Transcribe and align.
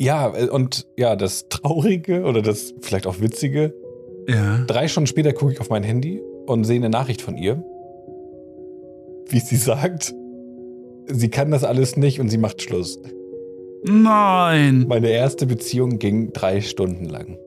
Ja, 0.00 0.34
äh, 0.36 0.48
und 0.48 0.86
ja, 0.96 1.16
das 1.16 1.48
Traurige 1.48 2.24
oder 2.24 2.42
das 2.42 2.74
vielleicht 2.80 3.06
auch 3.06 3.20
Witzige. 3.20 3.74
Ja. 4.28 4.64
Drei 4.66 4.88
Stunden 4.88 5.06
später 5.06 5.32
gucke 5.32 5.52
ich 5.52 5.60
auf 5.60 5.70
mein 5.70 5.82
Handy 5.82 6.20
und 6.46 6.64
sehe 6.64 6.76
eine 6.76 6.90
Nachricht 6.90 7.22
von 7.22 7.36
ihr, 7.36 7.62
wie 9.28 9.40
sie 9.40 9.56
sagt, 9.56 10.14
sie 11.06 11.28
kann 11.28 11.50
das 11.50 11.64
alles 11.64 11.96
nicht 11.96 12.20
und 12.20 12.28
sie 12.28 12.38
macht 12.38 12.62
Schluss. 12.62 13.00
Nein. 13.86 14.86
Meine 14.88 15.10
erste 15.10 15.46
Beziehung 15.46 15.98
ging 15.98 16.32
drei 16.32 16.62
Stunden 16.62 17.04
lang. 17.04 17.38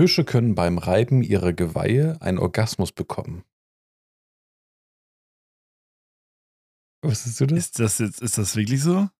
Hirsche 0.00 0.24
können 0.24 0.54
beim 0.54 0.78
Reiben 0.78 1.22
ihrer 1.22 1.52
Geweihe 1.52 2.16
einen 2.22 2.38
Orgasmus 2.38 2.90
bekommen. 2.90 3.44
Wusstest 7.04 7.38
du 7.38 7.46
das? 7.46 7.58
Ist 7.58 7.78
das 7.78 7.98
jetzt, 7.98 8.22
ist 8.22 8.38
das 8.38 8.56
wirklich 8.56 8.82
so? 8.82 9.10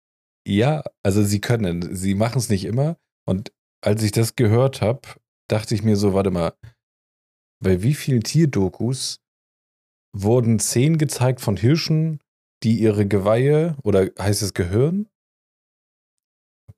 Ja, 0.47 0.83
also 1.03 1.23
sie 1.23 1.39
können. 1.39 1.95
Sie 1.95 2.15
machen 2.15 2.39
es 2.39 2.49
nicht 2.49 2.65
immer. 2.65 2.97
Und 3.27 3.53
als 3.85 4.01
ich 4.01 4.11
das 4.11 4.35
gehört 4.35 4.81
habe, 4.81 5.01
dachte 5.47 5.75
ich 5.75 5.83
mir 5.83 5.97
so, 5.97 6.15
warte 6.15 6.31
mal, 6.31 6.57
bei 7.63 7.83
wie 7.83 7.93
vielen 7.93 8.23
Tierdokus 8.23 9.21
wurden 10.17 10.57
Szenen 10.57 10.97
gezeigt 10.97 11.41
von 11.41 11.57
Hirschen, 11.57 12.23
die 12.63 12.79
ihre 12.79 13.07
Geweihe 13.07 13.77
oder 13.83 14.09
heißt 14.17 14.41
es 14.41 14.55
Gehirn? 14.55 15.10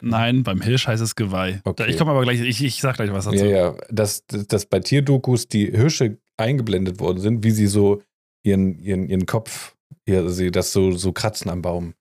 Nein, 0.03 0.44
beim 0.44 0.61
Hirsch 0.61 0.88
heißt 0.88 1.02
es 1.02 1.16
Geweih. 1.16 1.61
Okay. 1.64 1.89
Ich 1.89 1.97
komme 1.97 2.11
aber 2.11 2.23
gleich, 2.23 2.41
ich, 2.41 2.64
ich 2.64 2.81
sag 2.81 2.97
gleich 2.97 3.11
was 3.11 3.25
dazu. 3.25 3.38
Ja, 3.38 3.45
ja, 3.45 3.78
dass, 3.89 4.25
dass 4.28 4.66
bei 4.66 4.80
Tierdokus 4.80 5.47
die 5.47 5.72
Hirsche 5.72 6.17
eingeblendet 6.38 7.00
worden 7.00 7.19
sind, 7.19 7.44
wie 7.44 7.52
sie 7.52 7.67
so 7.67 8.02
ihren, 8.45 8.80
ihren, 8.80 9.08
ihren 9.08 9.25
Kopf, 9.25 9.75
ihr, 10.05 10.30
sie 10.30 10.52
das 10.52 10.73
so, 10.73 10.91
so 10.91 11.13
kratzen 11.13 11.50
am 11.50 11.61
Baum. 11.61 11.94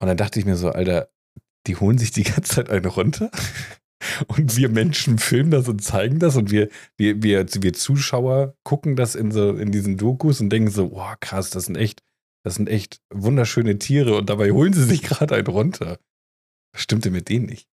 Und 0.00 0.08
dann 0.08 0.16
dachte 0.16 0.38
ich 0.38 0.44
mir 0.44 0.56
so, 0.56 0.70
Alter, 0.70 1.08
die 1.66 1.76
holen 1.76 1.96
sich 1.96 2.10
die 2.10 2.22
ganze 2.22 2.56
Zeit 2.56 2.70
eine 2.70 2.88
runter. 2.88 3.30
Und 4.26 4.56
wir 4.56 4.68
Menschen 4.68 5.18
filmen 5.18 5.50
das 5.50 5.68
und 5.68 5.82
zeigen 5.82 6.18
das 6.18 6.36
und 6.36 6.50
wir, 6.50 6.68
wir, 6.98 7.22
wir, 7.22 7.46
wir 7.48 7.72
Zuschauer 7.72 8.54
gucken 8.62 8.94
das 8.94 9.14
in 9.14 9.32
so 9.32 9.56
in 9.56 9.72
diesen 9.72 9.96
Dokus 9.96 10.40
und 10.40 10.50
denken 10.50 10.70
so, 10.70 10.92
wow, 10.92 11.16
krass, 11.18 11.48
das 11.48 11.64
sind 11.64 11.76
echt, 11.76 12.02
das 12.44 12.56
sind 12.56 12.68
echt 12.68 13.00
wunderschöne 13.12 13.78
Tiere 13.78 14.16
und 14.16 14.28
dabei 14.28 14.52
holen 14.52 14.74
sie 14.74 14.84
sich 14.84 15.02
gerade 15.02 15.34
einen 15.34 15.46
runter. 15.46 15.98
Was 16.76 16.82
stimmte 16.82 17.10
mit 17.10 17.30
denen 17.30 17.46
nicht? 17.46 17.66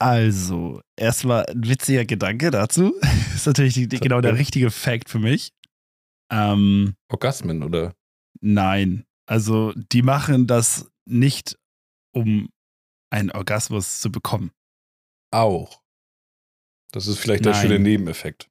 Also, 0.00 0.80
erstmal 0.96 1.44
ein 1.46 1.66
witziger 1.66 2.04
Gedanke 2.04 2.52
dazu. 2.52 2.94
ist 3.34 3.48
natürlich 3.48 3.74
die, 3.74 3.88
die, 3.88 3.98
genau 3.98 4.20
der 4.20 4.38
richtige 4.38 4.70
Fact 4.70 5.10
für 5.10 5.18
mich. 5.18 5.52
Ähm, 6.30 6.94
Orgasmen, 7.10 7.64
oder? 7.64 7.96
nein. 8.40 9.04
Also, 9.26 9.72
die 9.74 10.02
machen 10.02 10.46
das 10.46 10.88
nicht, 11.04 11.58
um 12.14 12.48
einen 13.10 13.32
Orgasmus 13.32 13.98
zu 13.98 14.12
bekommen. 14.12 14.52
Auch. 15.32 15.82
Das 16.92 17.08
ist 17.08 17.18
vielleicht 17.18 17.44
der 17.44 17.54
Nein. 17.54 17.62
schöne 17.62 17.78
Nebeneffekt. 17.80 18.48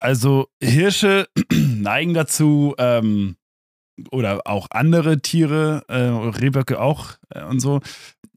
Also, 0.00 0.48
Hirsche 0.62 1.28
neigen 1.52 2.14
dazu, 2.14 2.74
ähm, 2.78 3.36
oder 4.10 4.46
auch 4.46 4.68
andere 4.70 5.20
Tiere, 5.20 5.84
äh, 5.88 5.96
Rehböcke 5.96 6.80
auch 6.80 7.16
äh, 7.30 7.44
und 7.44 7.60
so, 7.60 7.80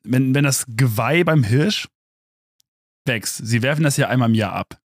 wenn, 0.03 0.33
wenn 0.33 0.43
das 0.43 0.65
Geweih 0.67 1.23
beim 1.23 1.43
Hirsch 1.43 1.87
wächst, 3.05 3.37
sie 3.45 3.61
werfen 3.61 3.83
das 3.83 3.97
ja 3.97 4.07
einmal 4.09 4.29
im 4.29 4.35
Jahr 4.35 4.53
ab. 4.53 4.79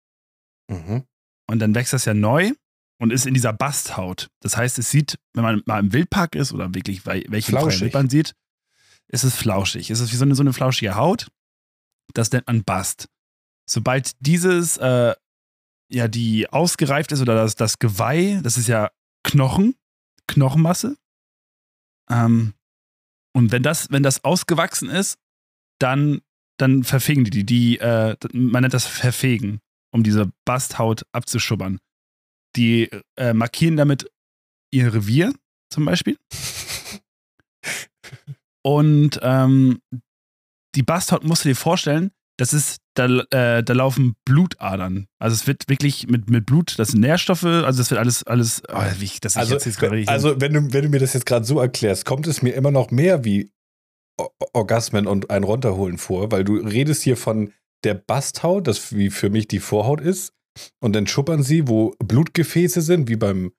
Mhm. 0.70 1.04
Und 1.48 1.60
dann 1.60 1.76
wächst 1.76 1.94
das 1.94 2.06
ja 2.06 2.14
neu 2.14 2.52
und 3.00 3.12
ist 3.12 3.26
in 3.26 3.34
dieser 3.34 3.54
Basthaut. 3.54 4.30
Das 4.42 4.58
heißt, 4.58 4.80
es 4.80 4.90
sieht, 4.90 5.18
wenn 5.34 5.44
man 5.44 5.62
mal 5.66 5.80
im 5.80 5.94
Wildpark 5.94 6.36
ist 6.36 6.54
oder 6.54 6.74
wirklich 6.74 7.06
welche. 7.06 7.52
Wildbahn 7.82 8.10
sieht, 8.10 8.34
ist 9.08 9.24
es 9.24 9.36
flauschig. 9.36 9.90
Es 9.92 10.00
ist 10.00 10.12
wie 10.12 10.18
so 10.18 10.26
eine, 10.26 10.36
so 10.36 10.44
eine 10.44 10.54
flauschige 10.54 10.96
Haut. 10.96 11.28
Das 12.14 12.32
nennt 12.32 12.48
man 12.48 12.64
Bast. 12.64 13.08
Sobald 13.70 14.12
dieses, 14.20 14.78
äh, 14.78 15.14
ja, 15.92 16.08
die 16.08 16.50
ausgereift 16.50 17.12
ist 17.12 17.22
oder 17.22 17.36
das, 17.36 17.56
das 17.56 17.80
Geweih, 17.80 18.40
das 18.42 18.58
ist 18.58 18.68
ja 18.68 18.92
Knochen, 19.24 19.76
Knochenmasse. 20.28 20.98
Ähm, 22.10 22.54
und 23.34 23.52
wenn 23.52 23.64
das, 23.64 23.92
wenn 23.92 24.04
das 24.04 24.24
ausgewachsen 24.24 24.90
ist, 24.90 25.18
dann, 25.80 26.22
dann 26.58 26.84
verfegen 26.84 27.24
die 27.26 27.32
die. 27.32 27.46
die 27.46 27.80
äh, 27.80 28.16
man 28.34 28.62
nennt 28.62 28.74
das 28.74 28.86
Verfegen, 28.86 29.60
um 29.92 30.04
diese 30.04 30.32
Basthaut 30.46 31.06
abzuschubbern. 31.12 31.80
Die 32.56 32.90
äh, 33.18 33.34
markieren 33.34 33.76
damit 33.76 34.10
ihr 34.72 34.94
Revier, 34.94 35.34
zum 35.70 35.86
Beispiel. 35.86 36.18
Und 38.64 39.20
ähm, 39.22 39.82
die 40.76 40.84
Basthaut 40.84 41.24
musst 41.24 41.46
du 41.46 41.50
dir 41.50 41.56
vorstellen, 41.56 42.12
das 42.38 42.54
ist, 42.54 42.80
da, 42.96 43.08
äh, 43.08 43.64
da 43.64 43.74
laufen 43.74 44.16
Blutadern. 44.26 45.08
Also 45.20 45.36
es 45.36 45.48
wird 45.48 45.70
wirklich 45.70 46.08
mit, 46.08 46.30
mit 46.30 46.46
Blut, 46.46 46.80
das 46.80 46.90
sind 46.90 47.02
Nährstoffe, 47.02 47.44
also 47.44 47.78
das 47.78 47.92
wird 47.92 48.00
alles, 48.00 48.24
alles, 48.24 48.64
oh, 48.70 48.82
wie 49.00 49.06
ich 49.06 49.20
das 49.20 49.38
Also, 49.38 49.54
jetzt 49.54 49.66
jetzt 49.66 50.10
also 50.10 50.42
wenn, 50.42 50.54
du, 50.54 50.74
wenn 50.74 50.84
du 50.84 50.90
mir 50.90 51.00
das 51.00 51.14
jetzt 51.14 51.26
gerade 51.26 51.46
so 51.46 51.60
erklärst, 51.60 52.06
kommt 52.06 52.28
es 52.28 52.42
mir 52.42 52.56
immer 52.56 52.72
noch 52.72 52.92
mehr 52.92 53.24
wie 53.24 53.52
Orgasmen 54.54 55.08
und 55.08 55.30
ein 55.30 55.44
Runterholen 55.44 55.98
vor, 55.98 56.32
weil 56.32 56.44
du 56.44 56.56
redest 56.56 57.04
hier 57.04 57.18
von 57.18 57.52
der 57.84 57.96
Basthaut, 57.96 58.68
das 58.68 58.96
wie 58.96 59.10
für 59.10 59.30
mich 59.30 59.48
die 59.48 59.60
Vorhaut 59.60 60.02
ist, 60.02 60.34
und 60.80 60.94
dann 60.94 61.06
schuppern 61.06 61.44
sie, 61.44 61.68
wo 61.68 61.94
Blutgefäße 62.00 62.82
sind, 62.82 63.10
wie 63.10 63.18
beim 63.18 63.52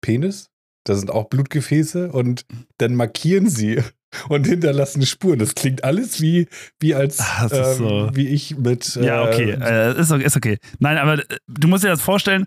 Penis. 0.00 0.51
Da 0.84 0.94
sind 0.96 1.10
auch 1.10 1.28
Blutgefäße 1.28 2.10
und 2.10 2.44
dann 2.78 2.94
markieren 2.96 3.48
sie 3.48 3.80
und 4.28 4.46
hinterlassen 4.46 5.06
Spuren. 5.06 5.38
Das 5.38 5.54
klingt 5.54 5.84
alles 5.84 6.20
wie, 6.20 6.48
wie 6.80 6.94
als 6.94 7.18
ist 7.18 7.52
ähm, 7.52 7.74
so- 7.78 8.10
wie 8.14 8.28
ich 8.28 8.56
mit 8.58 8.96
Ja, 8.96 9.22
okay, 9.24 9.50
äh, 9.52 9.92
äh, 9.92 10.00
ist, 10.00 10.10
okay 10.10 10.24
ist 10.24 10.36
okay. 10.36 10.58
Nein, 10.80 10.98
aber 10.98 11.18
äh, 11.18 11.36
du 11.48 11.68
musst 11.68 11.84
dir 11.84 11.88
das 11.88 12.02
vorstellen, 12.02 12.46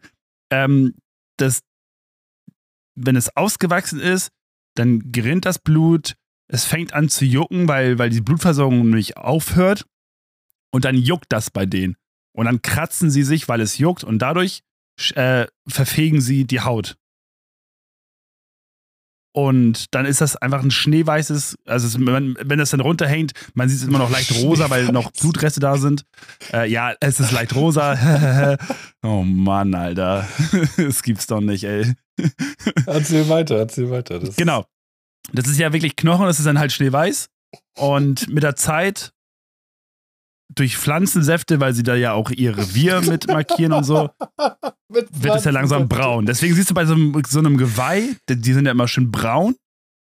ähm, 0.52 0.94
dass 1.38 1.62
wenn 2.96 3.16
es 3.16 3.36
ausgewachsen 3.36 4.00
ist, 4.00 4.30
dann 4.76 5.12
gerinnt 5.12 5.46
das 5.46 5.60
Blut, 5.60 6.16
es 6.48 6.66
fängt 6.66 6.94
an 6.94 7.10
zu 7.10 7.26
jucken, 7.26 7.68
weil, 7.68 7.98
weil 8.00 8.10
die 8.10 8.22
Blutversorgung 8.22 8.90
nicht 8.90 9.18
aufhört 9.18 9.86
und 10.74 10.86
dann 10.86 10.96
juckt 10.96 11.26
das 11.30 11.50
bei 11.50 11.66
denen. 11.66 11.96
Und 12.36 12.46
dann 12.46 12.62
kratzen 12.62 13.10
sie 13.10 13.24
sich, 13.24 13.48
weil 13.48 13.62
es 13.62 13.78
juckt 13.78 14.04
und 14.04 14.20
dadurch 14.20 14.62
äh, 15.16 15.48
verfegen 15.68 16.22
sie 16.22 16.46
die 16.46 16.62
Haut. 16.62 16.98
Und 19.36 19.94
dann 19.94 20.06
ist 20.06 20.22
das 20.22 20.38
einfach 20.38 20.64
ein 20.64 20.72
schneeweißes, 20.72 21.58
also 21.66 21.88
es, 21.88 22.00
wenn, 22.00 22.38
wenn 22.42 22.58
das 22.58 22.70
dann 22.70 22.80
runterhängt, 22.80 23.34
man 23.54 23.68
sieht 23.68 23.80
es 23.80 23.84
immer 23.86 23.98
noch 23.98 24.10
leicht 24.10 24.34
rosa, 24.42 24.70
weil 24.70 24.86
noch. 24.86 25.12
Blutreste 25.12 25.60
da 25.60 25.76
sind. 25.76 26.06
Äh, 26.54 26.72
ja, 26.72 26.94
es 27.02 27.20
ist 27.20 27.34
leicht 27.34 27.54
rosa. 27.54 28.58
oh 29.04 29.24
Mann, 29.24 29.76
Alter. 29.76 30.26
Das 30.78 31.04
gibt's 31.04 31.28
doch 31.28 31.42
nicht, 31.42 31.66
ey. 31.66 31.96
erzähl 32.86 33.28
weiter, 33.28 33.58
erzähl 33.58 33.90
weiter. 33.90 34.20
Das 34.20 34.38
Genau. 34.38 34.64
Das 35.34 35.48
ist 35.48 35.60
ja 35.60 35.74
wirklich 35.74 35.98
Knochen, 35.98 36.28
das 36.28 36.40
ist 36.40 36.46
dann 36.46 36.60
halt 36.60 36.72
schneeweiß. 36.72 37.28
Und 37.76 38.30
mit 38.30 38.44
der 38.44 38.56
Zeit, 38.56 39.12
durch 40.54 40.78
Pflanzensäfte, 40.78 41.60
weil 41.60 41.74
sie 41.74 41.84
da 41.84 41.96
ja 41.96 42.14
auch 42.14 42.32
ihr 42.32 42.58
Revier 42.58 43.02
mit 43.06 43.28
markieren 43.28 43.74
und 43.74 43.84
so, 43.84 44.10
wird 44.90 45.10
es 45.12 45.44
ja 45.44 45.52
langsam 45.52 45.88
braun. 45.88 46.26
Deswegen 46.26 46.56
siehst 46.56 46.70
du 46.70 46.74
bei 46.74 46.86
so 46.86 46.94
einem, 46.94 47.22
so 47.28 47.40
einem 47.40 47.58
Geweih, 47.58 48.16
die 48.30 48.54
sind 48.54 48.66
ja 48.66 48.72
immer 48.72 48.88
schön 48.88 49.12
braun 49.12 49.56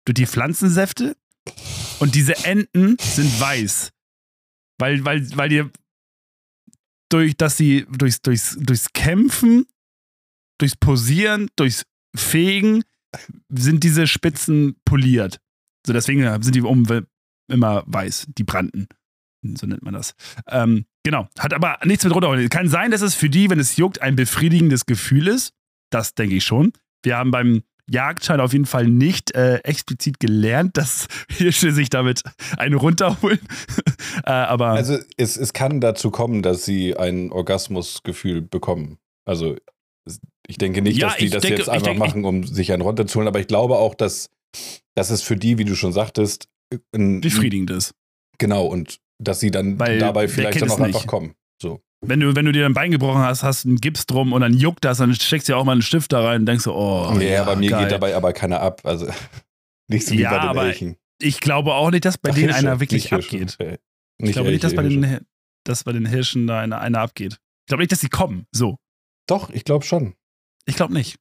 durch 0.05 0.15
die 0.15 0.27
Pflanzensäfte. 0.27 1.17
Und 2.01 2.15
diese 2.15 2.45
Enden 2.45 2.97
sind 2.99 3.41
weiß. 3.41 3.91
Weil, 4.79 5.05
weil, 5.05 5.37
weil 5.37 5.49
die 5.49 5.65
durch, 7.11 7.37
dass 7.37 7.57
sie 7.57 7.87
durchs, 7.91 8.23
durchs, 8.23 8.57
durchs 8.59 8.93
Kämpfen, 8.93 9.67
durchs 10.59 10.77
Posieren, 10.77 11.49
durchs 11.57 11.85
Fegen 12.17 12.83
sind 13.49 13.85
diese 13.85 14.07
Spitzen 14.07 14.77
poliert. 14.85 15.41
So 15.87 15.93
deswegen 15.93 16.43
sind 16.43 16.55
die 16.55 16.63
um 16.63 16.87
immer 17.49 17.85
weiß, 17.87 18.27
die 18.37 18.45
Branden. 18.45 18.89
So 19.57 19.67
nennt 19.67 19.83
man 19.83 19.95
das. 19.95 20.15
Ähm, 20.49 20.87
genau. 21.03 21.29
Hat 21.39 21.53
aber 21.53 21.79
nichts 21.85 22.05
mit 22.05 22.15
runterholen. 22.15 22.49
Kann 22.49 22.69
sein, 22.69 22.91
dass 22.91 23.03
es 23.03 23.15
für 23.15 23.29
die, 23.29 23.51
wenn 23.51 23.61
es 23.61 23.77
juckt, 23.77 24.01
ein 24.03 24.17
befriedigendes 24.17 24.87
Gefühl 24.87 25.29
ist. 25.29 25.53
Das 25.91 26.15
denke 26.15 26.37
ich 26.37 26.45
schon. 26.45 26.73
Wir 27.05 27.19
haben 27.19 27.31
beim 27.31 27.63
Jagdschein 27.91 28.41
auf 28.41 28.55
jeden 28.55 28.65
Fall 28.65 28.87
nicht 28.87 29.35
äh, 29.35 29.57
explizit 29.59 30.19
gelernt, 30.19 30.79
dass 30.79 31.07
Hirsche 31.31 31.73
sich 31.73 31.91
damit 31.91 32.23
eine 32.57 32.77
runterholen. 32.77 33.39
äh, 34.25 34.31
aber 34.31 34.69
Also 34.71 34.99
es, 35.19 35.37
es 35.37 35.53
kann 35.53 35.81
dazu 35.83 36.11
kommen, 36.11 36.43
dass 36.43 36.65
sie 36.65 36.97
ein 36.97 37.31
Orgasmusgefühl 37.31 38.41
bekommen. 38.41 38.97
Also 39.27 39.57
Ich 40.49 40.57
denke 40.59 40.81
nicht, 40.81 40.97
Ja, 40.99 41.09
dass 41.09 41.17
die 41.19 41.29
das 41.29 41.43
denke- 41.43 41.59
jetzt 41.59 41.69
einfach 41.69 41.89
denke- 41.89 41.99
machen, 42.01 42.25
um 42.25 42.45
sich 42.47 42.73
einen 42.73 42.83
runterzuholen, 42.83 43.29
aber 43.29 43.41
ich 43.41 43.47
glaube 43.49 43.77
auch, 43.77 43.95
dass, 43.95 44.31
dass 44.95 45.11
es 45.11 45.21
für 45.23 45.37
die, 45.37 45.59
wie 45.59 45.65
du 45.65 45.75
schon 45.77 45.93
sagtest, 45.93 46.49
ein, 46.95 47.21
Befriedigend 47.21 47.71
ist. 47.71 47.95
Genau, 48.39 48.65
und 48.67 48.99
dass 49.19 49.41
sie 49.41 49.51
dann 49.51 49.79
Weil 49.79 49.99
dabei 49.99 50.29
vielleicht 50.29 50.61
dann 50.61 50.71
auch 50.71 50.81
einfach 50.81 51.07
kommen. 51.07 51.35
So. 51.61 51.81
Wenn 52.01 52.21
du, 52.21 52.37
wenn 52.37 52.45
du 52.45 52.53
dir 52.53 52.67
ein 52.67 52.75
Bein 52.75 52.91
gebrochen 52.91 53.23
hast, 53.23 53.43
hast 53.43 53.65
einen 53.65 53.77
Gips 53.77 54.07
drum 54.07 54.33
und 54.33 54.41
dann 54.43 54.53
juckt 54.55 54.85
das, 54.85 54.99
dann 54.99 55.15
steckst 55.15 55.49
du 55.49 55.53
ja 55.53 55.59
auch 55.59 55.65
mal 55.65 55.73
einen 55.73 55.83
Stift 55.83 56.13
da 56.13 56.23
rein 56.23 56.41
und 56.43 56.47
denkst 56.47 56.65
so, 56.65 56.75
oh. 56.75 57.19
ja, 57.21 57.45
bei 57.45 57.57
mir 57.57 57.71
geil. 57.71 57.85
geht 57.85 57.93
dabei 57.93 58.15
aber 58.15 58.33
keiner 58.33 58.61
ab. 58.61 58.83
Also 58.85 59.07
nicht 59.89 60.07
so 60.07 60.13
wie 60.15 60.21
Ja, 60.21 60.31
bei 60.31 60.39
den 60.41 60.49
aber 60.49 60.65
Elchen. 60.65 60.97
Ich 61.21 61.41
glaube 61.41 61.73
auch 61.75 61.91
nicht, 61.91 62.05
dass 62.05 62.19
bei 62.19 62.31
Ach, 62.31 62.35
denen 62.35 62.49
Hirsche, 62.49 62.59
einer 62.59 62.81
wirklich 62.81 63.05
nicht 63.05 63.11
Hirsche. 63.31 63.37
abgeht. 63.37 63.61
Äh, 63.61 63.79
Ich 64.19 64.33
glaube 64.33 64.51
nicht, 64.51 64.65
dass 64.65 64.75
bei, 64.75 64.83
Hirsche. 64.83 65.01
den, 65.01 65.27
dass 65.65 65.85
bei 65.85 65.93
den 65.93 66.07
Hirschen 66.07 66.47
da 66.47 66.61
einer, 66.61 66.81
einer 66.81 67.01
abgeht. 67.01 67.39
Ich 67.63 67.69
glaube 67.69 67.83
nicht, 67.83 67.93
dass 67.93 68.01
sie 68.01 68.09
kommen. 68.11 68.47
So. 68.53 68.79
Doch, 69.27 69.49
ich 69.51 69.65
glaube 69.65 69.85
schon. 69.87 70.15
Ich 70.67 70.77
glaube 70.77 70.93
nicht. 70.93 71.19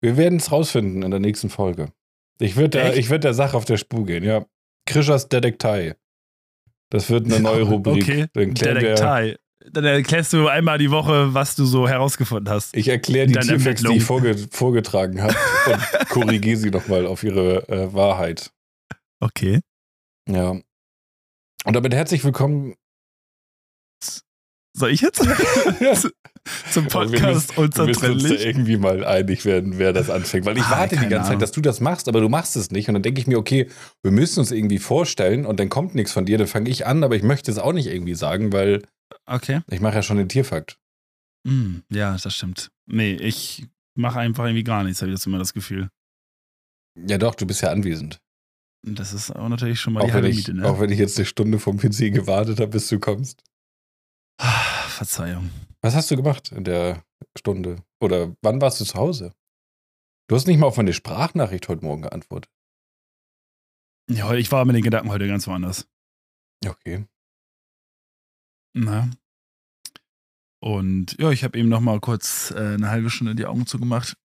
Wir 0.00 0.16
werden 0.16 0.38
es 0.38 0.52
rausfinden 0.52 1.02
in 1.02 1.10
der 1.10 1.20
nächsten 1.20 1.50
Folge. 1.50 1.92
Ich 2.38 2.56
würde 2.56 2.70
der, 2.70 2.96
ich 2.96 3.08
der 3.08 3.34
Sache 3.34 3.56
auf 3.56 3.64
der 3.64 3.76
Spur 3.76 4.04
gehen, 4.04 4.24
ja. 4.24 4.44
Krischers 4.86 5.28
Detektei. 5.28 5.96
Das 6.90 7.10
wird 7.10 7.26
eine 7.26 7.40
neue 7.40 7.62
Rubrik. 7.64 8.02
Okay. 8.02 8.26
Dann 8.32 8.54
Detektei. 8.54 9.36
Dann 9.68 9.84
erklärst 9.84 10.32
du 10.32 10.46
einmal 10.46 10.78
die 10.78 10.92
Woche, 10.92 11.34
was 11.34 11.56
du 11.56 11.64
so 11.64 11.88
herausgefunden 11.88 12.48
hast. 12.48 12.76
ich 12.76 12.86
erkläre 12.86 13.26
die 13.26 13.34
Tierfacts, 13.34 13.82
die 13.82 13.96
ich 13.96 14.04
vorge 14.04 14.36
vorgetragen 14.50 15.20
habe 15.20 15.34
und 15.72 16.08
korrigiere 16.08 16.56
sie 16.56 16.70
nochmal 16.70 17.04
auf 17.04 17.24
ihre 17.24 17.68
äh, 17.68 17.92
Wahrheit. 17.92 18.52
Okay. 19.18 19.60
Ja. 20.28 20.50
Und 20.50 21.72
damit 21.72 21.94
herzlich 21.94 22.22
willkommen 22.24 22.76
Soll 24.76 24.90
ich 24.90 25.00
jetzt? 25.00 25.20
Zum 26.70 26.86
Aber 26.86 27.10
wir 27.12 27.18
Podcast 27.20 27.56
Wir 27.56 27.62
müssen 27.62 27.64
uns 27.64 27.74
da 27.74 27.82
unzertrennlich. 27.84 28.44
irgendwie 28.46 28.76
mal 28.76 29.04
einig 29.04 29.44
werden, 29.44 29.78
wer 29.78 29.92
das 29.92 30.10
anfängt. 30.10 30.46
Weil 30.46 30.56
ich 30.58 30.64
Ah, 30.64 30.70
warte 30.80 30.96
die 30.96 31.02
ganze 31.02 31.16
Zeit, 31.16 31.26
Ahnung. 31.28 31.40
dass 31.40 31.52
du 31.52 31.60
das 31.60 31.80
machst, 31.80 32.08
aber 32.08 32.20
du 32.20 32.28
machst 32.28 32.56
es 32.56 32.70
nicht. 32.70 32.88
Und 32.88 32.94
dann 32.94 33.02
denke 33.02 33.20
ich 33.20 33.26
mir, 33.26 33.38
okay, 33.38 33.68
wir 34.02 34.12
müssen 34.12 34.40
uns 34.40 34.50
irgendwie 34.52 34.78
vorstellen 34.78 35.44
und 35.46 35.58
dann 35.60 35.68
kommt 35.68 35.94
nichts 35.94 36.12
von 36.12 36.24
dir, 36.26 36.38
dann 36.38 36.46
fange 36.46 36.70
ich 36.70 36.86
an, 36.86 37.02
aber 37.04 37.16
ich 37.16 37.22
möchte 37.22 37.50
es 37.50 37.58
auch 37.58 37.72
nicht 37.72 37.86
irgendwie 37.88 38.14
sagen, 38.14 38.52
weil 38.52 38.82
Okay. 39.26 39.60
ich 39.70 39.80
mache 39.80 39.94
ja 39.96 40.02
schon 40.02 40.16
den 40.16 40.28
Tierfakt. 40.28 40.78
Hm, 41.46 41.82
ja, 41.92 42.16
das 42.16 42.34
stimmt. 42.34 42.70
Nee, 42.86 43.14
ich 43.14 43.66
mache 43.96 44.18
einfach 44.18 44.44
irgendwie 44.44 44.64
gar 44.64 44.82
nichts, 44.84 45.00
habe 45.00 45.10
ich 45.10 45.16
jetzt 45.18 45.26
immer 45.26 45.38
das 45.38 45.54
Gefühl. 45.54 45.88
Ja 47.06 47.18
doch, 47.18 47.34
du 47.34 47.46
bist 47.46 47.62
ja 47.62 47.70
anwesend. 47.70 48.18
Das 48.82 49.12
ist 49.12 49.30
auch 49.34 49.48
natürlich 49.48 49.80
schon 49.80 49.94
mal 49.94 50.02
Auch 50.02 50.06
die 50.06 50.12
halbe 50.12 50.28
Miete, 50.28 50.54
ne? 50.54 50.64
auch 50.68 50.80
wenn 50.80 50.90
ich 50.90 50.98
jetzt 50.98 51.16
eine 51.18 51.26
Stunde 51.26 51.58
vom 51.58 51.76
PC 51.76 52.12
gewartet 52.12 52.58
habe, 52.60 52.70
bis 52.70 52.88
du 52.88 52.98
kommst. 53.00 53.42
Verzeihung. 54.96 55.50
Was 55.82 55.94
hast 55.94 56.10
du 56.10 56.16
gemacht 56.16 56.52
in 56.52 56.64
der 56.64 57.04
Stunde? 57.36 57.84
Oder 58.00 58.34
wann 58.42 58.60
warst 58.60 58.80
du 58.80 58.84
zu 58.84 58.94
Hause? 58.94 59.34
Du 60.28 60.34
hast 60.34 60.46
nicht 60.46 60.58
mal 60.58 60.66
auf 60.66 60.76
meine 60.76 60.92
Sprachnachricht 60.92 61.68
heute 61.68 61.84
Morgen 61.84 62.02
geantwortet. 62.02 62.50
Ja, 64.10 64.32
ich 64.34 64.50
war 64.50 64.64
mit 64.64 64.76
den 64.76 64.82
Gedanken 64.82 65.10
heute 65.10 65.28
ganz 65.28 65.46
woanders. 65.46 65.88
Okay. 66.64 67.06
Na. 68.74 69.10
Und 70.60 71.18
ja, 71.18 71.30
ich 71.30 71.44
habe 71.44 71.58
eben 71.58 71.68
noch 71.68 71.80
mal 71.80 72.00
kurz 72.00 72.50
äh, 72.50 72.74
eine 72.74 72.90
halbe 72.90 73.10
Stunde 73.10 73.34
die 73.34 73.46
Augen 73.46 73.66
zugemacht. 73.66 74.16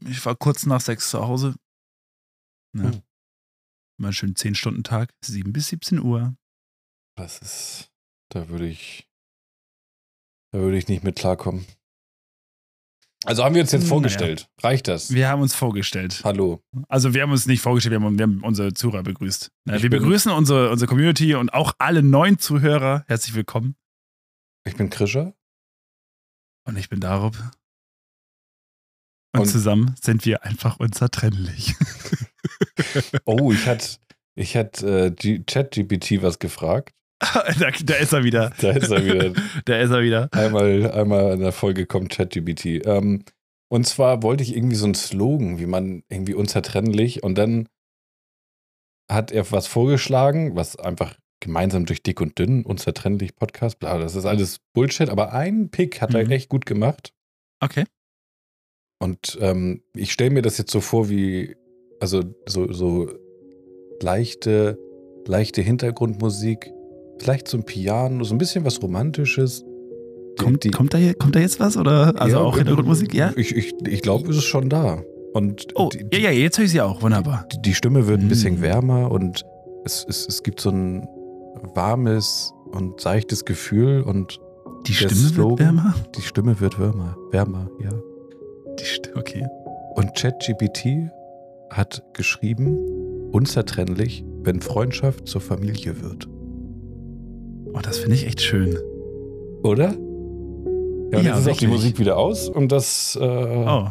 Ich 0.00 0.24
war 0.24 0.36
kurz 0.36 0.64
nach 0.64 0.80
sechs 0.80 1.10
zu 1.10 1.20
Hause. 1.26 1.56
Na. 2.72 2.92
Hm. 2.92 3.02
Mal 3.98 4.12
schön 4.12 4.34
10-Stunden-Tag, 4.34 5.12
7 5.22 5.52
bis 5.52 5.68
17 5.68 5.98
Uhr. 5.98 6.34
Das 7.16 7.38
ist, 7.40 7.92
da 8.30 8.48
würde 8.48 8.66
ich, 8.66 9.09
da 10.52 10.58
würde 10.58 10.76
ich 10.78 10.88
nicht 10.88 11.04
mit 11.04 11.16
klarkommen. 11.16 11.64
Also 13.26 13.44
haben 13.44 13.54
wir 13.54 13.60
uns 13.62 13.72
jetzt 13.72 13.82
Naja. 13.82 13.90
vorgestellt. 13.90 14.50
Reicht 14.62 14.88
das? 14.88 15.12
Wir 15.12 15.28
haben 15.28 15.42
uns 15.42 15.54
vorgestellt. 15.54 16.22
Hallo. 16.24 16.62
Also 16.88 17.12
wir 17.12 17.20
haben 17.22 17.32
uns 17.32 17.44
nicht 17.44 17.60
vorgestellt, 17.60 17.92
wir 17.92 18.00
haben, 18.04 18.18
wir 18.18 18.22
haben 18.22 18.42
unsere 18.42 18.72
Zuhörer 18.72 19.02
begrüßt. 19.02 19.50
Ja, 19.66 19.76
Ich 19.76 19.82
wir 19.82 19.90
begrüßen 19.90 20.32
unsere, 20.32 20.70
unsere 20.70 20.88
Community 20.88 21.34
und 21.34 21.52
auch 21.52 21.74
alle 21.78 22.02
neuen 22.02 22.38
Zuhörer. 22.38 23.04
Herzlich 23.08 23.34
willkommen. 23.34 23.76
Ich 24.64 24.74
bin 24.76 24.88
Krischer. 24.88 25.34
Und 26.66 26.76
ich 26.78 26.88
bin 26.88 27.00
Darup. 27.00 27.36
Und, 29.34 29.40
Und- 29.42 29.46
zusammen 29.46 29.94
sind 30.00 30.24
wir 30.24 30.42
einfach 30.44 30.78
unzertrennlich. 30.78 31.74
Oh, 33.24 33.52
ich 33.52 33.66
hatte, 33.66 33.98
ich 34.34 34.56
hatte 34.56 35.14
äh, 35.16 35.38
ChatGPT 35.44 36.22
was 36.22 36.38
gefragt. 36.38 36.94
da, 37.58 37.70
da 37.84 37.94
ist 37.94 38.12
er 38.12 38.24
wieder. 38.24 38.50
Da 38.60 38.70
ist 38.70 38.90
er 38.90 39.04
wieder. 39.04 39.32
Da 39.64 39.78
ist 39.78 39.90
er 39.90 40.02
wieder. 40.02 40.28
einmal, 40.32 40.90
einmal 40.90 41.34
in 41.34 41.40
der 41.40 41.52
Folge 41.52 41.86
kommt 41.86 42.10
ChatGPT. 42.10 42.86
Ähm, 42.86 43.24
und 43.68 43.86
zwar 43.86 44.22
wollte 44.22 44.42
ich 44.42 44.56
irgendwie 44.56 44.76
so 44.76 44.86
einen 44.86 44.94
Slogan, 44.94 45.58
wie 45.58 45.66
man 45.66 46.02
irgendwie 46.08 46.34
unzertrennlich 46.34 47.22
und 47.22 47.36
dann 47.36 47.68
hat 49.10 49.32
er 49.32 49.50
was 49.52 49.66
vorgeschlagen, 49.66 50.56
was 50.56 50.76
einfach 50.76 51.16
gemeinsam 51.40 51.86
durch 51.86 52.02
dick 52.02 52.20
und 52.20 52.38
dünn, 52.38 52.64
unzertrennlich 52.64 53.34
Podcast, 53.34 53.78
bla, 53.78 53.98
das 53.98 54.14
ist 54.14 54.24
alles 54.24 54.58
Bullshit, 54.74 55.08
aber 55.08 55.32
einen 55.32 55.70
Pick 55.70 56.00
hat 56.00 56.14
er 56.14 56.24
Mhm. 56.24 56.30
echt 56.32 56.48
gut 56.48 56.66
gemacht. 56.66 57.12
Okay. 57.60 57.84
Und 59.02 59.38
ähm, 59.40 59.82
ich 59.94 60.12
stelle 60.12 60.30
mir 60.30 60.42
das 60.42 60.58
jetzt 60.58 60.70
so 60.70 60.80
vor, 60.80 61.08
wie, 61.08 61.56
also 62.00 62.22
so, 62.46 62.70
so 62.72 63.10
leichte, 64.02 64.78
leichte 65.26 65.62
Hintergrundmusik, 65.62 66.70
vielleicht 67.20 67.46
so 67.48 67.56
ein 67.58 67.64
Piano, 67.64 68.24
so 68.24 68.34
ein 68.34 68.38
bisschen 68.38 68.64
was 68.64 68.82
Romantisches. 68.82 69.64
Kommt, 70.38 70.64
die- 70.64 70.70
kommt, 70.70 70.94
da, 70.94 70.98
hier- 70.98 71.14
kommt 71.14 71.36
da 71.36 71.40
jetzt 71.40 71.60
was? 71.60 71.76
Oder? 71.76 72.18
Also 72.20 72.36
Ja, 72.36 72.42
auch 72.42 72.56
Hintergrundmusik? 72.56 73.14
Ja? 73.14 73.32
Ich, 73.36 73.54
ich, 73.54 73.72
ich 73.86 74.02
glaube, 74.02 74.28
es 74.30 74.36
ist 74.38 74.44
schon 74.44 74.68
da. 74.68 75.02
Und 75.32 75.68
Oh, 75.74 75.90
die, 75.92 76.06
ja, 76.16 76.30
ja, 76.30 76.30
jetzt 76.30 76.58
höre 76.58 76.64
ich 76.64 76.70
sie 76.72 76.80
auch. 76.80 77.02
Wunderbar. 77.02 77.46
die, 77.52 77.62
die 77.62 77.74
Stimme 77.74 78.06
wird 78.08 78.20
ein 78.20 78.28
bisschen 78.28 78.58
Mm. 78.58 78.62
wärmer 78.62 79.10
und 79.12 79.44
es, 79.84 80.04
es, 80.08 80.26
es 80.28 80.42
gibt 80.42 80.60
so 80.60 80.70
ein 80.70 81.06
warmes 81.74 82.52
und 82.72 83.00
seichtes 83.00 83.44
Gefühl 83.44 84.02
und 84.02 84.40
Die 84.86 84.94
Stimme 84.94 85.12
Slogan. 85.14 85.50
wird 85.50 85.58
wärmer? 85.60 85.94
die 86.16 86.22
Stimme 86.22 86.60
wird 86.60 86.80
wärmer. 86.80 87.16
Wärmer, 87.30 87.68
ja. 87.82 87.90
Die 88.78 88.84
St 88.84 89.10
okay. 89.14 89.46
Und 89.94 90.14
ChatGPT 90.14 91.10
hat 91.70 92.02
geschrieben, 92.14 92.76
unzertrennlich, 93.32 94.24
wenn 94.42 94.60
Freundschaft 94.60 95.28
zur 95.28 95.40
Familie 95.40 96.00
wird. 96.02 96.28
Oh, 97.72 97.80
das 97.82 97.98
finde 97.98 98.16
ich 98.16 98.26
echt 98.26 98.40
schön. 98.40 98.76
Oder? 99.62 99.90
Ja, 99.92 99.96
und 99.96 101.12
Ja, 101.12 101.20
jetzt 101.36 101.46
ist 101.46 101.48
auch 101.48 101.56
die. 101.56 101.66
Musik 101.66 101.98
wieder 101.98 102.16
aus 102.16 102.48
und 102.48 102.70
das. 102.72 103.16
Äh, 103.16 103.24
Oh. 103.24 103.90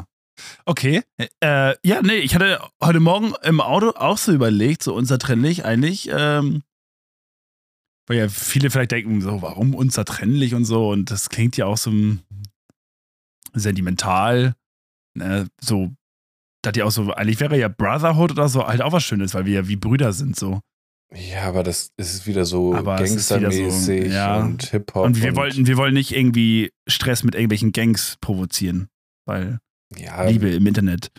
Okay. 0.66 1.02
Äh, 1.42 1.76
ja, 1.86 2.02
nee, 2.02 2.16
ich 2.20 2.34
hatte 2.34 2.62
heute 2.82 3.02
Morgen 3.02 3.34
im 3.44 3.60
Auto 3.60 3.90
auch 3.90 4.18
so 4.18 4.32
überlegt, 4.32 4.82
so 4.84 4.94
unzertrennlich 4.96 5.66
eigentlich, 5.66 6.10
ähm, 6.14 6.64
weil 8.08 8.18
ja 8.20 8.30
viele 8.30 8.70
vielleicht 8.70 8.92
denken, 8.92 9.20
so, 9.20 9.42
warum 9.42 9.76
unzertrennlich 9.76 10.56
und 10.56 10.64
so, 10.64 10.90
und 10.92 11.12
das 11.12 11.28
klingt 11.30 11.58
ja 11.58 11.66
auch 11.66 11.76
so 11.76 11.92
sentimental, 13.54 14.56
ne, 15.14 15.48
so, 15.62 15.90
dass 16.62 16.78
ja 16.78 16.86
auch 16.86 16.92
so, 16.92 17.12
eigentlich 17.12 17.42
wäre 17.42 17.58
ja 17.60 17.68
Brotherhood 17.68 18.32
oder 18.32 18.48
so 18.48 18.66
halt 18.66 18.82
auch 18.82 18.94
was 18.94 19.04
Schönes, 19.04 19.34
weil 19.34 19.46
wir 19.46 19.54
ja 19.56 19.68
wie 19.68 19.76
Brüder 19.76 20.14
sind, 20.14 20.38
so. 20.38 20.62
Ja, 21.14 21.44
aber 21.44 21.64
das 21.64 21.92
ist 21.98 22.28
wieder 22.28 22.46
so 22.46 22.72
wieder 22.72 22.82
so, 22.82 23.04
gangstermäßig 23.04 24.14
ja. 24.14 24.42
und 24.42 24.64
Hip-Hop. 24.66 25.06
Und 25.06 25.22
wir 25.22 25.36
wollten, 25.36 25.66
wir 25.66 25.78
wollen 25.78 25.96
nicht 25.96 26.16
irgendwie 26.16 26.72
Stress 26.88 27.24
mit 27.24 27.34
irgendwelchen 27.34 27.72
Gangs 27.72 28.18
provozieren, 28.22 28.90
weil 29.26 29.60
ja, 29.98 30.24
Liebe 30.26 30.50
im 30.50 30.68
Internet. 30.68 31.12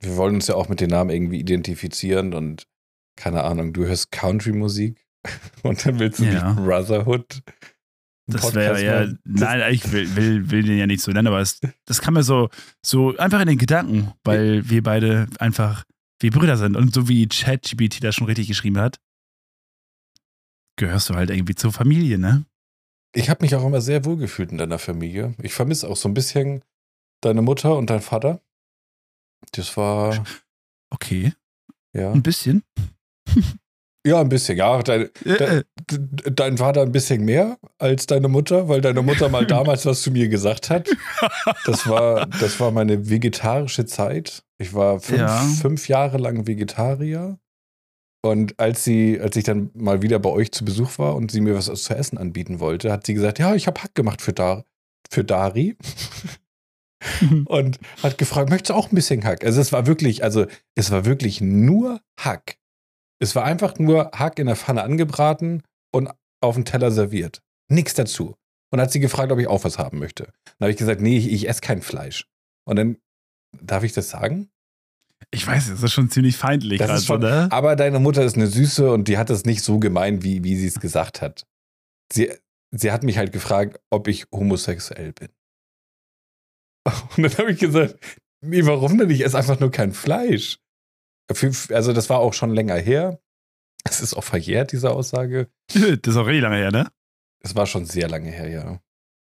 wir 0.00 0.16
wollen 0.16 0.34
uns 0.34 0.48
ja 0.48 0.54
auch 0.54 0.68
mit 0.68 0.80
den 0.80 0.90
Namen 0.90 1.10
irgendwie 1.10 1.40
identifizieren 1.40 2.34
und 2.34 2.66
keine 3.16 3.44
Ahnung, 3.44 3.72
du 3.72 3.86
hörst 3.86 4.10
Country-Musik 4.12 5.02
und 5.62 5.86
dann 5.86 5.98
willst 5.98 6.18
du 6.18 6.24
Ja. 6.24 6.52
nicht 6.52 6.64
Brotherhood. 6.64 7.42
Das 8.26 8.54
wäre 8.54 8.74
Podcast 8.74 8.82
ja, 8.82 9.14
nein, 9.24 9.74
ich 9.74 9.90
will, 9.92 10.14
will, 10.14 10.50
will 10.50 10.62
den 10.62 10.78
ja 10.78 10.86
nicht 10.86 11.02
so 11.02 11.10
nennen, 11.10 11.26
aber 11.26 11.40
es, 11.40 11.60
das 11.86 12.00
kam 12.00 12.14
mir 12.14 12.22
so, 12.22 12.50
so 12.84 13.16
einfach 13.16 13.40
in 13.40 13.48
den 13.48 13.58
Gedanken, 13.58 14.12
weil 14.24 14.68
wir 14.68 14.82
beide 14.82 15.26
einfach 15.38 15.84
wie 16.20 16.30
Brüder 16.30 16.56
sind. 16.56 16.76
Und 16.76 16.94
so 16.94 17.08
wie 17.08 17.26
ChatGPT 17.26 18.04
das 18.04 18.14
schon 18.14 18.28
richtig 18.28 18.46
geschrieben 18.46 18.78
hat, 18.78 18.98
gehörst 20.82 21.08
du 21.10 21.14
halt 21.14 21.30
irgendwie 21.30 21.54
zur 21.54 21.72
Familie, 21.72 22.18
ne? 22.18 22.44
Ich 23.14 23.28
habe 23.30 23.44
mich 23.44 23.54
auch 23.54 23.64
immer 23.64 23.80
sehr 23.80 24.04
wohl 24.04 24.16
gefühlt 24.16 24.52
in 24.52 24.58
deiner 24.58 24.78
Familie. 24.78 25.34
Ich 25.42 25.52
vermisse 25.54 25.88
auch 25.88 25.96
so 25.96 26.08
ein 26.08 26.14
bisschen 26.14 26.62
deine 27.22 27.42
Mutter 27.42 27.76
und 27.76 27.88
dein 27.90 28.00
Vater. 28.00 28.40
Das 29.52 29.76
war, 29.76 30.24
Okay, 30.90 31.32
ja. 31.94 32.10
ein 32.12 32.22
bisschen. 32.22 32.62
Ja, 34.06 34.20
ein 34.20 34.28
bisschen, 34.28 34.56
ja. 34.58 34.82
Dein, 34.82 35.10
Äh, 35.24 35.30
äh, 35.58 35.64
de, 35.90 36.32
dein 36.34 36.58
Vater 36.58 36.82
ein 36.82 36.90
bisschen 36.92 37.24
mehr 37.24 37.58
als 37.78 38.06
deine 38.06 38.28
Mutter, 38.28 38.68
weil 38.68 38.80
deine 38.80 39.02
Mutter 39.02 39.28
mal 39.28 39.46
damals 39.46 39.86
was 39.86 40.02
zu 40.02 40.10
mir 40.10 40.28
gesagt 40.28 40.70
hat. 40.70 40.88
Das 41.66 41.86
war, 41.88 42.26
das 42.26 42.58
war 42.60 42.72
meine 42.72 43.08
vegetarische 43.08 43.86
Zeit. 43.86 44.42
Ich 44.58 44.74
war 44.74 44.98
fünf, 45.00 45.20
Ja. 45.20 45.38
fünf 45.60 45.86
Jahre 45.88 46.18
lang 46.18 46.46
Vegetarier. 46.46 47.38
Und 48.24 48.58
als 48.60 48.84
sie, 48.84 49.20
als 49.20 49.34
ich 49.36 49.44
dann 49.44 49.70
mal 49.74 50.00
wieder 50.00 50.20
bei 50.20 50.30
euch 50.30 50.52
zu 50.52 50.64
Besuch 50.64 50.98
war 50.98 51.16
und 51.16 51.32
sie 51.32 51.40
mir 51.40 51.54
was 51.54 51.66
zu 51.66 51.94
essen 51.94 52.18
anbieten 52.18 52.60
wollte, 52.60 52.92
hat 52.92 53.04
sie 53.04 53.14
gesagt, 53.14 53.40
ja, 53.40 53.54
ich 53.54 53.66
habe 53.66 53.82
Hack 53.82 53.94
gemacht 53.94 54.22
für 54.22 54.32
Dar. 54.32 54.64
für 55.10 55.24
Dari 55.24 55.76
und 57.46 57.80
hat 58.02 58.18
gefragt, 58.18 58.48
möchtest 58.50 58.70
du 58.70 58.74
auch 58.74 58.92
ein 58.92 58.94
bisschen 58.94 59.24
Hack? 59.24 59.44
Also 59.44 59.60
es 59.60 59.72
war 59.72 59.86
wirklich, 59.86 60.22
also 60.22 60.46
es 60.76 60.92
war 60.92 61.04
wirklich 61.04 61.40
nur 61.40 62.00
Hack. 62.18 62.58
Es 63.18 63.34
war 63.34 63.44
einfach 63.44 63.78
nur 63.78 64.12
Hack 64.12 64.38
in 64.38 64.46
der 64.46 64.56
Pfanne 64.56 64.82
angebraten 64.82 65.62
und 65.92 66.08
auf 66.40 66.54
dem 66.54 66.64
Teller 66.64 66.92
serviert. 66.92 67.42
Nichts 67.68 67.94
dazu. 67.94 68.36
Und 68.70 68.80
hat 68.80 68.92
sie 68.92 69.00
gefragt, 69.00 69.32
ob 69.32 69.38
ich 69.38 69.48
auch 69.48 69.64
was 69.64 69.78
haben 69.78 69.98
möchte. 69.98 70.24
Dann 70.24 70.66
habe 70.66 70.70
ich 70.70 70.78
gesagt, 70.78 71.00
nee, 71.00 71.18
ich, 71.18 71.30
ich 71.30 71.48
esse 71.48 71.60
kein 71.60 71.82
Fleisch. 71.82 72.26
Und 72.64 72.76
dann, 72.76 72.96
darf 73.60 73.82
ich 73.82 73.92
das 73.92 74.08
sagen? 74.08 74.48
Ich 75.34 75.46
weiß, 75.46 75.70
das 75.70 75.82
ist 75.82 75.92
schon 75.92 76.10
ziemlich 76.10 76.36
feindlich 76.36 76.78
Das 76.78 77.00
ist 77.00 77.06
schon, 77.06 77.20
ne? 77.20 77.48
aber 77.50 77.74
deine 77.74 77.98
Mutter 77.98 78.22
ist 78.22 78.36
eine 78.36 78.46
Süße 78.46 78.92
und 78.92 79.08
die 79.08 79.16
hat 79.16 79.30
es 79.30 79.44
nicht 79.44 79.62
so 79.62 79.78
gemeint, 79.78 80.22
wie, 80.22 80.44
wie 80.44 80.56
sie 80.56 80.66
es 80.66 80.78
gesagt 80.78 81.22
hat. 81.22 81.46
Sie, 82.12 82.30
sie 82.70 82.92
hat 82.92 83.02
mich 83.02 83.16
halt 83.16 83.32
gefragt, 83.32 83.80
ob 83.90 84.08
ich 84.08 84.26
homosexuell 84.30 85.12
bin. 85.12 85.28
Und 87.16 87.22
dann 87.22 87.38
habe 87.38 87.52
ich 87.52 87.60
gesagt, 87.60 87.96
nee, 88.40 88.66
warum 88.66 88.98
denn? 88.98 89.08
Ich 89.08 89.24
esse 89.24 89.38
einfach 89.38 89.60
nur 89.60 89.70
kein 89.70 89.92
Fleisch. 89.92 90.58
Also 91.70 91.92
das 91.92 92.10
war 92.10 92.18
auch 92.18 92.34
schon 92.34 92.50
länger 92.50 92.76
her. 92.76 93.20
Es 93.84 94.00
ist 94.00 94.14
auch 94.14 94.24
verjährt, 94.24 94.72
diese 94.72 94.90
Aussage. 94.90 95.48
Das 95.68 96.14
ist 96.14 96.16
auch 96.16 96.26
richtig 96.26 96.42
lange 96.42 96.56
her, 96.56 96.72
ne? 96.72 96.92
Es 97.40 97.54
war 97.54 97.66
schon 97.66 97.86
sehr 97.86 98.08
lange 98.08 98.30
her, 98.30 98.48
ja. 98.48 98.82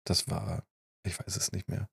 Das 0.06 0.30
war, 0.30 0.66
ich 1.04 1.18
weiß 1.18 1.36
es 1.36 1.52
nicht 1.52 1.68
mehr. 1.68 1.90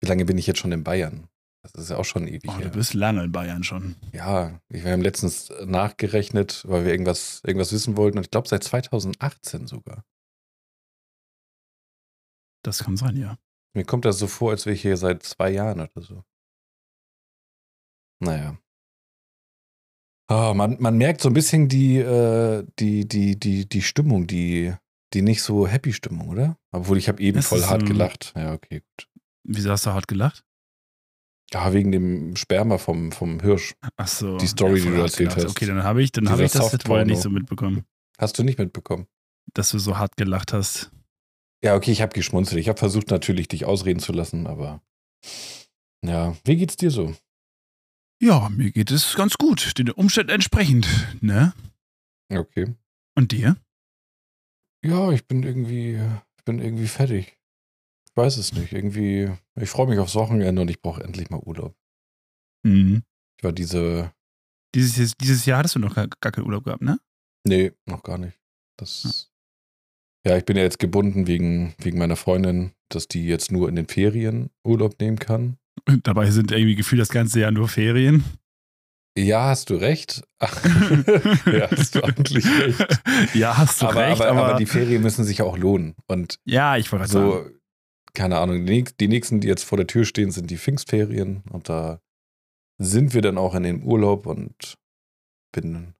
Wie 0.00 0.08
lange 0.08 0.24
bin 0.24 0.36
ich 0.36 0.46
jetzt 0.46 0.58
schon 0.58 0.72
in 0.72 0.82
Bayern? 0.82 1.28
Das 1.72 1.84
ist 1.84 1.90
ja 1.90 1.96
auch 1.96 2.04
schon 2.04 2.26
ewig 2.28 2.48
Oh, 2.48 2.60
du 2.60 2.70
bist 2.70 2.94
lange 2.94 3.24
in 3.24 3.32
Bayern 3.32 3.64
schon. 3.64 3.96
Ja, 4.12 4.60
wir 4.68 4.92
haben 4.92 5.02
letztens 5.02 5.52
nachgerechnet, 5.64 6.64
weil 6.68 6.84
wir 6.84 6.92
irgendwas, 6.92 7.42
irgendwas 7.44 7.72
wissen 7.72 7.96
wollten. 7.96 8.18
Und 8.18 8.24
ich 8.24 8.30
glaube, 8.30 8.48
seit 8.48 8.64
2018 8.64 9.66
sogar. 9.66 10.04
Das 12.62 12.84
kann 12.84 12.96
sein, 12.96 13.16
ja. 13.16 13.38
Mir 13.74 13.84
kommt 13.84 14.04
das 14.04 14.18
so 14.18 14.26
vor, 14.26 14.52
als 14.52 14.66
wäre 14.66 14.74
ich 14.74 14.82
hier 14.82 14.96
seit 14.96 15.22
zwei 15.22 15.50
Jahren 15.50 15.80
oder 15.80 16.02
so. 16.02 16.24
Naja. 18.20 18.58
Ah, 20.28 20.54
man, 20.54 20.76
man 20.80 20.96
merkt 20.96 21.20
so 21.20 21.28
ein 21.28 21.34
bisschen 21.34 21.68
die, 21.68 21.98
äh, 21.98 22.66
die, 22.78 23.06
die, 23.06 23.38
die, 23.38 23.68
die 23.68 23.82
Stimmung, 23.82 24.26
die, 24.26 24.74
die 25.12 25.22
nicht 25.22 25.42
so 25.42 25.68
happy 25.68 25.92
Stimmung, 25.92 26.28
oder? 26.30 26.58
Obwohl 26.72 26.98
ich 26.98 27.08
habe 27.08 27.22
eben 27.22 27.36
Das 27.36 27.48
voll 27.48 27.62
hart 27.64 27.82
ähm, 27.82 27.88
gelacht. 27.88 28.32
Ja, 28.34 28.54
okay, 28.54 28.80
gut. 28.80 29.08
Wieso 29.44 29.70
hast 29.70 29.86
du 29.86 29.90
hart 29.92 30.08
gelacht? 30.08 30.45
Ja, 31.52 31.72
wegen 31.72 31.92
dem 31.92 32.34
Sperma 32.36 32.76
vom, 32.78 33.12
vom 33.12 33.40
Hirsch. 33.40 33.74
Ach 33.96 34.08
so. 34.08 34.36
Die 34.38 34.46
Story, 34.48 34.80
voll 34.80 34.90
die 34.90 34.96
du 34.96 35.02
erzählt 35.02 35.30
gelacht. 35.30 35.44
hast. 35.44 35.50
Okay, 35.56 35.66
dann 35.66 35.84
habe 35.84 36.02
ich, 36.02 36.10
dann 36.12 36.28
habe 36.28 36.44
ich 36.44 36.52
das 36.52 36.76
vorher 36.84 37.04
nicht 37.06 37.22
so 37.22 37.30
mitbekommen, 37.30 37.84
Hast 38.18 38.38
du 38.38 38.42
nicht 38.42 38.58
mitbekommen? 38.58 39.06
dass 39.54 39.70
du 39.70 39.78
so 39.78 39.96
hart 39.96 40.16
gelacht 40.16 40.52
hast. 40.52 40.90
Ja, 41.62 41.76
okay, 41.76 41.92
ich 41.92 42.02
habe 42.02 42.12
geschmunzelt. 42.12 42.60
Ich 42.60 42.68
habe 42.68 42.78
versucht 42.78 43.10
natürlich, 43.10 43.48
dich 43.48 43.64
ausreden 43.64 44.00
zu 44.00 44.12
lassen, 44.12 44.46
aber 44.46 44.82
ja, 46.04 46.36
wie 46.44 46.56
geht's 46.56 46.76
dir 46.76 46.90
so? 46.90 47.14
Ja, 48.20 48.48
mir 48.48 48.70
geht 48.72 48.90
es 48.90 49.14
ganz 49.14 49.34
gut, 49.34 49.78
den 49.78 49.90
Umständen 49.90 50.30
entsprechend, 50.32 50.88
ne? 51.20 51.54
Okay. 52.28 52.74
Und 53.14 53.32
dir? 53.32 53.56
Ja, 54.84 55.10
ich 55.12 55.26
bin 55.26 55.42
irgendwie, 55.42 55.94
ich 56.38 56.44
bin 56.44 56.58
irgendwie 56.60 56.88
fertig. 56.88 57.38
Ich 58.08 58.16
weiß 58.16 58.36
es 58.36 58.52
nicht. 58.52 58.72
Irgendwie, 58.72 59.30
ich 59.62 59.70
freue 59.70 59.86
mich 59.86 59.98
aufs 59.98 60.14
Wochenende 60.14 60.60
und 60.60 60.70
ich 60.70 60.80
brauche 60.80 61.02
endlich 61.02 61.30
mal 61.30 61.40
Urlaub. 61.40 61.74
Mhm. 62.64 63.02
Ich 63.38 63.44
war 63.44 63.52
diese, 63.52 64.12
Dieses, 64.74 65.14
dieses 65.16 65.46
Jahr 65.46 65.58
hattest 65.58 65.74
du 65.74 65.78
noch 65.78 65.94
gar, 65.94 66.08
gar 66.20 66.32
keinen 66.32 66.46
Urlaub 66.46 66.64
gehabt, 66.64 66.82
ne? 66.82 66.98
nee, 67.46 67.72
noch 67.86 68.02
gar 68.02 68.18
nicht. 68.18 68.38
Das, 68.78 69.30
ja, 70.26 70.36
ich 70.36 70.44
bin 70.44 70.56
ja 70.56 70.64
jetzt 70.64 70.78
gebunden 70.78 71.26
wegen, 71.26 71.74
wegen 71.78 71.98
meiner 71.98 72.16
Freundin, 72.16 72.72
dass 72.88 73.08
die 73.08 73.26
jetzt 73.26 73.52
nur 73.52 73.68
in 73.68 73.76
den 73.76 73.86
Ferien 73.86 74.50
Urlaub 74.64 74.98
nehmen 75.00 75.18
kann. 75.18 75.56
Und 75.88 76.06
dabei 76.06 76.30
sind 76.30 76.50
irgendwie 76.50 76.74
gefühlt 76.74 77.00
das 77.00 77.10
ganze 77.10 77.40
Jahr 77.40 77.52
nur 77.52 77.68
Ferien. 77.68 78.24
Ja, 79.16 79.44
hast 79.46 79.70
du 79.70 79.76
recht. 79.76 80.24
ja, 80.40 81.70
hast 81.70 81.94
du 81.94 82.02
eigentlich 82.02 82.44
recht. 82.44 83.00
ja, 83.34 83.56
hast 83.56 83.80
du 83.80 83.86
aber, 83.86 84.00
recht, 84.00 84.20
aber, 84.20 84.30
aber, 84.30 84.48
aber 84.48 84.58
die 84.58 84.66
Ferien 84.66 85.00
müssen 85.00 85.24
sich 85.24 85.40
auch 85.40 85.56
lohnen. 85.56 85.94
Und 86.06 86.38
ja, 86.44 86.76
ich 86.76 86.92
wollte 86.92 87.08
gerade 87.08 87.12
sagen. 87.12 87.60
Keine 88.16 88.38
Ahnung, 88.38 88.66
die, 88.66 88.72
nächst- 88.72 88.98
die 89.00 89.08
nächsten, 89.08 89.40
die 89.40 89.48
jetzt 89.48 89.64
vor 89.64 89.78
der 89.78 89.86
Tür 89.86 90.04
stehen, 90.04 90.30
sind 90.32 90.50
die 90.50 90.58
Pfingstferien. 90.58 91.42
Und 91.50 91.68
da 91.68 92.00
sind 92.78 93.14
wir 93.14 93.22
dann 93.22 93.38
auch 93.38 93.54
in 93.54 93.62
den 93.62 93.82
Urlaub 93.84 94.26
und 94.26 94.74
bin, 95.54 95.94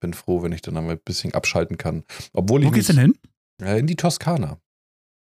bin 0.00 0.14
froh, 0.14 0.42
wenn 0.42 0.52
ich 0.52 0.62
dann 0.62 0.76
einmal 0.76 0.94
ein 0.96 1.02
bisschen 1.04 1.34
abschalten 1.34 1.76
kann. 1.76 2.04
Obwohl 2.32 2.62
ich 2.62 2.68
Wo 2.68 2.72
geht's 2.72 2.88
mich, 2.88 2.96
denn 2.96 3.14
hin? 3.60 3.78
In 3.78 3.86
die 3.86 3.96
Toskana. 3.96 4.58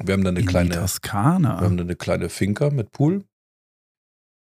Wir 0.02 0.12
haben 0.12 0.24
dann 0.24 0.34
eine 0.34 0.40
In 0.40 0.46
kleine, 0.46 0.68
die 0.70 0.74
wir 0.76 0.80
Toskana. 0.82 1.60
haben 1.60 1.76
dann 1.76 1.86
eine 1.86 1.96
kleine 1.96 2.28
Finca 2.28 2.70
mit 2.70 2.92
Pool. 2.92 3.24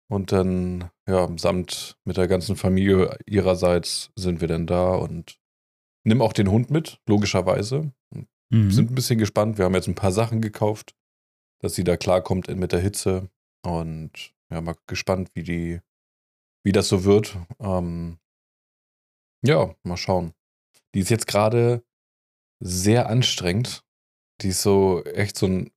Und 0.10 0.32
dann, 0.32 0.90
ja, 1.08 1.30
samt 1.38 1.98
mit 2.06 2.18
der 2.18 2.28
ganzen 2.28 2.56
Familie 2.58 3.18
ihrerseits 3.26 4.12
sind 4.18 4.42
wir 4.42 4.48
dann 4.48 4.68
da 4.68 4.94
und 4.96 5.38
nimm 6.06 6.22
auch 6.22 6.34
den 6.34 6.50
Hund 6.52 6.70
mit, 6.70 7.00
logischerweise. 7.08 7.92
Mhm. 8.54 8.72
sind 8.72 8.92
ein 8.92 8.96
bisschen 8.96 9.20
gespannt. 9.20 9.58
Wir 9.58 9.64
haben 9.66 9.74
jetzt 9.76 9.88
ein 9.88 9.96
paar 9.96 10.12
Sachen 10.12 10.42
gekauft, 10.42 10.94
dass 11.62 11.76
sie 11.76 11.84
da 11.84 11.98
klarkommt 11.98 12.48
mit 12.56 12.72
der 12.72 12.80
Hitze. 12.82 13.30
Und 13.64 14.34
ja, 14.52 14.62
mal 14.62 14.76
gespannt, 14.88 15.30
wie 15.34 15.44
die, 15.44 15.80
wie 16.66 16.72
das 16.72 16.88
so 16.88 17.04
wird. 17.04 17.38
Ähm, 17.60 18.18
ja, 19.46 19.76
mal 19.84 19.98
schauen. 19.98 20.34
Die 20.94 21.00
ist 21.00 21.10
jetzt 21.10 21.28
gerade 21.28 21.84
sehr 22.62 23.08
anstrengend. 23.10 23.84
Die 24.42 24.50
ist 24.50 24.62
so 24.62 25.04
echt 25.06 25.38
so 25.38 25.46
ein 25.48 25.72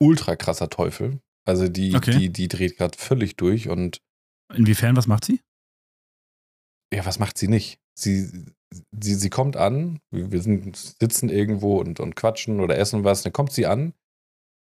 ultra 0.00 0.36
krasser 0.36 0.68
Teufel. 0.70 1.20
Also 1.46 1.68
die, 1.68 1.94
Okay. 1.94 2.18
die, 2.18 2.30
die 2.30 2.48
dreht 2.48 2.76
gerade 2.76 2.96
völlig 2.96 3.36
durch 3.36 3.68
und 3.68 4.00
Inwiefern, 4.52 4.96
was 4.96 5.06
macht 5.06 5.24
sie? 5.24 5.40
ja, 6.92 7.04
was 7.06 7.18
macht 7.18 7.36
sie 7.38 7.48
nicht? 7.48 7.80
Sie, 7.98 8.46
sie, 8.92 9.14
sie 9.14 9.30
kommt 9.30 9.56
an, 9.56 10.00
wir 10.10 10.40
sind, 10.42 10.76
sitzen 10.76 11.28
irgendwo 11.28 11.80
und, 11.80 11.98
und 11.98 12.14
quatschen 12.14 12.60
oder 12.60 12.78
essen 12.78 13.02
was, 13.04 13.22
dann 13.22 13.32
kommt 13.32 13.52
sie 13.52 13.66
an, 13.66 13.94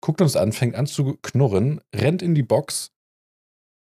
guckt 0.04 0.20
uns 0.20 0.36
an, 0.36 0.52
fängt 0.52 0.76
an 0.76 0.86
zu 0.86 1.18
knurren, 1.22 1.80
rennt 1.96 2.22
in 2.22 2.36
die 2.36 2.44
Box 2.44 2.92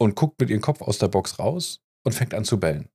und 0.01 0.15
guckt 0.15 0.41
mit 0.41 0.51
ihrem 0.51 0.61
Kopf 0.61 0.81
aus 0.81 0.99
der 0.99 1.09
Box 1.09 1.41
raus 1.41 1.81
und 2.05 2.13
fängt 2.13 2.33
an 2.33 2.45
zu 2.45 2.61
bellen. 2.61 2.89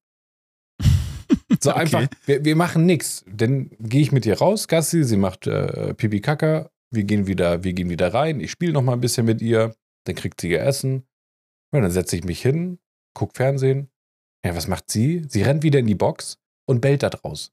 So 1.59 1.71
Okay. 1.71 1.79
einfach, 1.79 2.07
wir, 2.25 2.45
wir 2.45 2.55
machen 2.55 2.85
nichts. 2.85 3.25
Dann 3.27 3.69
gehe 3.79 4.01
ich 4.01 4.13
mit 4.13 4.25
ihr 4.25 4.37
raus, 4.37 4.69
Gassi, 4.69 5.03
sie 5.03 5.17
macht 5.17 5.45
äh, 5.45 5.93
Pipi 5.93 6.21
Kaka, 6.21 6.71
wir 6.89 7.03
gehen 7.03 7.27
wieder, 7.27 7.65
wir 7.65 7.73
gehen 7.73 7.89
wieder 7.89 8.13
rein, 8.13 8.39
ich 8.39 8.49
spiele 8.49 8.71
noch 8.71 8.81
mal 8.81 8.93
ein 8.93 9.01
bisschen 9.01 9.25
mit 9.25 9.41
ihr, 9.41 9.75
dann 10.05 10.15
kriegt 10.15 10.39
sie 10.39 10.49
ihr 10.49 10.61
Essen. 10.61 11.05
Und 11.73 11.81
dann 11.81 11.91
setze 11.91 12.15
ich 12.15 12.23
mich 12.23 12.41
hin, 12.41 12.79
guck 13.13 13.35
Fernsehen. 13.35 13.89
Ja, 14.45 14.55
was 14.55 14.67
macht 14.67 14.89
sie? 14.89 15.25
Sie 15.27 15.41
rennt 15.41 15.63
wieder 15.63 15.79
in 15.79 15.87
die 15.87 15.95
Box 15.95 16.39
und 16.65 16.79
bellt 16.79 17.03
da 17.03 17.09
draus. 17.09 17.51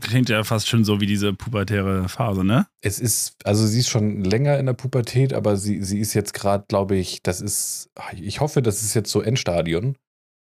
Klingt 0.00 0.28
ja 0.28 0.44
fast 0.44 0.68
schon 0.68 0.84
so 0.84 1.00
wie 1.00 1.06
diese 1.06 1.32
pubertäre 1.32 2.08
Phase, 2.08 2.44
ne? 2.44 2.68
Es 2.80 3.00
ist, 3.00 3.34
also 3.44 3.66
sie 3.66 3.80
ist 3.80 3.88
schon 3.88 4.22
länger 4.22 4.56
in 4.58 4.66
der 4.66 4.72
Pubertät, 4.72 5.32
aber 5.32 5.56
sie, 5.56 5.82
sie 5.82 5.98
ist 5.98 6.14
jetzt 6.14 6.32
gerade, 6.32 6.64
glaube 6.68 6.96
ich, 6.96 7.22
das 7.24 7.40
ist, 7.40 7.90
ich 8.14 8.38
hoffe, 8.40 8.62
das 8.62 8.82
ist 8.82 8.94
jetzt 8.94 9.10
so 9.10 9.20
Endstadion. 9.20 9.98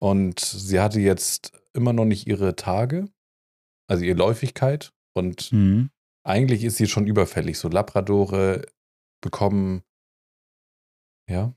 Und 0.00 0.40
sie 0.40 0.80
hatte 0.80 0.98
jetzt 1.00 1.52
immer 1.72 1.92
noch 1.92 2.04
nicht 2.04 2.26
ihre 2.26 2.56
Tage, 2.56 3.08
also 3.88 4.04
ihre 4.04 4.18
Läufigkeit. 4.18 4.92
Und 5.14 5.52
Mhm. 5.52 5.90
eigentlich 6.24 6.64
ist 6.64 6.76
sie 6.76 6.88
schon 6.88 7.06
überfällig. 7.06 7.58
So 7.58 7.68
Labradore 7.68 8.66
bekommen, 9.20 9.82
ja, 11.30 11.52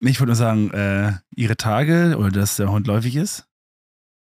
Ich 0.00 0.20
wollte 0.20 0.26
nur 0.28 0.36
sagen, 0.36 0.70
äh, 0.72 1.14
ihre 1.34 1.56
Tage 1.56 2.16
oder 2.18 2.30
dass 2.30 2.56
der 2.56 2.70
Hund 2.70 2.86
läufig 2.86 3.16
ist, 3.16 3.48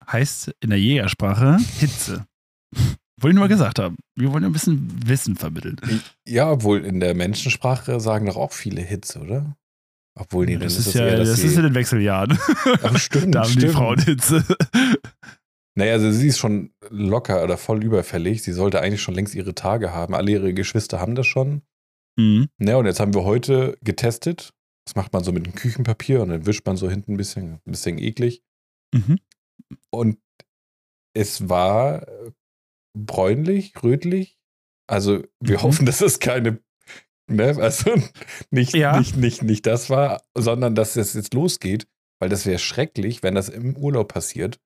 heißt 0.07 0.55
in 0.61 0.71
der 0.71 0.79
Jägersprache 0.79 1.59
Hitze. 1.79 2.27
Wollte 3.21 3.33
ich 3.33 3.35
nur 3.35 3.45
mal 3.45 3.49
gesagt 3.49 3.81
haben. 3.81 3.97
Wir 4.15 4.33
wollen 4.33 4.45
ja 4.45 4.49
ein 4.49 4.53
bisschen 4.53 5.09
Wissen 5.09 5.35
vermitteln. 5.35 5.77
Ja, 6.27 6.53
obwohl 6.53 6.85
in 6.85 7.01
der 7.01 7.15
Menschensprache 7.15 7.99
sagen 7.99 8.27
doch 8.27 8.37
auch 8.37 8.53
viele 8.53 8.81
Hits, 8.81 9.17
oder? 9.17 9.57
Obwohl, 10.15 10.47
nee, 10.47 10.57
das 10.57 10.79
ist, 10.79 10.89
es 10.89 10.95
ja, 10.95 11.07
eher, 11.07 11.19
das 11.19 11.39
ist 11.39 11.57
in 11.57 11.63
den 11.63 11.75
Wechseljahren. 11.75 12.39
Ach, 12.83 12.97
stimmt, 12.99 13.35
da 13.35 13.43
haben 13.43 13.53
die 13.53 13.59
stimmt. 13.59 13.73
Frauen 13.73 14.01
Hitze. 14.01 14.45
Naja, 15.77 15.93
also 15.93 16.11
sie 16.11 16.27
ist 16.27 16.39
schon 16.39 16.73
locker 16.91 17.45
oder 17.45 17.57
voll 17.57 17.85
überfällig. 17.85 18.43
Sie 18.43 18.53
sollte 18.53 18.81
eigentlich 18.81 19.03
schon 19.03 19.15
längst 19.15 19.37
ihre 19.37 19.55
Tage 19.55 19.93
haben. 19.93 20.15
Alle 20.15 20.33
ihre 20.33 20.53
Geschwister 20.53 21.01
haben 21.01 21.15
das 21.15 21.29
schon. 21.29 21.63
Mhm. 22.19 22.49
Ja, 22.59 22.77
und 22.77 22.87
jetzt 22.87 22.99
haben 22.99 23.15
wir 23.15 23.23
heute 23.23 23.79
getestet. 23.83 24.53
Das 24.85 24.97
macht 24.97 25.13
man 25.13 25.23
so 25.23 25.31
mit 25.31 25.47
dem 25.47 25.55
Küchenpapier 25.55 26.21
und 26.21 26.31
dann 26.31 26.47
wischt 26.47 26.67
man 26.67 26.77
so 26.77 26.91
hinten 26.91 27.13
ein 27.13 27.17
bisschen, 27.17 27.61
ein 27.65 27.71
bisschen 27.71 27.99
eklig. 27.99 28.43
Mhm. 28.93 29.19
Und 29.91 30.19
es 31.15 31.49
war 31.49 32.07
bräunlich, 33.07 33.73
rötlich. 33.83 34.39
Also 34.87 35.23
wir 35.41 35.59
Mhm. 35.59 35.63
hoffen, 35.63 35.87
dass 35.87 36.01
es 36.01 36.19
keine, 36.19 36.61
ne, 37.31 37.57
also 37.59 37.91
nicht, 38.51 38.75
Ja. 38.75 38.99
nicht, 38.99 39.17
nicht, 39.17 39.43
nicht 39.43 39.67
das 39.67 39.91
war, 39.91 40.23
sondern 40.37 40.75
dass 40.75 40.97
es 40.97 41.15
jetzt 41.15 41.35
losgeht, 41.35 41.87
weil 42.21 42.29
das 42.29 42.47
wäre 42.47 42.59
schrecklich, 42.59 43.23
wenn 43.23 43.35
das 43.35 43.49
im 43.49 43.77
Urlaub 43.77 44.13
passiert 44.13 44.59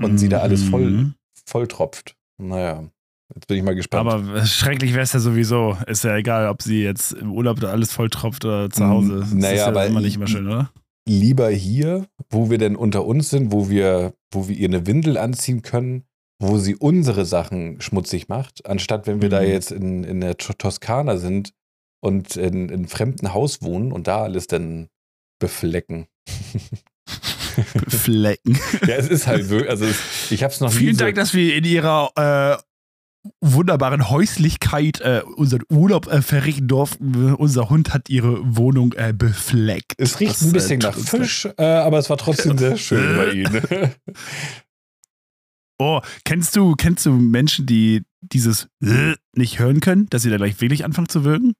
und 0.00 0.18
sie 0.18 0.28
da 0.28 0.38
alles 0.40 0.62
voll, 0.64 0.90
Mhm. 0.90 1.14
voll 1.46 1.66
tropft. 1.68 2.16
Naja, 2.38 2.88
Jetzt 3.32 3.46
bin 3.46 3.58
ich 3.58 3.62
mal 3.62 3.76
gespannt. 3.76 4.10
Aber 4.10 4.44
schrecklich 4.44 4.90
wäre 4.92 5.04
es 5.04 5.12
ja 5.12 5.20
sowieso. 5.20 5.76
Ist 5.86 6.02
ja 6.02 6.16
egal, 6.16 6.48
ob 6.48 6.62
sie 6.62 6.82
jetzt 6.82 7.12
im 7.12 7.30
Urlaub 7.32 7.60
da 7.60 7.68
alles 7.70 7.92
voll 7.92 8.10
tropft 8.10 8.44
oder 8.44 8.68
zu 8.70 8.84
Hause. 8.88 9.20
Das 9.20 9.32
naja, 9.32 9.52
ist 9.52 9.58
ja 9.60 9.66
aber 9.68 9.86
immer 9.86 10.00
nicht 10.00 10.16
immer 10.16 10.26
schön, 10.26 10.48
oder? 10.48 10.72
Lieber 11.08 11.48
hier, 11.48 12.08
wo 12.28 12.50
wir 12.50 12.58
denn 12.58 12.74
unter 12.74 13.04
uns 13.04 13.30
sind, 13.30 13.52
wo 13.52 13.70
wir, 13.70 14.14
wo 14.32 14.48
wir 14.48 14.56
ihr 14.56 14.66
eine 14.66 14.84
Windel 14.88 15.16
anziehen 15.16 15.62
können, 15.62 16.02
wo 16.42 16.58
sie 16.58 16.74
unsere 16.74 17.24
Sachen 17.26 17.80
schmutzig 17.80 18.28
macht, 18.28 18.66
anstatt 18.66 19.06
wenn 19.06 19.20
wir 19.22 19.28
da 19.28 19.40
Mhm. 19.42 19.46
jetzt 19.48 19.70
in, 19.72 20.02
in 20.04 20.20
der 20.20 20.36
To- 20.38 20.54
Toskana 20.54 21.16
sind 21.18 21.52
und 22.02 22.36
in, 22.36 22.68
in 22.68 22.72
einem 22.72 22.88
fremden 22.88 23.32
Haus 23.34 23.62
wohnen 23.62 23.92
und 23.92 24.06
da 24.08 24.22
alles 24.22 24.46
dann 24.48 24.88
beflecken. 25.38 26.06
Flecken. 27.88 28.58
Ja, 28.86 28.96
es 28.96 29.08
ist 29.08 29.26
halt 29.26 29.48
wirklich, 29.48 29.70
also 29.70 29.84
es, 29.84 30.30
ich 30.30 30.42
habe 30.42 30.52
es 30.52 30.60
noch 30.60 30.72
nie 30.72 30.78
Vielen 30.78 30.94
so, 30.94 31.04
Dank, 31.04 31.16
dass 31.16 31.34
wir 31.34 31.54
in 31.54 31.64
ihrer 31.64 32.10
äh, 32.16 32.62
wunderbaren 33.42 34.08
Häuslichkeit 34.08 35.00
äh, 35.00 35.22
unseren 35.36 35.62
Urlaub 35.70 36.06
äh, 36.06 36.22
verrichten 36.22 36.68
durften. 36.68 37.34
Unser 37.34 37.68
Hund 37.68 37.92
hat 37.92 38.08
ihre 38.08 38.38
Wohnung 38.56 38.94
äh, 38.94 39.12
befleckt. 39.12 39.94
es 39.98 40.20
riecht 40.20 40.32
Das, 40.32 40.42
ein 40.42 40.52
bisschen 40.52 40.80
äh, 40.80 40.84
nach 40.84 40.96
uns 40.96 41.12
leid. 41.12 41.22
Fisch, 41.22 41.48
äh, 41.58 41.62
aber 41.64 41.98
es 41.98 42.08
war 42.08 42.16
trotzdem 42.16 42.56
sehr 42.56 42.76
schön 42.78 43.16
bei 43.16 43.30
ihnen. 43.32 43.62
Oh, 45.80 46.02
kennst 46.24 46.56
du, 46.56 46.74
kennst 46.74 47.06
du 47.06 47.12
Menschen, 47.12 47.64
die 47.64 48.02
dieses 48.20 48.68
äh, 48.84 49.14
nicht 49.34 49.58
hören 49.58 49.80
können, 49.80 50.06
dass 50.10 50.22
sie 50.22 50.28
da 50.30 50.36
gleich 50.36 50.60
wirklich 50.60 50.84
anfangen 50.84 51.08
zu 51.08 51.24
wirken? 51.24 51.54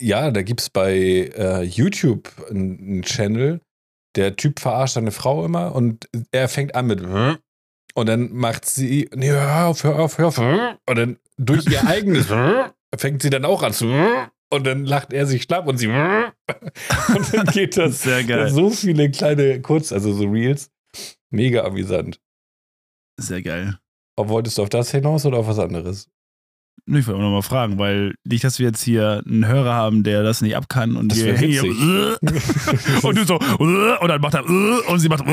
Ja, 0.00 0.32
da 0.32 0.42
gibt 0.42 0.60
es 0.60 0.68
bei 0.70 0.92
äh, 0.92 1.62
YouTube 1.62 2.28
einen 2.50 2.78
einen 2.80 3.02
Channel. 3.02 3.60
Der 4.16 4.34
Typ 4.34 4.58
verarscht 4.58 4.94
seine 4.94 5.12
Frau 5.12 5.44
immer 5.44 5.76
und 5.76 6.08
er 6.32 6.48
fängt 6.48 6.74
an 6.74 6.88
mit 6.88 7.00
und 7.94 8.06
dann 8.08 8.32
macht 8.32 8.64
sie, 8.64 9.08
nee, 9.14 9.30
hör 9.30 9.66
auf, 9.66 9.84
hör 9.84 10.00
auf, 10.00 10.18
hör 10.18 10.26
auf. 10.28 10.38
Und 10.38 10.98
dann 10.98 11.18
durch 11.36 11.66
ihr 11.66 11.86
eigenes 11.86 12.26
fängt 12.96 13.22
sie 13.22 13.30
dann 13.30 13.44
auch 13.44 13.62
an 13.62 13.72
zu 13.72 13.86
und 14.50 14.66
dann 14.66 14.84
lacht 14.84 15.12
er 15.12 15.26
sich 15.26 15.44
schlapp 15.44 15.68
und 15.68 15.78
sie 15.78 15.86
und 15.88 17.34
dann 17.34 17.46
geht 17.52 17.76
das 17.76 18.02
Sehr 18.02 18.24
geil. 18.24 18.50
so 18.50 18.70
viele 18.70 19.08
kleine 19.12 19.60
Kurz, 19.60 19.92
also 19.92 20.12
so 20.12 20.24
Reels. 20.24 20.70
Mega 21.30 21.64
amüsant. 21.64 22.20
Sehr 23.18 23.42
geil. 23.42 23.78
Ob 24.16 24.28
wolltest 24.28 24.58
du 24.58 24.62
auf 24.62 24.68
das 24.68 24.90
hinaus 24.90 25.26
oder 25.26 25.38
auf 25.38 25.46
was 25.48 25.58
anderes? 25.58 26.08
Ich 26.86 27.06
wollte 27.06 27.16
auch 27.16 27.22
noch 27.22 27.30
mal 27.32 27.42
fragen, 27.42 27.78
weil 27.78 28.14
nicht, 28.24 28.44
dass 28.44 28.58
wir 28.58 28.66
jetzt 28.68 28.82
hier 28.82 29.22
einen 29.26 29.46
Hörer 29.46 29.74
haben, 29.74 30.04
der 30.04 30.22
das 30.22 30.40
nicht 30.40 30.56
ab 30.56 30.68
kann 30.70 30.96
und 30.96 31.10
Das 31.10 31.18
hier, 31.18 31.62
und 33.02 33.18
du 33.18 33.24
so 33.26 33.34
und 33.58 34.08
dann 34.08 34.20
macht 34.20 34.34
er 34.34 34.44
und 34.88 34.98
sie 35.00 35.08
macht 35.08 35.24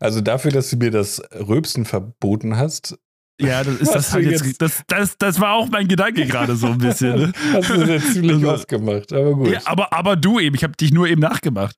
Also 0.00 0.20
dafür, 0.20 0.52
dass 0.52 0.70
du 0.70 0.76
mir 0.76 0.90
das 0.90 1.20
Röpsen 1.32 1.84
verboten 1.84 2.56
hast, 2.56 2.96
ja, 3.40 3.62
das 3.64 3.76
ist 3.76 3.94
das 3.94 4.12
halt 4.12 4.26
jetzt, 4.26 4.44
jetzt- 4.44 4.60
das, 4.62 4.82
das, 4.88 5.16
das 5.18 5.40
war 5.40 5.54
auch 5.54 5.68
mein 5.68 5.86
Gedanke 5.88 6.26
gerade 6.26 6.54
so 6.56 6.66
ein 6.68 6.78
bisschen. 6.78 7.14
Ne? 7.16 7.32
hast 7.52 7.70
du 7.70 7.76
das 7.78 7.88
jetzt 7.88 8.12
ziemlich 8.14 8.32
Also- 8.34 8.50
ausgemacht. 8.50 9.12
Aber 9.12 9.34
gut. 9.34 9.48
Ja, 9.50 9.60
aber, 9.64 9.92
aber 9.92 10.16
du 10.16 10.38
eben, 10.40 10.54
ich 10.56 10.64
habe 10.64 10.74
dich 10.76 10.92
nur 10.92 11.06
eben 11.08 11.20
nachgemacht. 11.20 11.76